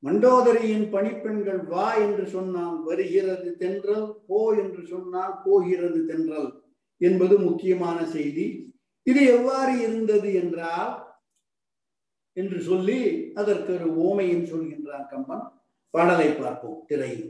மண்டோதரியின் 0.03 0.85
பணிப்பெண்கள் 0.93 1.61
வா 1.73 1.87
என்று 2.05 2.25
சொன்னால் 2.35 2.77
வருகிறது 2.89 3.49
தென்றல் 3.63 4.07
போ 4.29 4.39
என்று 4.63 4.83
சொன்னால் 4.93 5.35
போகிறது 5.45 5.99
தென்றல் 6.11 6.51
என்பது 7.01 7.35
முக்கியமான 7.39 7.99
செய்தி. 8.15 8.47
இது 9.07 9.21
எவ்வாறு 9.35 9.73
இருந்தது 9.87 10.31
என்றால் 10.43 10.93
என்று 12.37 12.59
சொல்லி 12.69 13.01
அதற்கு 13.41 13.71
ஒரு 13.79 13.89
ஓமையும் 14.07 14.49
சொல்கின்றார் 14.53 15.11
கம்பன். 15.13 15.45
பாடலை 15.95 16.29
பார்ப்போம். 16.41 16.79
திரையில் 16.89 17.29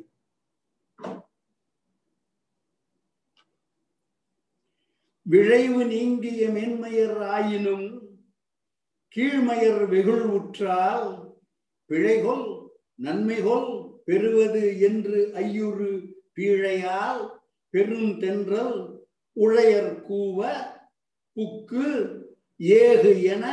விழைவு 5.26 5.82
நீங்கிய 5.94 6.44
மென்மையர் 6.58 7.18
ஆயினும் 7.34 7.88
கீழ்மையர் 9.16 9.88
வெகுள் 9.88 10.22
உற்றால் 10.22 11.08
பிழைகொல் 11.90 12.46
நன்மைகொல் 13.02 13.70
பெறுவது 14.04 14.80
என்று 14.80 15.30
ஐயுறு 15.34 15.90
பீழையால் 16.36 17.22
பெரும் 17.70 18.18
தென்றல் 18.18 18.76
உழையர் 19.36 19.92
கூவ 20.08 20.38
புக்கு 21.36 21.88
ஏகு 22.56 23.22
என 23.22 23.44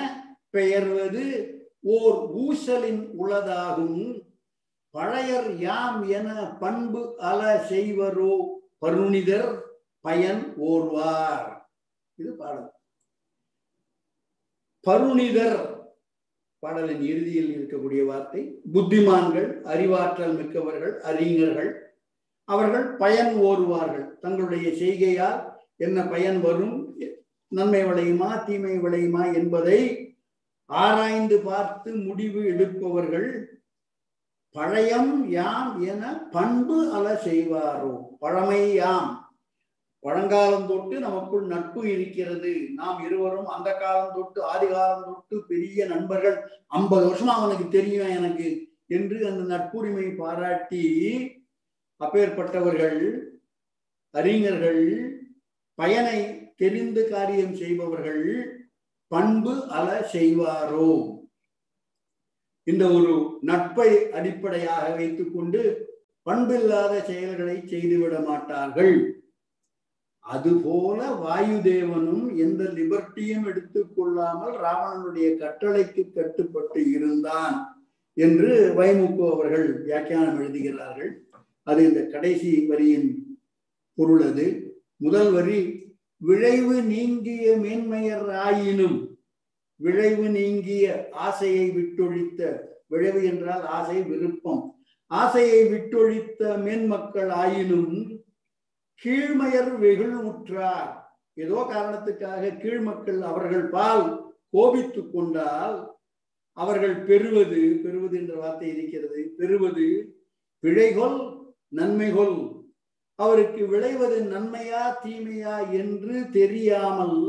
பெயர்வது 0.50 1.26
ஓர் 1.82 2.20
ஊசலின் 2.34 3.04
உளதாகும். 3.20 4.06
பழையர் 4.94 5.50
யாம் 5.58 6.08
என 6.08 6.30
பண்பு 6.60 7.02
அல 7.18 7.42
செய்வரோ 7.70 8.34
பருணிதர் 8.86 9.52
பயன் 10.02 10.44
ஓர்வார். 10.62 11.48
இது 12.16 12.32
பாடல். 12.34 12.72
பருணிதர் 14.88 15.58
பாடலின் 16.60 17.02
இறுதியில் 17.02 17.50
இருக்கக்கூடிய 17.56 18.06
வார்த்தை 18.06 18.62
புத்திமான்கள் 18.74 19.62
அறிவாற்றல் 19.62 20.36
மிக்கவர்கள் 20.36 21.02
அறிஞர்கள் 21.02 21.72
அவர்கள் 22.46 22.96
பயன் 22.96 23.34
ஓருவார்கள். 23.36 24.18
தங்களுடைய 24.20 24.70
செய்கையால் 24.72 25.40
என்ன 25.78 26.08
பயன் 26.08 26.42
வரும்? 26.42 26.98
நன்மை 27.48 27.84
விளையுமா 27.84 28.44
தீமை 28.44 28.80
விளையுமா 28.80 29.34
என்பதை 29.34 29.80
ஆராய்ந்து 30.66 31.40
பார்த்து 31.40 31.96
முடிவு 31.96 32.42
எடுப்பவர்கள் 32.46 33.60
பழையம் 34.56 35.14
யாம் 35.28 35.86
என 35.88 36.04
பண்பு 36.32 36.78
அல 36.94 37.06
செய்வாரோ. 37.26 37.94
பழமை 38.20 38.74
யாம் 38.74 39.27
பழங்காலம் 40.06 40.68
தொட்டு 40.68 40.96
நமக்குள் 41.00 41.46
நட்பு 41.46 41.82
இருக்கிறது. 41.94 42.52
நாம் 42.80 43.00
இருவரும் 43.06 43.50
அந்த 43.56 43.70
காலம் 43.74 44.14
தொட்டு 44.16 44.40
ஆதி 44.52 44.68
காலம் 44.68 45.06
தொட்டு 45.06 45.36
பெரிய 45.48 45.86
நண்பர்கள். 45.86 46.38
ஐம்பது 46.68 47.06
வருஷமா 47.08 47.36
அவனுக்கு 47.40 47.68
தெரியும் 47.78 48.14
எனக்கு 48.20 48.48
என்று 48.98 49.18
அந்த 49.30 49.44
நட்புரிமை 49.54 50.08
பாராட்டி 50.16 50.86
அப்பேற்பட்டவர்கள் 52.02 53.00
அறிஞர்கள் 54.14 54.84
பயனை 55.80 56.18
தெரிந்து 56.62 57.02
காரியம் 57.10 57.56
செய்பவர்கள் 57.56 58.24
பண்பு 59.12 59.54
அல 59.78 59.88
செய்வாரோ? 60.14 60.90
இந்த 62.64 62.84
ஒரு 62.98 63.14
நட்பை 63.50 63.90
அடிப்படையாக 64.12 64.86
வைத்துக்கொண்டு 64.96 65.62
பண்பில்லாத 66.28 66.94
செயல்களை 67.10 67.58
செய்துவிட 67.66 68.16
மாட்டார்கள். 68.30 68.96
அதுபோல 70.28 71.00
வாயுதேவனும் 71.24 72.36
எந்த 72.36 72.64
லிபர்ட்டியும் 72.64 73.46
எடுத்துக்கொள்ளாமல் 73.52 74.56
ராவணனுடைய 74.66 75.28
கட்டளைக்கு 75.42 76.14
கட்டுப்பட்டு 76.14 76.92
இருந்தான் 76.92 77.58
என்று 78.14 78.74
வைமுக்கு 78.78 79.32
அவர்கள் 79.32 79.84
வியாக்கியானம் 79.84 80.40
எழுதுகிறார்கள். 80.40 81.12
அது 81.64 81.84
இந்த 81.84 82.02
கடைசி 82.06 82.66
வரியின் 82.66 83.40
பொருள் 83.94 84.22
அது. 84.22 84.76
முதல் 84.98 85.32
வரி 85.32 85.60
விளைவு 86.18 86.82
நீங்கிய 86.84 87.58
மேன்மையர் 87.58 88.30
ஆயினும் 88.30 89.18
விளைவு 89.76 90.30
நீங்கிய 90.30 91.10
ஆசையை 91.12 91.66
விட்டொழித்த 91.70 92.42
விளைவு 92.88 93.22
என்றால் 93.24 93.66
ஆசை 93.68 94.02
விருப்பம். 94.02 94.64
ஆசையை 95.12 95.60
விட்டொழித்த 95.74 96.42
மேன்மக்கள் 96.64 97.30
ஆயினும் 97.30 98.17
கீழ்மையர் 99.06 99.72
வெகுள் 99.78 100.16
உற்றார் 100.24 100.92
ஏதோ 101.38 101.58
காரணத்துக்காக 101.70 102.52
கீழ்மக்கள் 102.58 103.22
அவர்கள் 103.22 103.66
பால் 103.70 104.06
கோபித்து 104.50 105.02
கொண்டால் 105.12 105.78
அவர்கள் 106.58 106.96
பெறுவது 107.04 107.62
பெறுவது 107.84 108.16
என்ற 108.18 108.34
வார்த்தை 108.36 108.68
இருக்கிறது. 108.68 109.22
பெறுவது 109.38 109.88
பிழைகொள் 110.64 111.20
நன்மைகொள். 111.76 112.38
அவருக்கு 113.20 113.62
விளைவது 113.68 114.18
நன்மையா 114.24 114.82
தீமையா 115.04 115.56
என்று 115.72 116.16
தெரியாமல் 116.32 117.20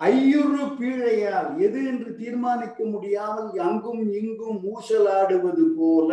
ஐயுறு 0.00 0.62
பீழையால் 0.78 1.50
எது 1.58 1.80
என்று 1.86 2.10
தீர்மானிக்க 2.16 2.84
முடியாமல் 2.84 3.50
அங்கும் 3.58 4.02
இங்கும் 4.12 4.60
ஊசலாடுவது 4.64 5.64
போல 5.76 6.12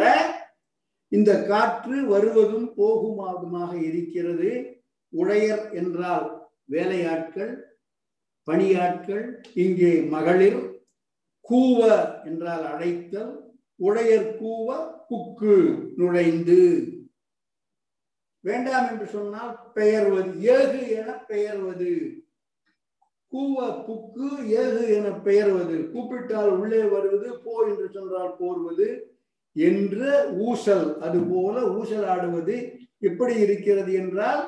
இந்த 1.12 1.32
காற்று 1.44 1.98
வருவதும் 2.06 2.68
போகுமாதுமாக 2.78 3.72
இருக்கிறது. 3.90 4.50
உடையர் 5.14 5.64
என்றால் 5.72 6.28
வேலையாட்கள் 6.66 7.54
பணியாட்கள் 8.48 9.26
இங்கே 9.64 9.94
மகளிர் 10.14 10.60
கூவ 11.50 11.80
என்றால் 12.24 12.66
அழைத்தல் 12.74 13.34
உடையர் 13.80 14.30
கூவ 14.40 14.68
குக்கு 15.10 15.56
நுழைந்து. 15.96 16.62
வேண்டாம் 18.46 18.88
என்று 18.92 19.08
சொன்னால் 19.08 19.54
பெயர்வது 19.74 20.32
ஏகு 20.56 20.82
என 21.00 21.10
பெயர்வது. 21.30 21.92
கூவ 23.32 23.58
குக்கு 23.88 24.28
ஏகு 24.62 24.84
என 24.98 25.08
பெயர்வது. 25.28 25.78
கூப்பிட்டால் 25.94 26.52
உள்ளே 26.60 26.82
வருவது 26.94 27.30
போ 27.46 27.54
என்று 27.70 27.88
சொன்னால் 27.94 28.36
போர்வது. 28.40 28.88
என்ற 29.66 30.02
ஊசல் 30.40 30.98
அது 30.98 31.20
போல 31.22 31.56
ஊசலாடுவது 31.78 32.56
எப்படி 33.00 33.36
இருக்கிறது 33.40 33.94
என்றால் 33.94 34.42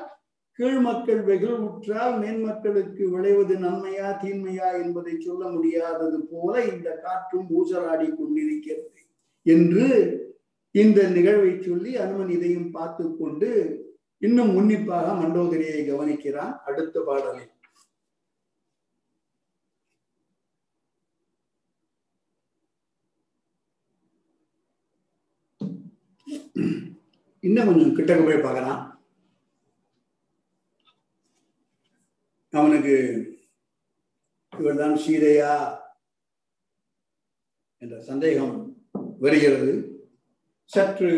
கீழ்மக்கள் 0.58 1.20
வெகுள் 1.24 1.58
உற்றால் 1.58 2.14
மேன்மக்களுக்கு 2.18 3.04
விளைவது 3.08 3.54
நன்மையா 3.54 4.08
தீன்மையா 4.22 4.68
என்பதை 4.82 5.14
சொல்ல 5.20 5.42
முடியாதது 5.50 6.18
போல 6.30 6.64
இந்த 6.64 6.88
காற்றும் 7.02 7.48
ஊசலாடி 7.50 8.08
கொண்டிருக்கிறது 8.16 9.00
என்று 9.46 9.86
இந்த 10.74 11.02
நிகழ்வை 11.08 11.52
சொல்லி 11.60 11.96
அனுமன் 11.96 12.28
இதையும் 12.28 12.70
பார்த்து 12.70 13.16
கொண்டு 13.16 13.50
இன்னும் 14.22 14.54
உன்னிப்பாக 14.54 15.12
மண்டோதரியை 15.12 15.80
கவனிக்கிறான் 15.84 16.54
அடுத்த 16.64 17.00
பாடலில். 17.00 17.52
இன்னும் 27.40 27.68
கொஞ்சம் 27.68 27.96
கிட்டக்க 27.96 28.22
போய் 28.24 28.44
பார்க்கலாம். 28.44 28.80
அவனுக்கு 32.52 32.96
இவர்தான் 34.52 34.96
சீதையா 35.04 35.52
என்ற 37.82 37.96
சந்தேகம் 38.02 38.56
வருகிறது. 39.18 39.72
சற்று 40.64 41.12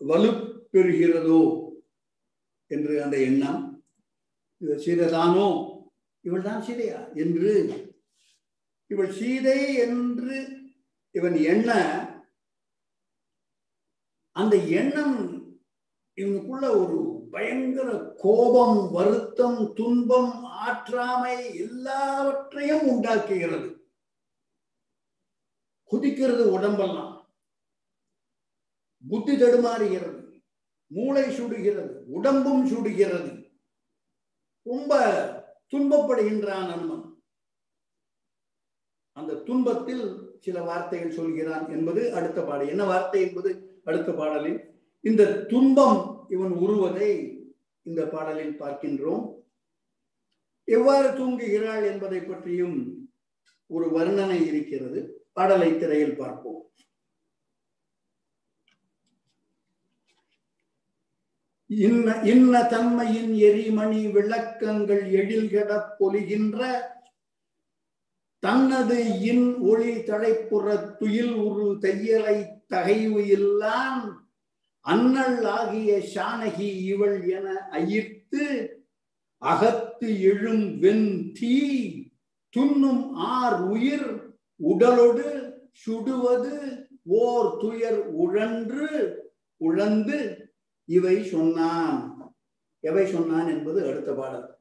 வலுப்பெறுகிறதோ 0.00 1.40
என்று 2.70 3.02
அந்த 3.04 3.16
எண்ணம். 3.20 3.62
இவள் 4.60 4.84
சீதைதானோ? 4.86 5.48
இவள் 6.24 6.42
தான் 6.42 6.62
சீதையா 6.62 7.00
என்று 7.14 7.50
இவள் 8.90 9.10
சீதை 9.10 9.74
என்று 9.74 10.36
இவன் 11.14 11.36
எண்ண 11.52 11.70
அந்த 14.36 14.56
எண்ணம் 14.56 15.14
இவனுக்குள்ள 16.16 16.68
ஒரு 16.68 17.26
பயங்கர 17.30 18.14
கோபம் 18.16 18.90
வருத்தம் 18.90 19.72
துன்பம் 19.74 20.44
ஆற்றாமை 20.66 21.54
எல்லாவற்றையும் 21.54 22.88
உண்டாக்குகிறது. 22.88 23.90
குதிக்கிறது 25.90 26.44
உடம்பெல்லாம். 26.52 27.34
புத்தி 29.08 29.36
தடுமாறுகிறது. 29.36 30.42
மூளை 30.86 31.40
சுடுகிறது. 31.40 32.04
உடம்பும் 32.06 32.66
சுடுகிறது. 32.66 33.50
ரொம்ப 34.62 34.92
துன்பப்படுகின்றான் 35.70 36.72
அனுமன் 36.72 37.22
அந்த 39.12 39.34
துன்பத்தில் 39.34 40.36
சில 40.40 40.62
வார்த்தைகள் 40.62 41.10
சொல்கிறான் 41.10 41.68
என்பது 41.68 42.14
அடுத்த 42.14 42.42
பாடு 42.42 42.66
என்ன 42.66 42.84
வார்த்தை 42.84 43.20
என்பது? 43.22 43.65
அடுத்த 43.86 44.12
பாடலில் 44.12 44.60
இந்த 45.04 45.22
துன்பம் 45.50 46.00
இவன் 46.28 46.54
உருவதை 46.64 47.10
இந்த 47.86 48.02
பாடலில் 48.06 48.58
பார்க்கின்றோம். 48.60 49.24
எவ்வாறு 50.64 51.08
தூங்குகிறாள் 51.08 51.84
என்பதை 51.90 52.20
பற்றியும் 52.20 52.78
ஒரு 53.70 53.86
வர்ணனை 53.96 54.38
இருக்கிறது. 54.46 55.00
பாடலை 55.32 55.70
திரையில் 55.78 56.16
பார்ப்போம். 56.16 56.60
இன்ன 61.70 62.08
இன்ன 62.22 62.54
தன்மையின் 62.68 63.32
எரிமணி 63.48 64.02
விளக்கங்கள் 64.06 65.04
எழில்கட 65.20 65.70
பொலிகின்ற 65.98 66.60
தன்னது 68.42 68.98
இன் 69.20 69.46
ஒளி 69.70 69.92
தலைப்புற 70.02 70.76
துயில் 70.98 71.34
உரு 71.46 71.66
தையலை 71.84 72.36
தகைவு 72.70 73.26
இல்லாம் 73.26 74.02
அன்னல் 74.80 75.44
ஆகிய 75.44 75.90
சானகி 76.14 76.70
இவள் 76.82 77.28
என 77.28 77.46
அயிர்த்து 77.72 78.44
அகத்து 79.42 80.08
எழும் 80.20 80.66
வெண் 80.78 81.32
தீ 81.32 81.56
துண்ணும் 82.56 83.12
ஆர் 83.14 83.60
உயிர் 83.62 84.08
உடலொடு 84.60 85.28
சுடுவது 85.86 86.54
ஓர் 87.22 87.48
துயர் 87.60 88.00
உழன்று 88.22 88.86
உழந்து 89.60 90.18
இவை 90.88 91.16
சொன்னான். 91.28 91.98
எவை 92.84 93.04
சொன்னான் 93.06 93.48
என்பது 93.48 93.88
அடுத்த 93.88 94.12
பாடல். 94.12 94.58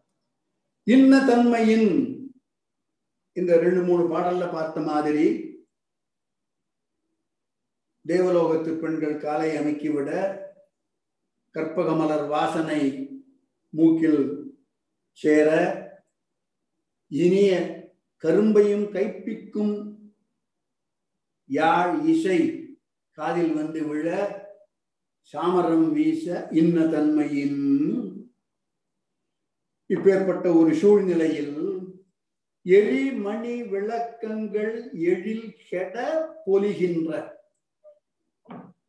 இன்ன 0.88 1.26
தன்மையின் 1.26 1.90
இந்த 3.38 3.57
ரெண்டு 3.57 3.82
மூணு 3.82 4.03
பாடல்ல 4.15 4.52
பார்த்த 4.52 4.82
மாதிரி 4.82 5.26
தேவலோகத்து 8.06 8.72
பெண்கள் 8.76 9.18
காலை 9.18 9.57
அமைக்கிவிட 9.57 10.10
கற்பகமலர் 11.56 12.27
வாசனை 12.27 12.82
மூக்கில் 13.69 14.52
சேர 15.11 15.49
இனிய 17.07 17.52
கரும்பையும் 18.23 18.86
கைப்பிக்கும் 18.91 20.03
யாழ் 21.45 22.06
இசை 22.06 22.40
காதில் 23.11 23.53
வந்து 23.53 23.88
விழ 23.88 24.07
சாமரம் 25.34 25.91
வீச 25.91 26.48
இன்ன 26.52 26.86
தன்மையின். 26.86 27.61
இப்பேற்பட்ட 29.90 30.56
ஒரு 30.56 30.76
சூழ்நிலையில் 30.76 31.57
எரிமணி 32.65 33.64
விளக்கங்கள் 33.64 34.91
எழில் 34.94 35.56
கெட 35.69 35.95
பொலிகின்ற 36.45 37.35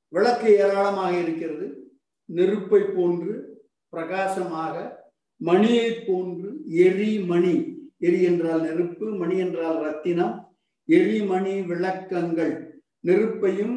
விளக்கு 0.08 0.48
ஏராளமாக 0.56 1.18
இருக்கிறது. 1.18 1.94
நெருப்பை 2.24 2.80
போன்று 2.80 3.64
பிரகாசமாக 3.88 5.04
மணியை 5.36 5.90
போன்று 6.06 6.64
எரி 6.66 7.24
மணி 7.24 7.74
எரி 7.98 8.22
என்றால் 8.22 8.60
நெருப்பு 8.60 9.06
மணி 9.06 9.38
என்றால் 9.38 9.78
ரத்தினம். 9.82 10.54
எரிமணி 10.88 11.62
விளக்கங்கள். 11.66 12.82
நெருப்பையும் 13.00 13.76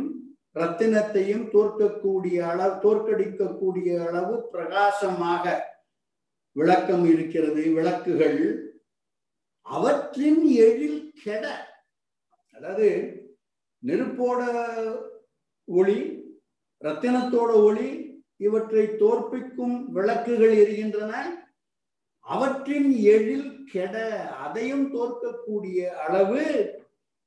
ரத்தினத்தையும் 0.56 1.50
தோற்கக்கூடிய 1.52 2.38
அளவு 2.52 2.76
தோற்கடிக்கக்கூடிய 2.84 4.08
அளவு 4.08 4.50
பிரகாசமாக 4.50 5.44
விளக்கம் 6.52 7.06
இருக்கிறது. 7.06 7.62
விளக்குகள் 7.72 8.40
அவற்றின் 9.62 10.46
எழில் 10.46 11.12
கெட. 11.24 11.46
அதாவது 12.56 12.90
நெருப்போட 13.84 14.42
ஒளி 15.66 16.19
ரத்தினத்தோட 16.84 17.52
ஒளி 17.54 17.88
இவற்றை 18.38 18.86
தோற்பிக்கும் 18.86 19.92
விளக்குகள் 19.92 20.56
எரிகின்றன. 20.58 21.14
அவற்றின் 22.20 22.92
எழில் 22.92 23.64
கெட 23.72 23.96
அதையும் 24.30 24.94
தோற்கக்கூடிய 24.94 25.88
அளவு 25.88 26.44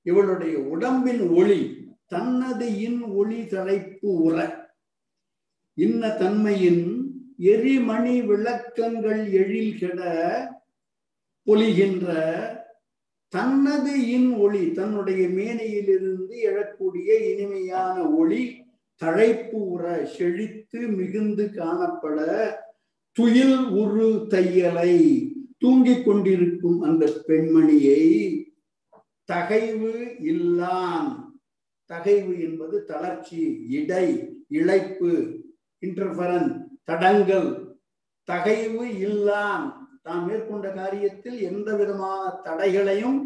இவளுடைய 0.02 0.58
உடம்பின் 0.58 1.28
ஒளி 1.28 1.60
தன்னது 2.06 2.78
இன் 2.78 3.02
ஒளி 3.02 3.46
தலைப்பு 3.46 4.08
உற. 4.22 4.36
இன்ன 5.74 6.08
தன்மையின் 6.16 6.84
எரிமணி 7.38 8.20
விளக்கங்கள் 8.20 9.30
எழில் 9.32 9.78
கெட 9.78 10.00
பொலிகின்ற 11.46 12.08
தன்னது 13.28 14.08
இன் 14.08 14.34
ஒளி 14.34 14.72
தன்னுடைய 14.72 15.28
மேனையிலிருந்து 15.28 16.34
எழக்கூடிய 16.48 17.08
இனிமையான 17.30 18.08
ஒளி 18.10 18.61
தழைப்பு 19.02 19.58
உற 19.74 19.84
செழித்து 20.14 20.80
மிகுந்து 20.98 21.44
காணப்பட 21.54 22.18
துயில் 23.16 23.58
உரு 23.80 24.08
தையலை 24.32 24.92
தூங்கிக் 25.58 26.04
கொண்டிருக்கும் 26.04 26.78
அந்த 26.80 27.04
பெண்மணியை 27.26 28.02
தகைவு 29.32 29.92
இல்லான். 30.20 31.10
தகைவு 31.90 32.32
என்பது 32.46 32.76
தளர்ச்சி 32.84 33.40
இடை 33.78 34.06
இழைப்பு 34.48 35.10
இன்டர்ஃபரன் 35.86 36.50
தடங்கல். 36.84 37.52
தகைவு 38.28 38.84
இல்லான். 38.98 39.64
தான் 40.02 40.24
மேற்கொண்ட 40.24 40.68
காரியத்தில் 40.74 41.38
எந்த 41.50 41.68
விதமான 41.76 42.22
தடைகளையும் 42.44 43.20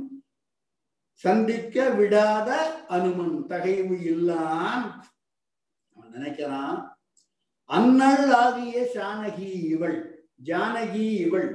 சந்திக்க 1.24 1.76
விடாத 1.98 2.50
அனுமன். 2.88 3.36
தகைவு 3.48 3.96
இல்லான். 4.12 4.84
நினைக்கிறான் 6.16 6.78
அன்னள் 7.70 8.28
ஆகிய 8.42 8.76
ஜானகி 8.94 9.50
இவள் 9.72 9.98
ஜானகி 10.48 11.06
இவள். 11.24 11.48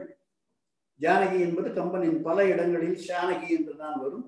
ஜானகி 1.00 1.38
என்பது 1.40 1.70
கம்பனின் 1.72 2.20
பல 2.22 2.38
இடங்களில் 2.46 2.98
ஷானகி 3.08 3.48
என்றுதான் 3.58 3.98
வரும் 4.02 4.26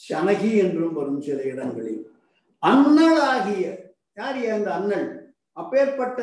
ஷனகி 0.00 0.50
என்றும் 0.64 0.94
வரும் 0.94 1.20
சில 1.20 1.38
இடங்களில். 1.42 2.02
அன்னள் 2.62 3.20
ஆகிய 3.32 3.64
யார் 4.16 4.40
அந்த 4.56 4.68
அன்னள் 4.72 5.06
அப்பேற்பட்ட 5.56 6.18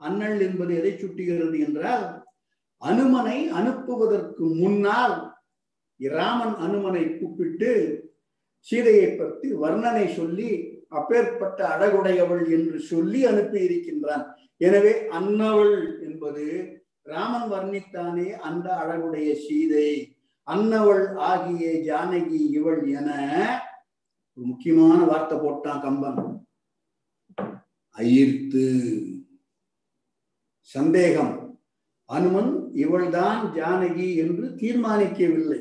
அன்னள் 0.00 0.38
என்பது 0.40 0.72
எதை 0.80 0.92
சுட்டுகிறது 0.94 1.56
என்றால் 1.58 2.06
அனுமனை 2.82 3.38
அனுப்புவதற்கு 3.58 4.44
முன்னால் 4.62 5.16
ராமன் 6.00 6.56
அனுமனை 6.64 7.02
கூப்பிட்டு 7.10 7.70
சீதையை 8.68 9.08
பற்றி 9.10 9.48
வர்ணனை 9.54 10.06
சொல்லி 10.16 10.50
அப்பேற்பட்ட 10.98 11.58
அழகுடையவள் 11.74 12.44
என்று 12.56 12.78
சொல்லி 12.90 13.20
அனுப்பி 13.26 13.58
இருக்கின்றான். 13.66 14.24
எனவே 14.56 14.92
அன்னவள் 15.18 15.76
என்பது 16.06 16.46
ராமன் 17.02 17.48
வர்ணித்தானே 17.52 18.28
அந்த 18.48 18.66
அழகுடைய 18.82 19.30
சீதை. 19.44 19.88
அன்னவள் 20.48 21.04
ஆகிய 21.30 21.66
ஜானகி 21.88 22.40
இவள் 22.58 22.82
என 22.98 23.10
முக்கியமான 24.38 24.98
வார்த்தை 25.04 25.36
போட்டான் 25.38 25.80
கம்பன். 25.80 26.20
அயிர்த்து 27.96 28.64
சந்தேகம். 30.74 31.34
அனுமன் 32.10 32.52
இவள்தான் 32.74 33.40
ஜானகி 33.56 34.08
என்று 34.22 34.46
தீர்மானிக்கவில்லை. 34.60 35.60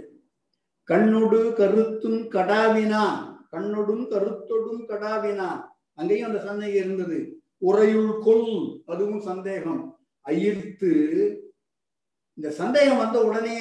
கண்ணுடு 0.89 1.41
கருத்தும் 1.53 2.21
கடாவினான். 2.35 3.30
கண்ணொடும் 3.53 4.03
கருத்தொடும் 4.11 4.83
கடாவினான் 4.87 5.61
அங்கேயும் 5.93 6.29
அந்த 6.29 6.41
சந்தேகம் 6.43 6.81
இருந்தது. 6.83 7.17
உரையுள் 7.61 8.13
கொள் 8.19 8.47
அதுவும் 8.85 9.23
சந்தேகம். 9.29 9.81
அயிர்த்து. 10.25 10.91
இந்த 12.37 12.49
சந்தேகம் 12.51 12.97
வந்த 12.97 13.17
உடனே 13.23 13.57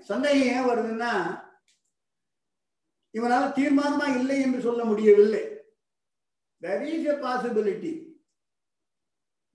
சந்தேகம் 0.00 0.48
ஏன் 0.54 0.68
வருதுன்னா 0.70 1.12
இவனால் 3.14 3.54
தீர்மானமா 3.58 4.06
இல்லை 4.18 4.40
என்று 4.40 4.60
சொல்ல 4.60 4.84
முடியவில்லை. 4.84 5.44
தெர் 6.62 6.84
இஸ் 6.92 7.08
எ 7.12 7.14
பாசிபிலிட்டி 7.24 7.92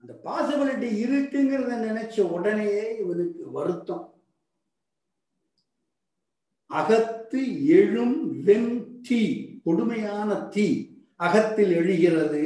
அந்த 0.02 0.12
பாசிபிலிட்டி 0.24 0.88
இருக்குங்கிறத 1.04 1.76
நினைச்ச 1.88 2.20
உடனேயே 2.36 2.82
இவனுக்கு 2.96 3.50
வருத்தம். 3.50 4.04
அகத்து 6.70 7.40
எழும் 7.78 8.16
வெண் 8.42 9.00
தீ 9.02 9.22
கொடுமையான 9.64 10.34
தீ 10.34 10.66
அகத்தில் 11.16 11.70
எழுகிறது. 11.70 12.44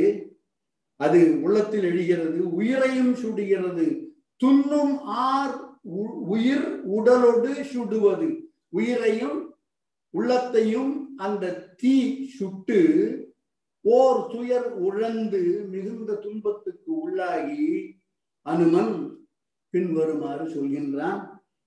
அது 0.96 1.42
உள்ளத்தில் 1.42 1.82
எழுகிறது 1.82 2.54
உயிரையும் 2.54 3.14
சுடுகிறது. 3.14 3.86
துண்ணும் 4.44 4.98
ஆர் 5.02 5.56
உயிர் 6.26 6.82
உடலோடு 6.84 7.52
சுடுவது. 7.72 8.28
உயிரையும் 8.68 9.54
உள்ளத்தையும் 10.10 11.16
அந்த 11.16 11.74
தீ 11.76 12.26
சுட்டு 12.28 12.80
ஓர் 13.80 14.26
துயர் 14.30 14.82
உழந்து 14.82 15.68
மிகுந்த 15.68 16.14
துன்பத்துக்கு 16.14 16.92
உள்ளாகி 16.98 17.64
அனுமன் 18.42 18.94
பின்வருமாறு 19.70 20.44
சொல்கின்றான். 20.44 21.20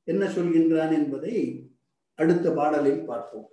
என்ன 0.03 0.26
சொல்கின்றான் 0.26 0.91
என்பதை 0.91 1.36
அடுத்த 2.15 2.52
பாடலில் 2.52 3.06
பார்ப்போம். 3.06 3.49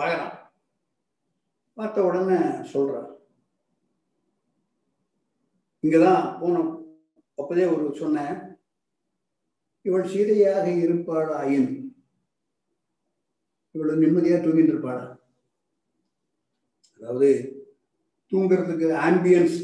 பார்க்கலாம் 0.00 0.36
பார்த்த 1.76 2.04
உடனே 2.08 2.38
சொல்றான் 2.72 3.08
இங்கதான் 5.84 6.24
போன 6.40 6.62
அப்போதே 7.38 7.64
ஒரு 7.74 7.84
சொன்னேன். 8.00 8.34
இவள் 9.86 10.10
சீதையாக 10.12 10.66
இருப்பாளாயின்? 10.84 11.70
இவ்வளவு 13.74 14.02
நிம்மதியா 14.02 14.38
தூங்கிட்டு 14.44 14.72
இருப்பாளா 14.72 15.06
அதாவது 17.00 17.30
தூங்குறதுக்கு 18.32 18.88
ஆம்பியன்ஸ் 19.06 19.58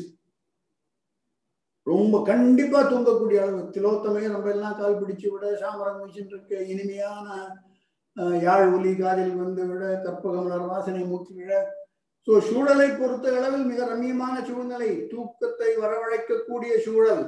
ரொம்ப 1.86 2.22
கண்டிப்பா 2.30 2.78
தூங்கக்கூடிய 2.92 3.40
அளவு. 3.42 3.60
திலோத்தமே 3.74 4.22
நம்ம 4.32 4.50
எல்லாம் 4.54 4.78
கால் 4.78 4.98
பிடிச்சு 5.00 5.26
விட 5.32 5.46
சாமரம் 5.62 6.00
வச்சுட்டு 6.02 6.34
இருக்க 6.34 6.62
இனிமையான 6.72 7.26
யாழ் 8.44 8.66
ஒலி 8.74 8.92
காதில் 9.00 9.34
வந்து 9.42 9.62
விட 9.70 9.82
கற்பகமலர் 10.04 10.68
வாசனை 10.70 11.02
மூச்சு 11.08 11.32
விட 11.38 11.52
ஸோ 12.28 12.34
சூழலை 12.46 12.86
பொறுத்த 12.90 13.34
அளவில் 13.38 13.66
மிக 13.70 13.80
ரம்மியமான 13.90 14.36
சூழ்நிலை 14.46 14.88
தூக்கத்தை 15.10 15.70
வரவழைக்கக்கூடிய 15.82 16.72
சூழல். 16.86 17.24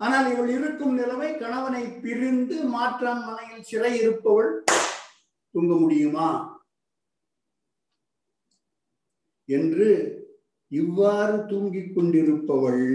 ஆனால் 0.00 0.26
இவள் 0.32 0.50
இருக்கும் 0.56 0.94
நிலைமை 1.00 1.30
கணவனை 1.42 1.82
பிரிந்து 2.02 2.56
மாற்றான் 2.74 3.22
மனையில் 3.28 3.66
சிறை 3.70 3.92
இருப்பவள் 4.02 4.52
தூங்க 5.54 5.72
முடியுமா? 5.82 6.28
என்று 9.48 9.88
இவ்வாறு 10.72 11.36
தூங்கிக் 11.50 11.92
கொண்டிருப்பவள் 11.94 12.86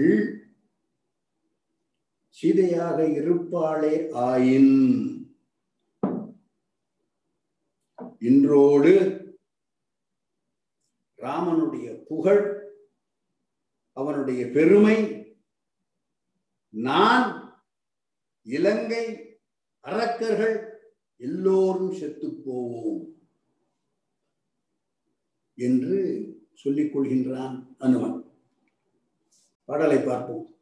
சீதையாக 2.38 2.98
இருப்பாளே 3.20 3.94
ஆயின். 4.28 4.74
இன்றோடு 8.24 8.92
ராமனுடைய 11.16 12.04
புகழ் 12.04 12.44
அவனுடைய 13.92 14.46
பெருமை 14.46 14.96
நான் 16.68 17.62
இலங்கை 18.42 19.04
அரக்கர்கள் 19.80 20.56
எல்லோரும் 21.16 21.92
செத்து 21.92 22.42
போவோம் 22.44 23.14
என்று 25.54 25.98
சொல்லிக் 26.54 26.96
கொள்கின்றான் 26.96 27.76
அனுமன். 27.78 28.30
பாடலை 29.64 29.98
பார்ப்போம். 30.04 30.53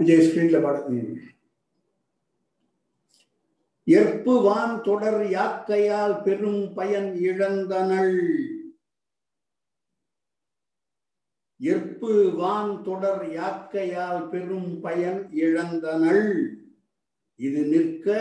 விஜய் 0.00 0.24
ஸ்கிரீன்ல 0.26 0.58
பாடு 0.62 1.00
எற்பு 3.86 4.34
வான் 4.42 4.74
தொடர் 4.82 5.22
யாக்கையால் 5.30 6.14
பெரும் 6.22 6.62
பயன் 6.74 7.08
இழந்தனள். 7.28 8.18
எற்பு 11.60 12.12
வான் 12.36 12.72
தொடர் 12.82 13.24
யாக்கையால் 13.30 14.22
பெரும் 14.28 14.70
பயன் 14.80 15.20
இழந்தனள். 15.44 16.28
இது 17.46 17.62
நிற்க 17.72 18.16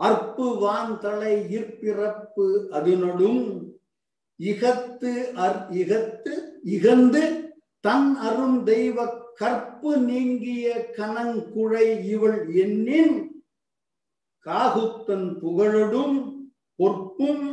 அற்பு 0.00 0.46
வான் 0.58 0.94
தலை 0.98 1.34
இற்பிறப்பு 1.58 2.48
அது 2.68 2.96
நடும். 2.96 3.44
இகத்து 4.40 5.12
அர் 5.46 5.60
இகத்து 5.82 6.34
இகந்து 6.76 7.24
தன் 7.84 8.10
அரும் 8.28 8.60
தெய்வ 8.64 8.98
கற்பு 9.40 9.96
நீங்கிய 10.02 10.66
கனங்குழை 10.96 11.86
இவள் 12.08 12.38
எண்ணின் 12.54 13.16
காகுத்தன் 14.46 15.28
புகழடும் 15.40 16.18
பொற்பும் 16.78 17.46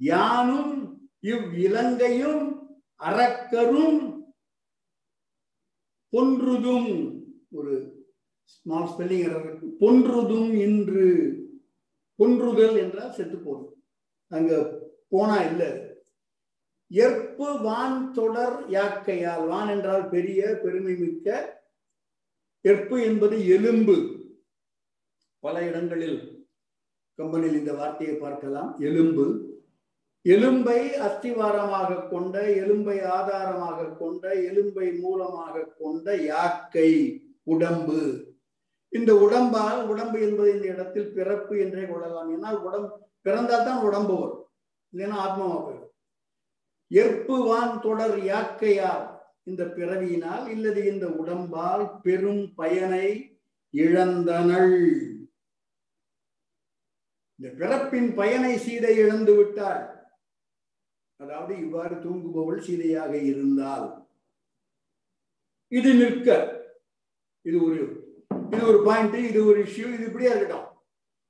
யானும் 0.00 0.74
இவ் 1.22 1.48
இலங்கையும் 1.58 2.42
அரக்கரும் 3.00 3.98
பொன்றுதும் 6.12 6.90
ஒரு 7.50 7.74
ஸ்மால் 8.52 8.88
ஸ்பெல்லிங் 8.90 9.24
இருக்கு. 9.26 9.66
பொன்றுதும் 9.80 10.52
இன்று 10.60 11.06
பொன்றுதல் 12.18 12.76
என்றால் 12.76 13.12
செத்து 13.12 13.38
போதும் 13.38 13.74
அங்க 14.30 14.52
போனா 15.08 15.36
இல்லை 15.42 15.68
எற்பு 16.90 17.58
வான் 17.62 18.12
தொடர் 18.12 18.68
யாக்கையால். 18.70 19.46
வான் 19.46 19.68
என்றால் 19.68 20.08
பெரிய 20.08 20.60
பெருமை 20.62 20.94
மிக்க. 20.94 21.26
எற்பு 22.60 23.02
என்பது 23.02 23.48
எலும்பு. 23.48 23.96
பல 25.40 25.62
இடங்களில் 25.62 26.18
கம்பெனியில் 27.14 27.58
இந்த 27.58 27.72
வார்த்தையை 27.72 28.16
பார்க்கலாம். 28.16 28.76
எலும்பு. 28.78 29.48
எலும்பை 30.22 30.80
அஸ்திவாரமாக 31.06 32.08
கொண்ட 32.08 32.42
எலும்பை 32.42 33.04
ஆதாரமாக 33.04 33.84
கொண்ட 33.84 34.34
எலும்பை 34.34 35.00
மூலமாக 35.00 35.74
கொண்ட 35.78 36.16
யாக்கை 36.16 36.90
உடம்பு. 37.42 38.28
இந்த 38.88 39.12
உடம்பால் 39.12 39.86
உடம்பு 39.86 40.20
என்பது 40.20 40.52
இந்த 40.52 40.66
இடத்தில் 40.66 41.12
பிறப்பு 41.12 41.58
என்றே 41.58 41.86
கொள்ளலாம். 41.86 42.30
ஏன்னா 42.36 42.58
உடம்பு 42.58 42.90
பிறந்தால் 43.22 43.64
தான் 43.64 43.82
உடம்பு 43.82 44.14
வரும். 44.20 44.48
இல்லைன்னா 44.92 45.18
ஆத்மாவா 45.18 45.58
போயிடும். 45.64 45.89
எற்புவான் 46.90 47.74
தொடர் 47.86 48.18
யாக்கையால்? 48.32 49.06
இந்த 49.48 49.62
பிறவியினால் 49.76 50.46
இல்லது 50.54 50.80
இந்த 50.92 51.06
உடம்பால் 51.20 51.84
பெரும் 52.04 52.44
பயனை 52.60 53.06
இழந்தனள். 53.74 54.76
இந்த 57.38 57.48
பிறப்பின் 57.60 58.10
பயனை 58.14 58.52
சீதை 58.58 58.92
இழந்து 59.02 59.34
விட்டாள். 59.36 59.82
அதாவது 61.20 61.52
இவ்வாறு 61.64 61.94
தூங்குபவள் 62.04 62.64
சீதையாக 62.66 63.12
இருந்தால் 63.30 63.88
இது 65.72 65.90
நிற்க 66.00 66.28
இது 67.44 67.56
ஒரு 67.66 67.80
இது 68.52 68.62
ஒரு 68.70 68.78
பாயிண்ட் 68.86 69.16
இது 69.30 69.40
ஒரு 69.50 69.58
இஷ்யூ 69.66 69.86
இது 69.96 70.06
இப்படியா 70.08 70.32
இருக்கட்டும். 70.32 70.66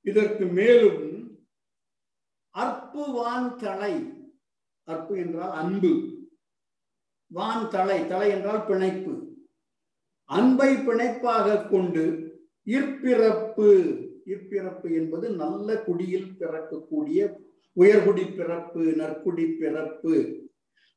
இதற்கு 0.05 0.45
மேலும் 0.59 1.01
அற்புவான் 2.55 3.49
தலை 3.63 3.93
அற்பு 4.91 5.17
என்றால் 5.17 5.51
அன்பு. 5.51 5.93
வான் 7.27 7.69
தலை 7.69 8.07
தலை 8.07 8.29
என்றால் 8.29 8.65
பிணைப்பு. 8.67 9.13
அன்பை 10.29 10.75
பிணைப்பாக 10.75 11.69
கொண்டு 11.69 12.03
இற்பிறப்பு 12.65 13.69
இற்பிறப்பு 14.25 14.87
என்பது 14.93 15.29
நல்ல 15.35 15.83
குடியில் 15.83 16.29
பிறக்கக்கூடிய 16.39 17.19
உயர்குடி 17.75 18.25
பிறப்பு 18.35 18.83
நற்குடி 18.95 19.45
பிறப்பு. 19.59 20.15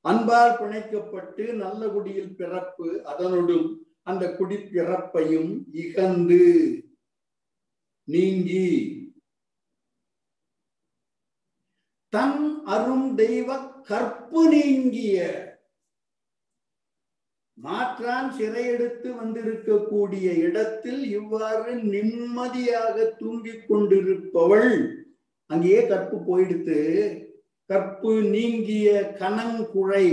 அன்பால் 0.05 0.57
பிணைக்கப்பட்டு 0.61 1.45
நல்ல 1.53 1.89
குடியில் 1.89 2.37
பிறப்பு 2.37 2.89
அதனுடன் 3.05 3.69
அந்த 4.03 4.25
குடி 4.37 4.57
பிறப்பையும் 4.57 5.53
இகந்து 5.73 6.43
நீங்கி. 8.09 8.67
தன் 12.09 12.65
அரும் 12.65 13.15
தெய்வ 13.15 13.74
கற்பு 13.89 14.43
நீங்கிய 14.49 15.17
மாற்றான் 17.59 18.29
சிறையெடுத்து 18.39 19.09
வந்திருக்கக்கூடிய 19.19 20.27
இடத்தில் 20.47 21.03
இவ்வாறு 21.11 21.73
நிம்மதியாக 21.93 22.97
தூங்கிக் 23.19 23.67
கொண்டிருப்பவள். 23.69 24.73
அங்கேயே 25.51 25.87
கற்பு 25.87 26.17
போயிடுத்து 26.29 26.79
கற்பு 27.71 28.13
நீங்கிய 28.35 28.89
கனங்குழை 29.19 30.07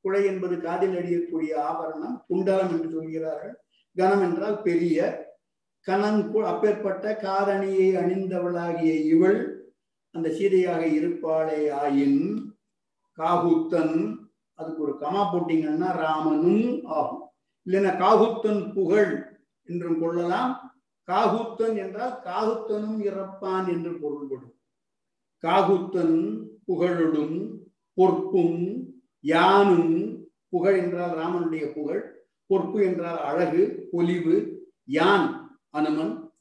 குழை 0.00 0.22
என்பது 0.24 0.56
காதில் 0.60 0.96
அடியக்கூடிய 1.00 1.52
ஆபரணம் 1.70 2.16
குண்டலம் 2.28 2.72
என்று 2.74 2.88
சொல்கிறார்கள். 2.90 3.54
கனம் 3.96 4.22
என்றால் 4.22 4.58
பெரிய. 4.62 4.98
கனங்கு 5.86 6.40
அப்பேற்பட்ட 6.46 7.06
காரணியை 7.22 7.88
அணிந்தவளாகிய 8.02 8.92
இவள் 9.12 9.38
அந்த 10.14 10.28
சீதையாக 10.28 10.82
இருப்பாளே 10.98 11.60
ஆயின் 11.82 12.20
காகுத்தன் 13.22 14.24
அதுக்கு 14.54 14.82
ஒரு 14.82 14.98
கமா 15.00 15.22
போட்டீங்கன்னா 15.30 15.96
ராமனும் 15.96 16.84
ஆகும். 16.84 17.30
இல்லைன்னா 17.66 17.92
காகுத்தன் 17.98 18.72
புகழ் 18.72 19.40
என்றும் 19.62 20.00
கொள்ளலாம். 20.00 20.80
காகுத்தன் 21.08 21.76
என்றால் 21.76 22.20
காகுத்தனும் 22.24 23.00
இறப்பான் 23.02 23.68
என்று 23.68 24.00
பொருள்படும். 24.00 24.54
காகுத்தன் 25.42 26.48
புகழொடும் 26.66 27.60
பொற்பும் 27.94 28.88
யானும் 29.20 30.26
புகழ் 30.48 30.76
என்றால் 30.76 31.16
ராமனுடைய 31.16 31.74
புகழ் 31.74 32.26
பொற்பு 32.46 32.84
என்றால் 32.84 33.18
அழகு 33.18 33.88
பொலிவு 33.92 34.66
யான் 34.84 35.58
அனுமன். 35.70 36.32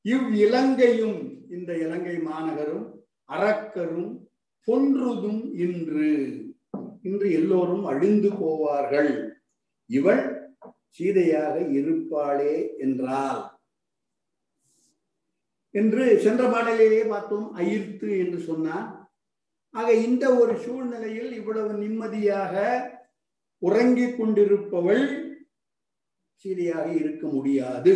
இவ் 0.00 0.32
இலங்கையும் 0.34 1.48
இந்த 1.50 1.78
இலங்கை 1.78 2.16
மாநகரும் 2.16 2.86
அரக்கரும் 3.24 4.19
பொன்றுதும் 4.66 5.54
இன்று. 5.54 6.10
இன்று 7.02 7.32
எல்லோரும் 7.32 7.84
அழிந்து 7.84 8.30
போவார்கள். 8.30 9.38
இவள் 9.86 10.24
சீதையாக 10.88 11.60
இருப்பாளே 11.60 12.76
என்றால் 12.78 13.58
என்று 15.70 16.18
சென்ற 16.18 16.48
பாடலிலேயே 16.48 17.04
பார்த்தோம் 17.04 17.56
அயிர்த்து 17.56 18.18
என்று 18.18 18.38
சொன்னார். 18.40 18.88
ஆக 19.70 19.92
இந்த 19.92 20.34
ஒரு 20.34 20.58
சூழ்நிலையில் 20.58 21.32
இவ்வளவு 21.32 21.72
நிம்மதியாக 21.72 22.54
உறங்கிக் 23.58 24.16
கொண்டிருப்பவள் 24.20 25.04
சீதையாக 26.44 26.92
இருக்க 26.92 27.28
முடியாது. 27.28 27.94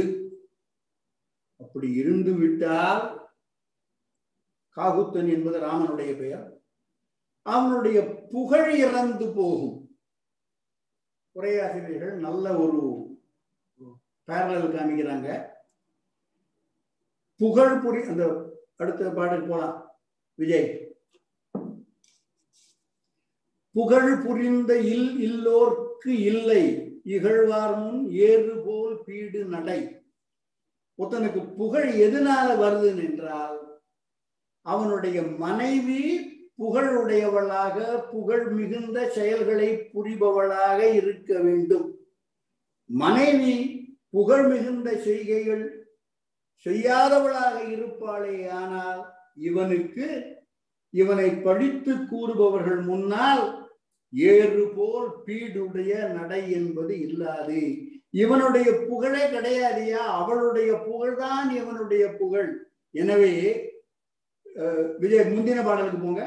அப்படி 1.56 1.92
இருந்து 1.92 2.32
விட்டால் 2.32 3.23
காகுத்தன் 4.76 5.28
என்பது 5.28 5.60
ராமனுடைய 5.60 6.18
பெயர். 6.18 6.62
அவனுடைய 7.42 8.26
புகழ் 8.30 8.76
இறந்து 8.76 9.32
போகும். 9.32 9.98
உரையாசிரியர்கள் 11.34 12.12
நல்ல 12.12 12.56
ஒரு 12.56 13.06
பேரல் 14.24 14.72
காமிக்கிறாங்க. 14.72 15.46
புகழ் 17.36 17.70
புரி 17.70 18.08
அந்த 18.08 18.52
அடுத்த 18.76 19.10
பாடல் 19.10 19.46
போலாம். 19.46 19.98
விஜய். 20.34 20.96
புகழ் 23.72 24.22
புரிந்த 24.22 24.78
இல் 24.78 25.18
இல்லோர்க்கு 25.18 26.08
இல்லை. 26.08 26.92
இகழ்வார் 27.04 27.76
முன் 27.76 28.10
ஏறு 28.10 28.62
போல் 28.64 29.02
பீடு 29.04 29.44
நடை. 29.44 30.02
ஒருத்தனுக்கு 30.98 31.54
புகழ் 31.54 31.88
எதனால 31.88 32.56
வருது 32.56 32.86
என்றால் 32.86 33.73
அவனுடைய 34.64 35.22
மனைவி 35.22 36.02
புகழுடையவளாக 36.62 37.76
புகழ் 38.10 38.46
மிகுந்த 38.48 38.98
செயல்களை 39.08 39.68
புரிபவளாக 39.94 40.78
இருக்க 40.94 41.30
வேண்டும். 41.38 41.88
மனைவி 42.90 43.56
புகழ் 44.10 44.46
மிகுந்த 44.46 44.88
செய்கைகள் 45.06 45.64
செய்யாதவளாக 46.66 47.56
இருப்பாளே 47.74 48.36
ஆனால் 48.60 49.00
இவனுக்கு 49.48 50.06
இவனை 50.94 51.28
படித்து 51.46 51.92
கூறுபவர்கள் 52.10 52.80
முன்னால் 52.80 53.44
ஏறு 54.12 54.64
போல் 54.76 55.08
பீடுடைய 55.26 55.92
நடை 56.18 56.42
என்பது 56.50 56.94
இல்லாது. 57.00 57.62
இவனுடைய 58.22 58.68
புகழே 58.88 59.24
கிடையாதியா? 59.26 60.02
அவளுடைய 60.20 60.72
புகழ்தான் 60.86 61.48
இவனுடைய 61.60 62.04
புகழ். 62.20 62.50
எனவே 62.94 63.34
விஜய் 65.02 65.30
முந்தின 65.30 65.62
பாடலுக்கு 65.64 66.00
போங்க. 66.00 66.24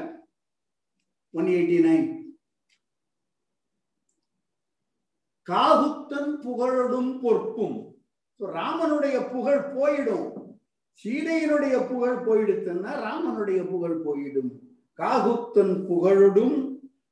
ஒன் 1.34 1.50
எயிட்டி 1.56 1.78
நைன் 1.88 2.08
காகுத்தன் 5.50 6.34
புகழடும் 6.46 7.12
பொற்பும் 7.22 7.78
ராமனுடைய 8.40 9.18
புகழ் 9.34 9.62
போயிடும். 9.76 10.28
சீதையினுடைய 11.02 11.76
புகழ் 11.90 12.18
போயிடுத்துன்னா 12.28 12.92
ராமனுடைய 13.06 13.60
புகழ் 13.72 13.98
போயிடும். 14.06 14.52
காகுத்தன் 15.00 15.76
புகழடும். 15.90 16.58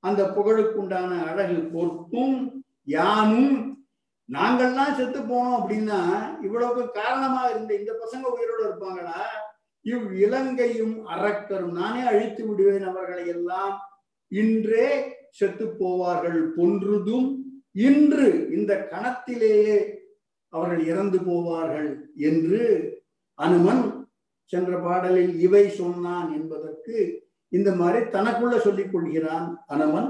அந்த 0.07 0.23
புகழுக்குண்டான 0.35 1.11
அழகு 1.29 1.57
பொற்பும் 1.73 2.35
யானும் 2.95 3.53
நாங்கள்லாம் 4.29 4.95
செத்து 4.97 5.19
போனோம் 5.21 5.57
அப்படின்னா 5.59 5.99
இவ்வளவுக்கு 6.45 6.83
காரணமா 6.91 7.41
இருந்த 7.49 7.71
இந்த 7.79 7.91
பசங்க 8.01 8.25
உயிரோட 8.35 8.61
இருப்பாங்களா? 8.67 9.19
இவ் 9.85 10.05
இலங்கையும் 10.25 10.95
அரக்கரும் 11.13 11.73
நானே 11.79 12.01
அழித்து 12.11 12.41
விடுவேன் 12.47 12.85
அவர்களை 12.91 13.25
எல்லாம். 13.35 13.75
இன்றே 14.31 14.87
செத்து 15.39 15.65
போவார்கள் 15.79 16.39
பொன்றுதும். 16.57 17.27
இன்று 17.87 18.27
இந்த 18.57 18.73
கணத்திலேயே 18.91 19.77
அவர்கள் 20.53 20.81
இறந்து 20.91 21.17
போவார்கள் 21.29 21.89
என்று 22.29 22.61
அனுமன் 23.39 23.83
சென்ற 24.51 24.71
பாடலில் 24.85 25.33
இவை 25.45 25.63
சொன்னான் 25.79 26.29
என்பதற்கு 26.37 26.95
இந்த 27.57 27.69
மாதிரி 27.79 27.99
தனக்குள்ள 28.15 28.55
சொல்லிக் 28.57 28.93
கொள்கிறான் 28.93 29.47
அனுமன். 29.67 30.09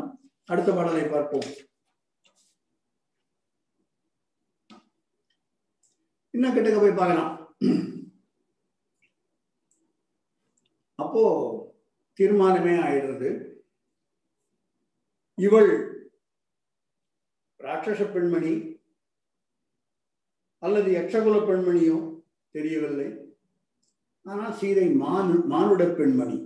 அடுத்த 0.51 0.69
பாடலை 0.71 1.03
பார்ப்போம். 1.13 1.49
இன்னும் 6.33 6.55
கிட்டக்க 6.55 6.79
போய் 6.79 6.99
பார்க்கலாம். 7.01 7.33
அப்போ 10.99 11.23
தீர்மானமே 12.19 12.73
ஆயிடுறது. 12.85 13.29
இவள் 15.37 15.71
ராட்சச 17.59 18.01
பெண்மணி 18.13 18.53
அல்லது 20.63 20.89
யக்ஷகுல 20.97 21.37
பெண்மணியோ 21.49 21.97
தெரியவில்லை. 22.55 23.07
ஆனால் 24.25 24.57
சீதை 24.59 24.85
மானு 25.01 25.35
மானுட 25.51 25.83
பெண்மணி. 25.97 26.37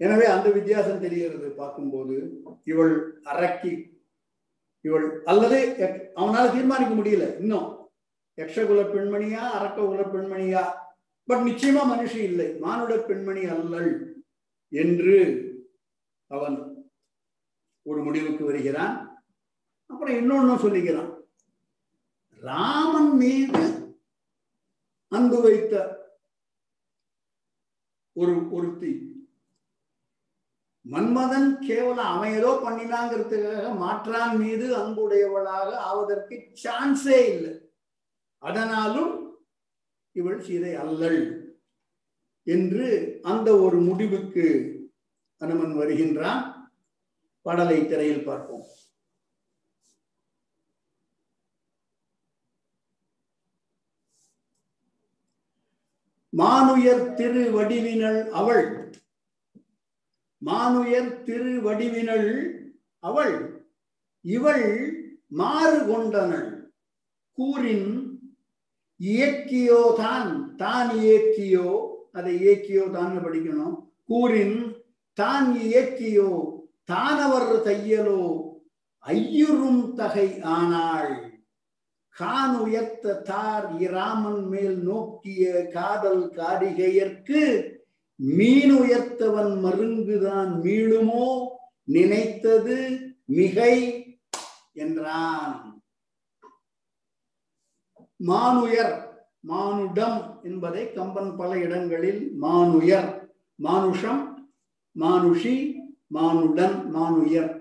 எனவே 0.00 0.26
அந்த 0.34 0.48
வித்தியாசம் 0.56 1.02
தெரிகிறது. 1.04 1.48
பார்க்கும்போது 1.60 2.16
இவள் 2.70 2.94
அரக்கி 3.32 3.72
இவள் 4.84 5.06
அல்லது 5.30 5.58
அவனால 6.20 6.44
தீர்மானிக்க 6.54 6.94
முடியல. 6.94 7.26
இன்னும் 7.42 7.68
யக்ஷகுல 8.38 8.80
பெண்மணியா 8.94 9.42
அரக்க 9.58 9.78
குல 9.90 10.04
பெண்மணியா 10.14 10.62
பட் 11.24 11.46
நிச்சயமா 11.48 11.82
மனுஷி 11.92 12.16
இல்லை. 12.16 12.54
மானுட 12.54 12.96
பெண்மணி 12.98 13.44
அல்லள் 13.44 14.24
என்று 14.68 15.16
அவன் 16.26 16.86
ஒரு 17.82 18.02
முடிவுக்கு 18.02 18.44
வருகிறான். 18.44 19.26
அப்புறம் 19.86 20.14
இன்னொன்னு 20.14 20.54
சொல்லிக்கிறான் 20.64 21.10
ராமன் 22.42 23.16
மீது 23.16 23.62
அன்பு 25.08 25.42
வைத்த 25.42 25.74
ஒரு 28.12 28.50
ஒருத்தி 28.50 29.10
மன்மதன் 30.84 31.50
கேவலம் 31.66 32.12
அவன் 32.14 32.32
ஏதோ 32.32 32.50
பண்ணினாங்கிறதுக்காக 32.64 33.76
மாற்றான் 33.76 34.36
மீது 34.38 34.66
அன்புடையவளாக 34.76 35.68
ஆவதற்கு 35.90 36.36
சான்ஸே 36.62 37.18
இல்லை. 37.34 37.52
அதனாலும் 38.38 39.12
இவள் 40.12 40.40
சீதை 40.40 40.74
அல்லள் 40.74 41.20
என்று 42.46 43.18
அந்த 43.22 43.58
ஒரு 43.58 43.80
முடிவுக்கு 43.80 44.46
அனுமன் 45.36 45.74
வருகின்றான். 45.76 46.70
பாடலை 47.42 47.86
திரையில் 47.86 48.24
பார்ப்போம். 48.24 48.66
மானுயர் 56.36 57.14
திரு 57.14 57.50
வடிவினள் 57.50 58.30
அவள். 58.30 58.94
மானுயர் 60.38 61.22
திரு 61.22 61.62
வடிவினள் 61.62 62.30
அவள். 62.98 63.64
இவள் 64.20 64.66
மாறு 65.26 65.78
கொண்டனள். 65.78 66.72
கூறின் 67.32 68.01
இயக்கியோ 69.02 69.82
தான் 69.96 70.32
தான் 70.56 70.90
இயக்கியோ 71.02 71.68
அதை 72.12 72.32
இயக்கியோ 72.42 72.84
தான் 72.90 73.14
படிக்கணும். 73.24 73.76
கூறின் 74.06 74.58
தான் 75.18 75.48
இயக்கியோ 75.66 76.30
தானவர் 76.84 77.52
தையலோ 77.66 78.22
ஐயுறும் 79.04 79.82
தகை 79.94 80.28
ஆனாள். 80.56 81.14
கான் 82.16 82.56
உயர்த்த 82.64 83.14
தார் 83.28 83.66
இராமன் 83.78 84.42
மேல் 84.48 84.78
நோக்கிய 84.88 85.44
காதல் 85.74 86.24
காரிகையர்க்கு 86.38 87.42
மீன் 88.16 88.74
உயர்த்தவன் 88.82 89.52
மருங்குதான் 89.64 90.50
மீளுமோ 90.64 91.26
நினைத்தது 91.84 92.76
மிகை 93.38 93.76
என்றான். 94.74 95.71
மானுயர் 98.24 98.94
மானுடம் 99.40 100.40
என்பதை 100.42 100.92
கம்பன் 100.92 101.36
பல 101.36 101.58
இடங்களில் 101.58 102.32
மானுயர் 102.42 103.10
மானுஷம் 103.58 104.22
மானுஷி 104.96 105.54
மானுடன் 106.14 106.76
மானுயர். 106.90 107.52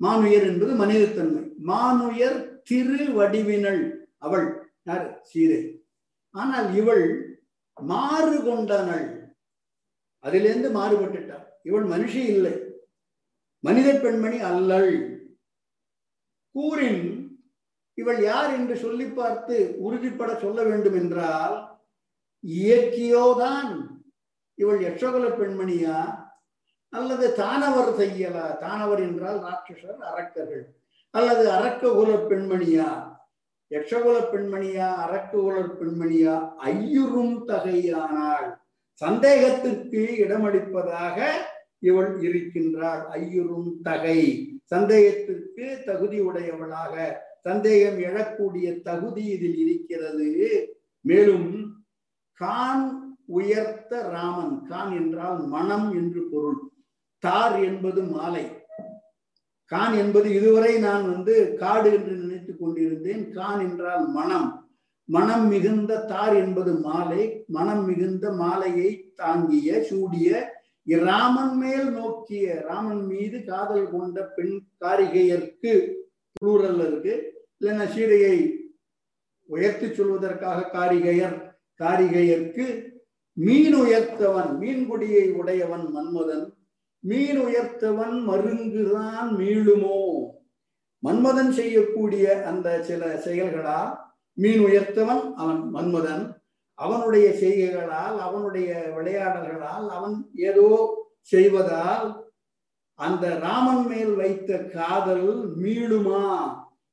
மானுயர் 0.00 0.46
என்பது 0.46 0.72
மனிதத்தன்மை. 0.74 1.44
மானுயர் 1.56 2.62
திரு 2.62 3.06
வடிவினள். 3.12 3.82
அவள் 4.18 4.46
யார்? 4.82 5.06
சீதை 5.22 5.60
ஆனால் 6.34 6.74
இவள் 6.74 7.04
மாறு 7.80 8.36
கொண்டனள். 8.42 9.08
அதிலிருந்து 10.24 10.68
மாறுபட்டுட்டாள். 10.70 11.46
இவள் 11.62 11.84
மனுஷி 11.84 12.22
இல்லை. 12.34 12.54
மனித 13.64 13.88
பெண்மணி 13.98 14.38
அல்லள். 14.40 14.92
கூறின் 16.54 17.02
இவள் 18.02 18.20
யார் 18.22 18.50
என்று 18.52 18.76
சொல்லி 18.76 19.04
பார்த்து 19.04 19.56
உறுதிப்பட 19.84 20.30
சொல்ல 20.40 20.62
வேண்டும் 20.62 20.94
என்றால் 20.94 21.56
இயக்கியோதான் 22.44 23.72
இவள் 24.54 24.80
யட்சகுல 24.80 25.26
பெண்மணியா? 25.38 25.98
அல்லது 26.92 27.26
தானவர் 27.34 27.92
செய்யலா? 27.98 28.46
தானவர் 28.56 29.00
என்றால் 29.00 29.38
ராட்சசர் 29.40 30.00
அரக்கர்கள். 30.10 30.64
அல்லது 31.14 31.44
அரக்க 31.50 31.92
குல 31.92 32.10
பெண்மணியா? 32.14 32.88
யட்சகுல 33.70 34.16
பெண்மணியா 34.32 34.88
அரக்க 34.94 35.32
குல 35.38 35.56
பெண்மணியா? 35.80 36.34
ஐயுறும் 36.56 37.36
தகையானாள் 37.48 38.48
சந்தேகத்திற்கு 39.02 40.00
இடமளிப்பதாக 40.18 41.18
இவள் 41.78 42.12
இருக்கின்றாள். 42.22 43.02
ஐயுறும் 43.06 43.70
தகை. 43.82 44.20
சந்தேகத்திற்கு 44.64 45.64
தகுதி 45.86 46.18
உடையவளாக 46.20 46.94
சந்தேகம் 47.44 47.98
எழக்கூடிய 47.98 48.82
தகுதி 48.82 49.24
இதில் 49.24 49.56
இருக்கிறது. 49.56 50.28
மேலும் 51.00 51.76
கான் 52.32 53.16
உயர்த்த 53.26 54.02
ராமன் 54.02 54.64
கான் 54.64 54.92
என்றால் 54.92 55.46
மனம் 55.46 55.92
என்று 55.92 56.28
பொருள். 56.30 56.58
தார் 57.18 57.62
என்பது 57.62 58.02
மாலை. 58.02 58.44
கான் 59.64 59.94
என்பது 59.94 60.34
இதுவரை 60.34 60.78
நான் 60.78 61.12
வந்து 61.12 61.54
காடு 61.54 61.92
என்று 61.92 62.12
நினைத்துக் 62.12 62.60
கொண்டிருந்தேன். 62.60 63.30
கான் 63.30 63.60
என்றால் 63.60 64.08
மனம். 64.08 64.70
மனம் 65.04 65.48
மிகுந்த 65.48 66.00
தார் 66.04 66.36
என்பது 66.36 66.74
மாலை. 66.74 67.44
மனம் 67.46 67.84
மிகுந்த 67.84 68.32
மாலையை 68.32 69.12
தாங்கிய 69.16 69.82
சூடிய 69.82 70.60
ராமன் 70.84 71.56
மேல் 71.56 71.90
நோக்கிய 71.90 72.64
ராமன் 72.68 73.04
மீது 73.06 73.44
காதல் 73.44 73.90
கொண்ட 73.90 74.32
பெண் 74.36 74.60
காரிகையர்க்கு 74.80 75.94
புளூரல் 76.32 76.86
இருக்கு. 76.86 77.31
இல்லைன்னா 77.62 77.88
சீதையை 77.88 78.60
உயர்த்தி 79.46 79.86
சொல்வதற்காக 79.86 80.68
காரிகையர் 80.72 81.54
காரிகையர்க்கு 81.78 82.90
மீன் 83.32 83.74
உயர்த்தவன் 83.74 84.58
மீன்குடியை 84.58 85.32
உடையவன் 85.32 85.86
மன்மதன். 85.96 86.54
மீன் 86.98 87.40
உயர்த்தவன் 87.40 88.14
மருங்குதான் 88.28 89.28
மீளுமோ? 89.38 90.24
மன்மதன் 91.02 91.50
செய்யக்கூடிய 91.50 92.44
அந்த 92.46 92.82
சில 92.82 93.22
செயல்களா? 93.24 93.98
மீன் 94.32 94.60
உயர்த்தவன் 94.60 95.34
அவன் 95.34 95.70
மன்மதன். 95.74 96.36
அவனுடைய 96.74 97.30
செய்கைகளால் 97.30 98.18
அவனுடைய 98.18 98.92
விளையாடல்களால் 98.96 99.88
அவன் 99.88 100.30
ஏதோ 100.34 100.68
செய்வதால் 101.20 102.32
அந்த 102.94 103.38
ராமன் 103.38 103.86
மேல் 103.86 104.14
வைத்த 104.14 104.58
காதல் 104.58 105.56
மீளுமா? 105.56 106.24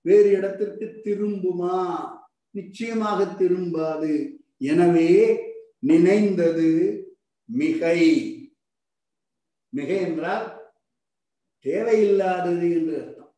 வேறு 0.01 0.29
இடத்திற்கு 0.29 1.01
திரும்புமா? 1.03 2.07
நிச்சயமாக 2.51 3.25
திரும்பாது. 3.25 4.39
எனவே 4.57 5.09
நினைந்தது 5.79 6.69
மிகை. 7.45 7.99
மிகை 9.69 10.01
என்றால் 10.01 10.73
தேவையில்லாதது 11.65 12.71
என்று 12.71 13.01
அர்த்தம். 13.01 13.35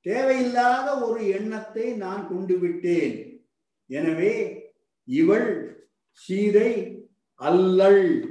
தேவையில்லாத 0.00 1.06
ஒரு 1.06 1.28
எண்ணத்தை 1.28 1.92
நான் 1.92 2.28
கொண்டு 2.28 2.58
விட்டேன். 2.58 3.42
எனவே 3.86 4.32
இவள் 5.04 5.48
சீதை 6.12 6.70
அல்லள் 7.34 8.30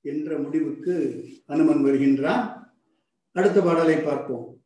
என்ற 0.00 0.38
முடிவுக்கு 0.38 1.24
அனுமன் 1.46 1.82
வருகின்றான். 1.82 2.76
அடுத்த 3.32 3.60
பாடலை 3.60 3.96
பார்ப்போம். 3.96 4.59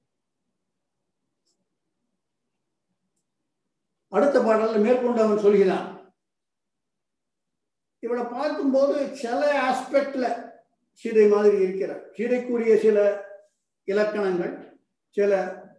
அடுத்த 4.15 4.41
பாடலில் 4.43 4.85
மேற்கொண்டு 4.85 5.20
அவன் 5.23 5.45
சொல்கிறான். 5.45 5.89
இவளை 8.01 8.24
பார்க்கும்போது 8.24 9.16
சில 9.16 9.41
ஆஸ்பெக்டில் 9.69 10.28
சீதை 10.93 11.28
மாதிரி 11.28 11.57
இருக்கிறார். 11.62 12.03
சீதைக்குரிய 12.12 12.74
சில 12.78 12.99
இலக்கணங்கள் 13.85 14.55
சில 15.11 15.32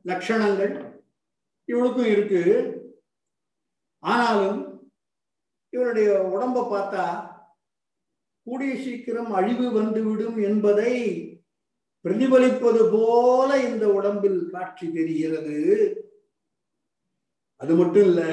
லட்சணங்கள் 0.06 0.74
இவளுக்கும் 1.66 2.12
இருக்கு. 2.14 2.42
ஆனாலும் 4.00 4.60
இவருடைய 5.70 6.10
உடம்பை 6.24 6.64
பார்த்தா 6.64 7.06
கூடிய 8.46 8.74
சீக்கிரம் 8.76 9.32
அழிவு 9.32 9.72
வந்துவிடும் 9.72 10.38
என்பதை 10.38 10.94
பிரதிபலிப்பது 12.04 12.82
போல 12.92 13.50
இந்த 13.70 13.86
உடம்பில் 13.90 14.40
காட்சி 14.52 14.88
தெரிகிறது. 14.94 15.58
அது 17.62 17.74
மட்டும் 17.76 18.06
இல்ல 18.10 18.24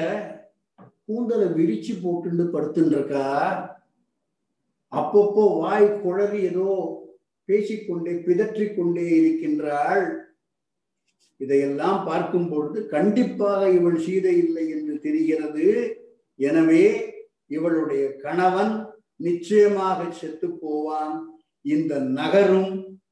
கூந்தலை 1.07 1.47
விரிச்சு 1.59 1.93
போட்டுண்டு 2.03 2.43
படுத்துட்டு 2.53 2.93
இருக்கா 2.97 3.27
அப்பப்போ 4.91 5.43
வாய் 5.59 5.87
குழறி 6.03 6.39
ஏதோ 6.49 6.69
பேசிக்கொண்டே 7.49 8.11
பிதற்றிக் 8.25 8.75
கொண்டே 8.75 9.05
இருக்கின்றாள். 9.19 10.05
இதையெல்லாம் 11.39 11.99
பார்க்கும் 12.05 12.49
பொழுது 12.49 12.79
கண்டிப்பாக 12.87 13.61
இவள் 13.77 13.97
சீதை 14.05 14.33
இல்லை 14.37 14.65
என்று 14.75 14.95
தெரிகிறது. 14.99 15.67
எனவே 16.39 16.85
இவளுடைய 17.47 18.03
கணவன் 18.23 18.73
நிச்சயமாக 19.25 19.99
செத்து 20.11 20.47
போவான். 20.61 21.15
இந்த 21.65 21.93
நகரும் 22.19 22.71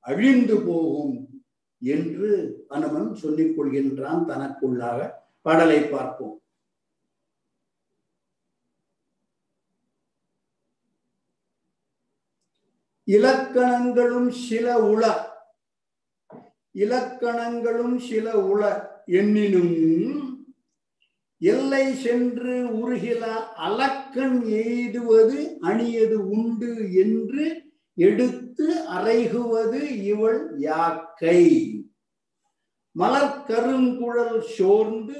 அழிந்து 0.09 0.55
போகும் 0.67 1.15
என்று 1.81 2.29
அனுமன் 2.67 3.09
சொல்லிக் 3.13 3.53
கொள்கின்றான் 3.57 4.23
தனக்குள்ளாக. 4.31 4.99
பாடலை 5.41 5.79
பார்ப்போம். 5.83 6.35
இலக்கணங்களும் 13.07 14.29
சில 14.47 14.79
உள 14.79 15.03
இலக்கணங்களும் 16.75 17.97
சில 18.09 18.33
உள 18.51 18.61
எண்ணினும் 19.05 19.73
எல்லை 21.41 21.85
சென்று 21.95 22.55
உருகில 22.81 23.23
அலக்கண் 23.67 24.39
எய்துவது 24.47 25.37
அணியது 25.61 26.17
உண்டு 26.37 26.71
என்று 27.03 27.45
எடுத்து 27.93 28.67
அறைகுவது 28.87 29.81
இவள் 30.03 30.41
யாக்கை. 30.59 31.70
மலர் 32.95 33.45
கருங்குழல் 33.47 34.39
சோர்ந்து 34.57 35.19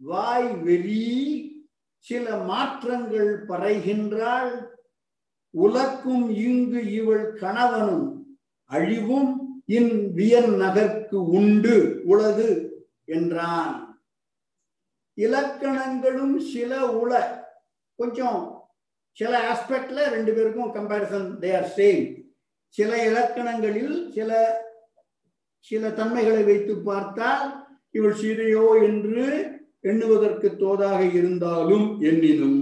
வாய் 0.00 0.48
வெறி 0.56 1.02
சில 1.98 2.36
மாற்றங்கள் 2.36 3.32
பறைகின்றாள் 3.48 4.54
உலக்கும் 5.54 6.30
இங்கு 6.30 6.80
இவள் 6.90 7.26
கணவனும் 7.32 8.08
அழிவும் 8.70 9.32
இன் 9.66 10.14
வியன் 10.14 10.52
நகர்க்கு 10.56 11.18
உண்டு 11.30 12.02
உளது 12.04 12.48
என்றான். 13.06 13.74
இலக்கணங்களும் 15.18 16.40
சில 16.52 16.86
உள 16.92 17.12
கொஞ்சம் 17.98 18.40
சில 19.18 19.32
ஆஸ்பெக்ட்ல 19.52 20.06
ரெண்டு 20.06 20.32
பேருக்கும் 20.32 20.74
கம்பேரிசன் 20.74 21.28
தே 21.40 21.50
ஆர் 21.56 21.70
சேம் 21.76 22.04
சில 22.68 22.90
இலக்கணங்களில் 23.04 24.10
சில 24.10 24.30
சில 25.70 25.90
தன்மைகளை 25.90 26.42
வைத்து 26.42 26.74
பார்த்தால் 26.82 27.44
இவள் 27.90 28.18
சீதையோ 28.20 28.66
என்று 28.82 29.26
எண்ணுவதற்கு 29.80 30.48
தோதாக 30.58 31.00
இருந்தாலும் 31.14 31.86
எண்ணினும் 32.00 32.60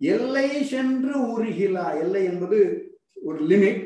எல்லை 0.00 0.48
சென்று 0.62 1.14
உருகிலா 1.32 1.86
எல்லை 2.00 2.22
என்பது 2.24 2.58
ஒரு 3.22 3.38
லிமிட். 3.46 3.82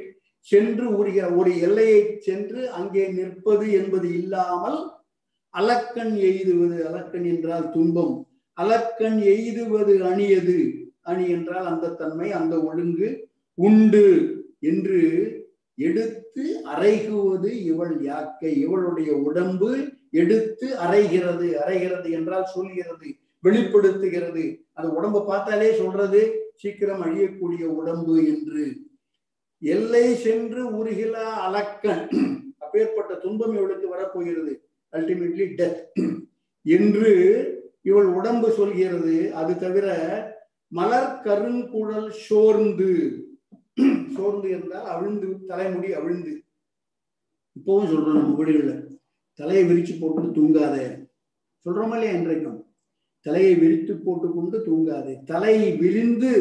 சென்று 0.48 0.86
உருகிற 0.98 1.24
ஒரு 1.36 1.50
எல்லையை 1.58 2.00
சென்று 2.18 2.60
அங்கே 2.70 3.04
நிற்பது 3.08 3.66
என்பது 3.72 4.08
இல்லாமல் 4.14 4.78
அலக்கண் 5.54 6.14
எய்துவது. 6.20 6.76
அலக்கண் 6.88 7.24
என்றால் 7.24 7.66
துன்பம். 7.70 8.14
அலக்கண் 8.58 9.18
எய்துவது 9.34 9.94
அணியது. 10.04 10.58
அணி 11.00 11.24
என்றால் 11.30 11.66
அந்த 11.66 11.92
தன்மை 11.92 12.28
அந்த 12.30 12.54
ஒழுங்கு 12.60 13.08
உண்டு 13.58 14.06
என்று 14.60 15.00
எடுத்து 15.86 16.44
அரைகுவது 16.74 17.50
இவள் 17.70 17.94
யாக்கை 18.10 18.52
இவளுடைய 18.64 19.10
உடம்பு 19.28 19.70
எடுத்து 20.10 20.66
அரைகிறது 20.84 21.48
அரைகிறது 21.64 22.08
என்றால் 22.18 22.48
சொல்கிறது 22.54 23.08
வெளிப்படுத்துகிறது. 23.44 24.44
அந்த 24.72 24.88
உடம்பை 24.98 25.20
பார்த்தாலே 25.26 25.68
சொல்றது 25.72 26.20
சீக்கிரம் 26.54 27.02
அழியக்கூடிய 27.04 27.64
உடம்பு 27.78 28.14
என்று. 28.32 28.64
எல்லை 29.62 30.04
சென்று 30.24 30.62
உருகிலா 30.78 31.26
அலக்கன் 31.46 32.04
அப்பேற்பட்ட 32.58 33.14
துன்பம் 33.14 33.54
இவளுக்கு 33.56 33.88
வரப்போகிறது. 33.88 34.52
அல்டிமேட்லி 34.92 35.46
டெத் 35.58 35.80
என்று 36.66 37.12
இவள் 37.82 38.08
உடம்பு 38.18 38.48
சொல்கிறது. 38.50 39.14
அது 39.34 39.52
தவிர 39.58 39.86
மலர் 40.72 41.14
கருங்குழல் 41.24 42.10
சோர்ந்து. 42.26 42.92
சோர்ந்து 44.16 44.50
என்றால் 44.50 44.84
அவிழ்ந்து 44.84 45.46
தலைமுடி 45.46 45.92
அவிழ்ந்து. 45.92 46.32
இப்பவும் 47.56 47.90
சொல்றோம் 47.92 48.18
நம்ம 48.20 48.44
வீடுகள்ல 48.44 48.74
தலையை 49.34 49.64
விரிச்சு 49.64 49.94
போட்டு 50.00 50.22
தூங்காதே. 50.22 51.08
சொல்றோமா 51.66 51.92
இல்லையா 51.92 52.14
இன்றைக்கும்? 52.14 52.58
தலையை 53.26 53.54
விரித்து 53.54 53.92
போட்டுக்கொண்டு 53.96 54.58
தூங்காதே. 54.58 55.24
தலை 55.24 55.76
விரிந்து 55.76 56.32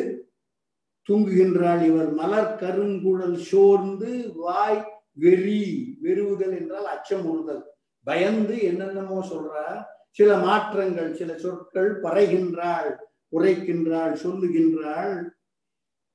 தூங்குகின்றாள் 1.10 1.82
இவர் 1.86 2.10
மலர் 2.12 2.52
கருங்குழல் 2.60 3.36
சோர்ந்து 3.36 4.34
வாய் 4.36 4.82
வெறி 5.14 5.98
வெறுவுதல் 6.02 6.60
என்றால் 6.60 6.86
அச்சம் 6.86 7.26
உறுதல். 7.26 7.64
பயந்து 8.08 8.62
என்னென்னமோ 8.62 9.18
சொல்றா 9.30 9.66
சில 10.10 10.38
மாற்றங்கள் 10.38 11.14
சில 11.14 11.38
சொற்கள் 11.38 11.92
பறைகின்றாள் 12.02 12.90
உரைக்கின்றாள் 13.32 14.14
சொல்லுகின்றாள். 14.24 15.18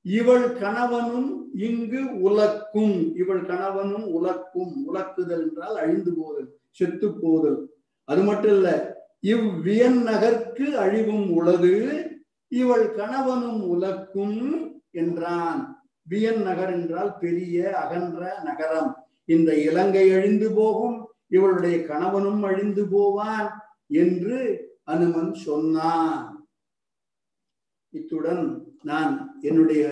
இவள் 0.06 0.46
கணவனும் 0.52 1.28
இங்கு 1.58 2.20
உலக்கும். 2.20 2.96
இவள் 3.16 3.44
கணவனும் 3.46 4.06
உலக்கும். 4.06 4.74
உலக்குதல் 4.88 5.42
என்றால் 5.42 5.76
அழிந்து 5.76 6.12
போதல் 6.14 6.48
செத்து 6.70 7.08
போதல். 7.12 7.58
அது 8.08 8.22
மட்டும் 8.22 8.50
இல்ல 8.50 8.70
இவ்வியன் 9.20 10.00
நகர்க்கு 10.02 10.66
அழிவும் 10.76 11.28
உளது 11.30 11.74
இவள் 12.52 12.86
கணவனும் 12.90 13.62
உலக்கும் 13.68 14.38
என்றான். 14.90 15.60
வியன் 16.06 16.42
நகர் 16.42 16.72
என்றால் 16.72 17.18
பெரிய 17.18 17.56
அகன்ற 17.78 18.40
நகரம். 18.44 18.90
இந்த 19.24 19.50
இலங்கை 19.58 20.12
அழிந்து 20.12 20.48
போகும் 20.50 20.96
இவளுடைய 21.28 21.76
கணவனும் 21.86 22.42
அழிந்து 22.42 22.82
போவான் 22.86 23.48
என்று 23.86 24.38
அனுமன் 24.84 25.32
சொன்னான். 25.34 26.46
இத்துடன் 27.90 28.42
நான் 28.90 29.12
என்னுடைய 29.40 29.84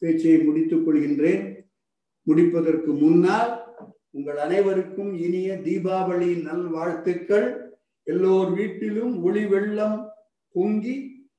பேச்சை 0.00 0.36
முடித்துக் 0.46 0.84
கொள்கின்றேன். 0.84 1.44
முடிப்பதற்கு 2.26 2.90
முன்னால் 3.02 3.52
உங்கள் 4.16 4.38
அனைவருக்கும் 4.46 5.12
இனிய 5.24 5.48
தீபாவளி 5.64 6.30
நல்வாழ்த்துக்கள். 6.46 7.48
எல்லோர் 8.06 8.50
வீட்டிலும் 8.58 9.12
ஒளி 9.22 9.44
வெள்ளம் 9.52 9.98
பொங்கி 10.54 10.96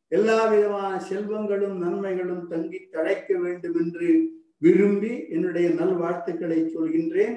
எல்லா 0.07 0.37
விதமான 0.51 0.91
செல்வங்களும் 1.09 1.77
நன்மைகளும் 1.83 2.45
தங்கி 2.51 2.79
தழைக்க 2.93 3.29
வேண்டும் 3.43 3.77
என்று 3.83 4.09
விரும்பி 4.57 5.13
என்னுடைய 5.29 5.67
நல்வாழ்த்துக்களை 5.79 6.59
சொல்கின்றேன். 6.75 7.35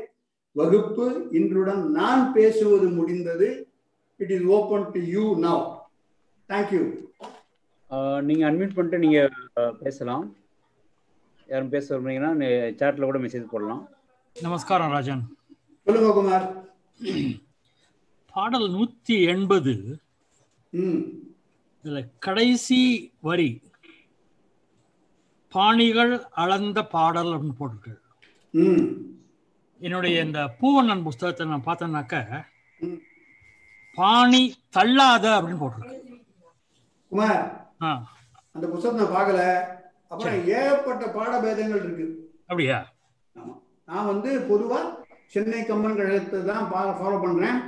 வகுப்பு 0.57 1.07
இன்றுடன் 1.39 1.83
நான் 1.99 2.25
பேசுவது 2.33 2.87
முடிந்தது. 2.99 3.49
It 4.21 4.35
is 4.37 4.47
open 4.59 4.87
to 4.95 5.01
you 5.15 5.25
now 5.47 5.65
thank you 6.49 6.83
நீங்க 8.29 8.51
அட்மிட் 8.51 8.75
பண்ணிட்டு 8.75 8.99
நீங்க 8.99 9.21
பேசலாம். 9.81 10.25
யாரும் 11.47 11.73
பேச 11.75 11.99
விரும்புறீங்கன்னா 11.99 12.33
சாட்டில் 12.81 13.09
கூட 13.09 13.19
மெசேஜ் 13.19 13.53
போடலாம். 13.53 13.89
நமஸ்காரம் 14.41 14.91
ராஜன். 14.91 15.23
சொல்லுங்க 15.85 16.13
குமார். 16.13 16.47
பாடல் 18.33 18.69
நூத்தி 18.71 19.17
எண்பது. 19.27 19.75
இதுல 21.83 22.01
கடைசி 22.27 22.81
வரி. 23.21 23.51
பாணிகள் 25.55 26.13
அளந்த 26.45 26.79
பாடல் 26.95 27.31
அப்படின்னு 27.33 27.59
போட்டிருக்கு. 27.61 27.95
என்னுடைய 29.81 30.25
இந்த 30.27 30.41
பூவண்ணன் 30.61 31.03
புஸ்தகத்தை 31.03 31.47
நான் 31.47 31.67
பார்த்தேன்னாக்க. 31.67 32.45
பாணி 33.95 34.43
தள்ளாத 34.71 35.27
அப்படின்னு 35.41 35.63
போட்டிருக்கு. 35.63 35.97
குமார் 37.09 37.47
அந்த 38.55 38.67
புத்தகத்தை 38.67 38.99
நான் 39.01 39.17
பார்க்கல. 39.17 39.43
அப்புறம் 40.11 40.39
ஏகப்பட்ட 40.59 41.07
பாடபேதங்கள் 41.17 41.83
இருக்கு. 41.85 42.07
அப்படியா? 42.51 42.79
நான் 43.89 44.11
வந்து 44.13 44.31
பொதுவா 44.51 44.79
சென்னை 45.33 45.63
கம்பன் 45.65 45.99
கழகத்தை 45.99 46.39
தான் 46.51 46.69
ஃபாலோ 47.01 47.17
பண்றேன். 47.25 47.59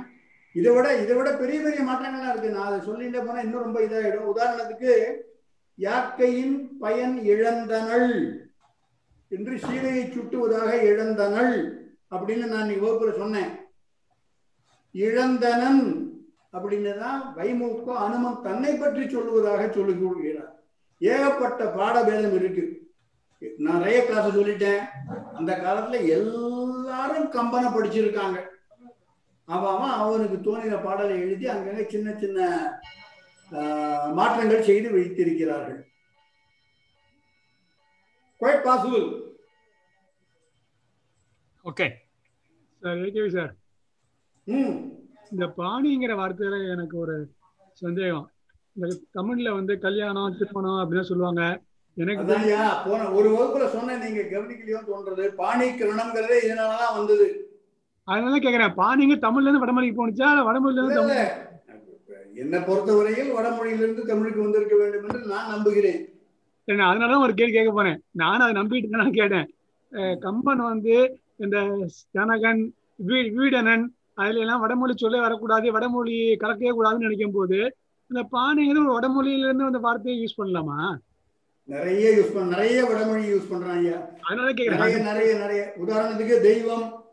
இதை 0.55 0.71
விட 0.75 0.87
இதை 1.01 1.13
விட 1.17 1.29
பெரிய 1.41 1.57
பெரிய 1.65 1.81
மாற்றங்கள்லாம் 1.89 2.33
இருக்கு. 2.33 2.55
நான் 2.55 2.69
அதை 2.69 2.79
சொல்லிட்டே 2.87 3.21
போனா 3.25 3.43
இன்னும் 3.45 3.65
ரொம்ப 3.65 3.79
இதாயிடும். 3.85 4.31
உதாரணத்துக்கு 4.33 4.93
யாக்கையின் 5.79 6.55
பயன் 6.83 7.15
இழந்தனள் 7.33 8.11
என்று 9.31 9.53
சீதையை 9.65 10.03
சுட்டுவதாக 10.05 10.71
இழந்தனள் 10.91 11.53
அப்படின்னு 12.15 12.47
நான் 12.55 12.73
வகுப்புல 12.83 13.11
சொன்னேன். 13.21 13.51
இழந்தனன் 14.95 15.83
அப்படின்னு 16.53 16.91
தான் 17.03 17.19
வைமுக 17.37 17.95
அனுமன் 18.05 18.43
தன்னை 18.47 18.71
பற்றி 18.75 19.03
சொல்லுவதாக 19.13 19.61
சொல்லிக் 19.75 20.01
கொள்கிறார் 20.01 20.49
ஏகப்பட்ட 21.01 21.61
பாடபேதம் 21.77 22.35
இருக்கு. 22.39 22.63
நான் 23.63 23.79
நிறைய 23.83 23.99
கிளாஸ் 24.07 24.35
சொல்லிட்டேன். 24.37 24.81
அந்த 25.37 25.51
காலத்துல 25.63 25.99
எல்லாரும் 26.17 27.29
கம்பனை 27.35 27.69
படிச்சிருக்காங்க. 27.75 28.39
அவன் 29.47 29.71
அவன் 29.75 29.95
அவனுக்கு 30.01 30.37
தோணின 30.47 30.75
பாடலை 30.83 31.15
எழுதி 31.23 31.45
அங்கங்க 31.53 31.85
சின்ன 31.93 32.13
சின்ன 32.23 32.39
மாற்றங்கள் 34.19 34.67
செய்து 34.69 34.89
வைத்திருக்கிறார்கள். 34.95 35.79
Quite 38.41 38.65
possible 38.67 39.07
okay 41.65 41.87
sir 42.81 43.33
sir 43.35 43.51
ம். 44.47 44.77
இந்த 45.33 45.45
பாணிங்கிற 45.57 46.13
வார்த்தையில 46.21 46.55
எனக்கு 46.73 46.95
ஒரு 47.03 47.15
சந்தேகம். 47.81 48.25
இந்த 48.75 48.87
தமிழ்ல 49.17 49.49
வந்து 49.57 49.73
கல்யாணம் 49.85 50.35
திருமணம் 50.39 50.81
அப்படின்னு 50.81 51.09
சொல்லுவாங்க. 51.11 51.43
எனக்கு 51.97 52.23
போன 52.87 53.07
ஒரு 53.17 53.29
வகுப்புல 53.35 53.65
சொன்னேன் 53.75 54.03
நீங்க 54.03 54.21
கவனிக்கலையோ 54.33 54.81
தோன்றது. 54.89 55.23
பாணி 55.41 55.67
கிரணம்ங்கிறதே 55.79 56.37
இதனாலதான் 56.47 56.97
வந்தது. 56.97 57.27
அதனால 58.07 58.35
கேக்குறேன். 58.37 58.75
பாணிங்க 58.81 59.15
தமிழ்ல 59.25 59.47
இருந்து 59.47 59.63
வடமொழிக்கு 59.63 59.99
போனுச்சா 59.99 60.29
இல்ல 60.33 60.45
வடமொழியில 60.49 60.81
இருந்து 60.81 60.99
தமிழ். 60.99 61.49
என்னை 62.41 62.59
பொறுத்தவரையில் 62.67 63.31
வடமொழியிலிருந்து 63.37 64.03
தமிழுக்கு 64.11 64.43
வந்திருக்க 64.45 64.75
வேண்டும் 64.81 65.05
என்று 65.07 65.19
நான் 65.33 65.51
நம்புகிறேன். 65.53 66.01
அதனாலதான் 66.67 67.25
ஒரு 67.25 67.33
கேள்வி 67.39 67.53
கேட்க 67.53 67.71
போனேன் 67.73 67.99
நானும் 68.21 68.45
அதை 68.45 68.55
நம்பிட்டு 68.61 69.01
நான் 69.01 69.17
கேட்டேன். 69.19 69.47
கம்பன் 70.25 70.61
வந்து 70.71 70.95
இந்த 71.43 71.57
ஜனகன் 72.15 72.61
வீடனன் 73.07 73.85
அதுல 74.21 74.39
எல்லாம் 74.39 74.59
வடமொழி 74.59 74.93
சொல்ல 74.97 75.19
வரக்கூடாது 75.19 75.71
வடமொழி 75.71 76.37
கலக்கவே 76.39 76.71
கூடாதுன்னு 76.73 76.97
நினைக்கும் 76.97 77.31
போது 77.31 77.75
இந்த 78.07 78.27
பாணிங்கிறது 78.31 78.87
ஒரு 78.87 78.99
வடமொழியில 78.99 79.37
இருந்து 79.37 79.63
அந்த 79.63 79.77
வார்த்தையை 79.77 80.17
யூஸ் 80.23 80.39
பண்ணலாமா? 80.41 80.97
நிறைய 81.65 82.09
யூஸ் 82.09 82.33
பண்ண 82.33 82.55
நிறைய 82.55 82.85
வடமொழி 82.85 83.33
யூஸ் 83.33 83.49
பண்றாங்க. 83.49 84.17
அதனால 84.21 84.53
கேக்குறேன். 84.53 85.03
நிறைய 85.03 85.33
நிறைய 85.33 85.73
உதாரணத்துக்கு 85.85 86.41
தெய்வம். 86.41 87.05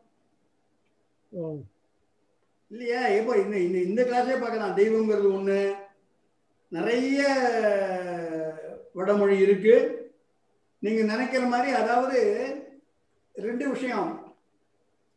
இல்லையா? 2.69 3.09
இப்போ 3.09 3.37
இந்த 3.37 3.59
இந்த 3.59 3.79
இந்த 3.79 4.03
கிளாஸே 4.03 4.41
பார்க்கலாம். 4.41 4.77
தெய்வங்கிறது 4.77 5.29
ஒண்ணு. 5.39 5.75
நிறைய 6.69 7.21
வடமொழி 8.93 9.39
இருக்கு. 9.39 9.77
நீங்க 10.79 11.03
நினைக்கிற 11.03 11.47
மாதிரி 11.47 11.73
அதாவது 11.73 12.19
ரெண்டு 13.33 13.69
விஷயம். 13.69 14.18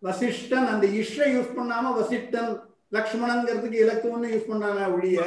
வசிஷ்டன் 0.02 0.68
அந்த 0.68 0.88
இஷ்ட 0.96 1.26
யூஸ் 1.28 1.56
பண்ணாம 1.56 1.92
வசிஷ்டன் 1.98 2.52
லக்ஷ்மணங்கிறதுக்கு 2.92 3.78
இலக்குவன்னு 3.84 4.32
யூஸ் 4.32 4.50
பண்ணாங்க 4.50 4.94
ஒழிய 4.94 5.20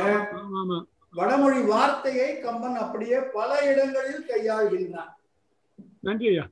வடமொழி 1.14 1.60
வார்த்தையை 1.64 2.40
கம்பன் 2.40 2.74
அப்படியே 2.76 3.18
பல 3.32 3.50
இடங்களில் 3.64 4.28
கையாள்கின்றான். 4.28 5.12
நன்றி 6.00 6.28
ஐயா. 6.28 6.44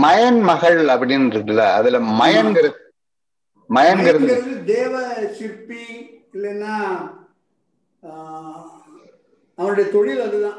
மயன் 0.00 0.40
மகள் 0.42 0.78
அப்படின்னு 0.86 1.30
இருக்குல்ல 1.30 1.64
அதுல 1.72 1.98
மயன்கிறது 2.18 2.76
மயன்கிறது. 3.70 4.26
மயங்கிறது 4.26 4.64
தேவ 4.64 4.92
சிற்பி 5.32 5.82
இல்லைன்னா 6.34 6.74
ஆஹ், 8.02 8.77
அவனுடைய 9.58 9.90
தொழில் 9.90 10.22
அதுதான். 10.22 10.58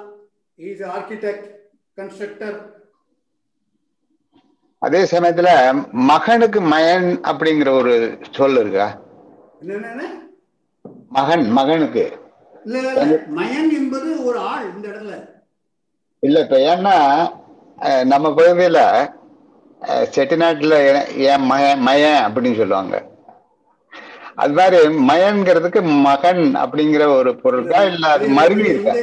இஸ் 0.59 0.83
ஆர்கிடெக்ட் 0.89 1.47
கன்ஸ்ட்ரக்டர் 1.97 2.57
அதே 4.81 5.03
சமயத்துல 5.03 5.49
மகனுக்கு 6.07 6.61
மயன் 6.61 7.21
அப்படிங்கிற 7.23 7.69
ஒரு 7.73 7.93
சொல் 8.31 8.57
இருக்கா? 8.57 8.87
மகன் 11.09 11.51
மகனுக்கு. 11.51 12.05
மயன் 13.35 13.71
என்பது 13.71 14.25
ஒரு 14.25 14.39
ஆள் 14.39 14.75
இந்த 14.75 14.87
இடத்துல. 14.87 15.15
இல்ல 16.23 16.39
இப்ப 16.39 16.57
ஏன்னா 16.71 16.95
நம்ம 18.03 18.29
அஹ், 19.81 20.07
செட்டிநாட்டுல 20.15 20.77
என் 21.25 21.45
மயன் 21.51 21.83
மயன் 21.87 22.21
அப்படின்னு 22.25 22.57
சொல்லுவாங்க. 22.57 22.95
அது 24.39 24.53
மாதிரி 24.53 24.77
மயன்கிறதுக்கு 25.07 25.81
மகன் 26.01 26.55
அப்படிங்கிற 26.55 27.15
ஒரு 27.15 27.35
பொருளா 27.35 27.81
இல்ல 27.83 28.07
அது 28.07 28.27
மருவி 28.29 28.65
இருக்கா? 28.69 28.93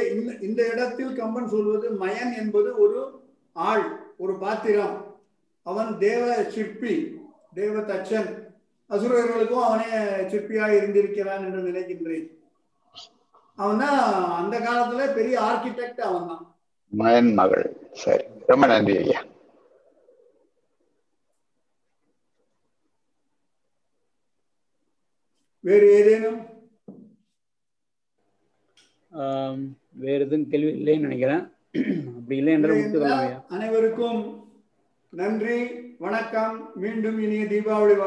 இந்த- 0.41 0.67
இடத்தில் 0.73 1.15
கம்பன் 1.15 1.49
சொல்வது 1.49 1.89
மயன் 2.01 2.37
என்பது 2.37 2.79
ஒரு 2.79 2.99
ஆள் 3.55 3.85
ஒரு 4.17 4.33
பாத்திரம். 4.37 4.95
அவன் 5.65 5.97
தேவ 5.97 6.23
சிற்பி 6.49 6.93
தேவ 7.53 7.79
தச்சன் 7.81 8.29
அசுரர்களுக்கும் 8.89 9.63
அவனே 9.63 9.87
சிற்பியாக 10.31 10.77
இருந்திருக்கிறான் 10.77 11.45
என்று 11.45 11.71
நினைக்கின்றேன். 11.71 12.27
அவன் 13.57 13.77
தான் 13.77 13.99
அந்த 14.33 14.59
காலத்துல 14.59 15.13
பெரிய 15.13 15.39
ஆர்கிடெக்ட் 15.41 16.01
அவன் 16.01 16.27
தான் 16.27 16.43
மயன் 16.91 17.33
மகள். 17.33 17.65
சரி 17.93 18.23
ரொம்ப 18.47 18.65
நன்றி 18.67 18.97
ஐயா. 18.97 19.19
வேறு 25.67 25.87
ஏதேனும்? 25.97 26.39
வேற 30.03 30.17
எதுவும் 30.25 30.49
கேள்வி 30.51 30.71
இல்லைன்னு 30.79 31.05
நினைக்கிறேன். 31.05 31.43
அப்படி 32.17 32.35
இல்லை 32.41 32.53
என்ற 32.53 32.75
அனைவருக்கும் 33.55 34.19
நன்றி 35.13 35.57
வணக்கம். 36.05 36.55
மீண்டும் 36.83 37.17
இனிய 37.25 37.43
தீபாவளி 37.53 37.95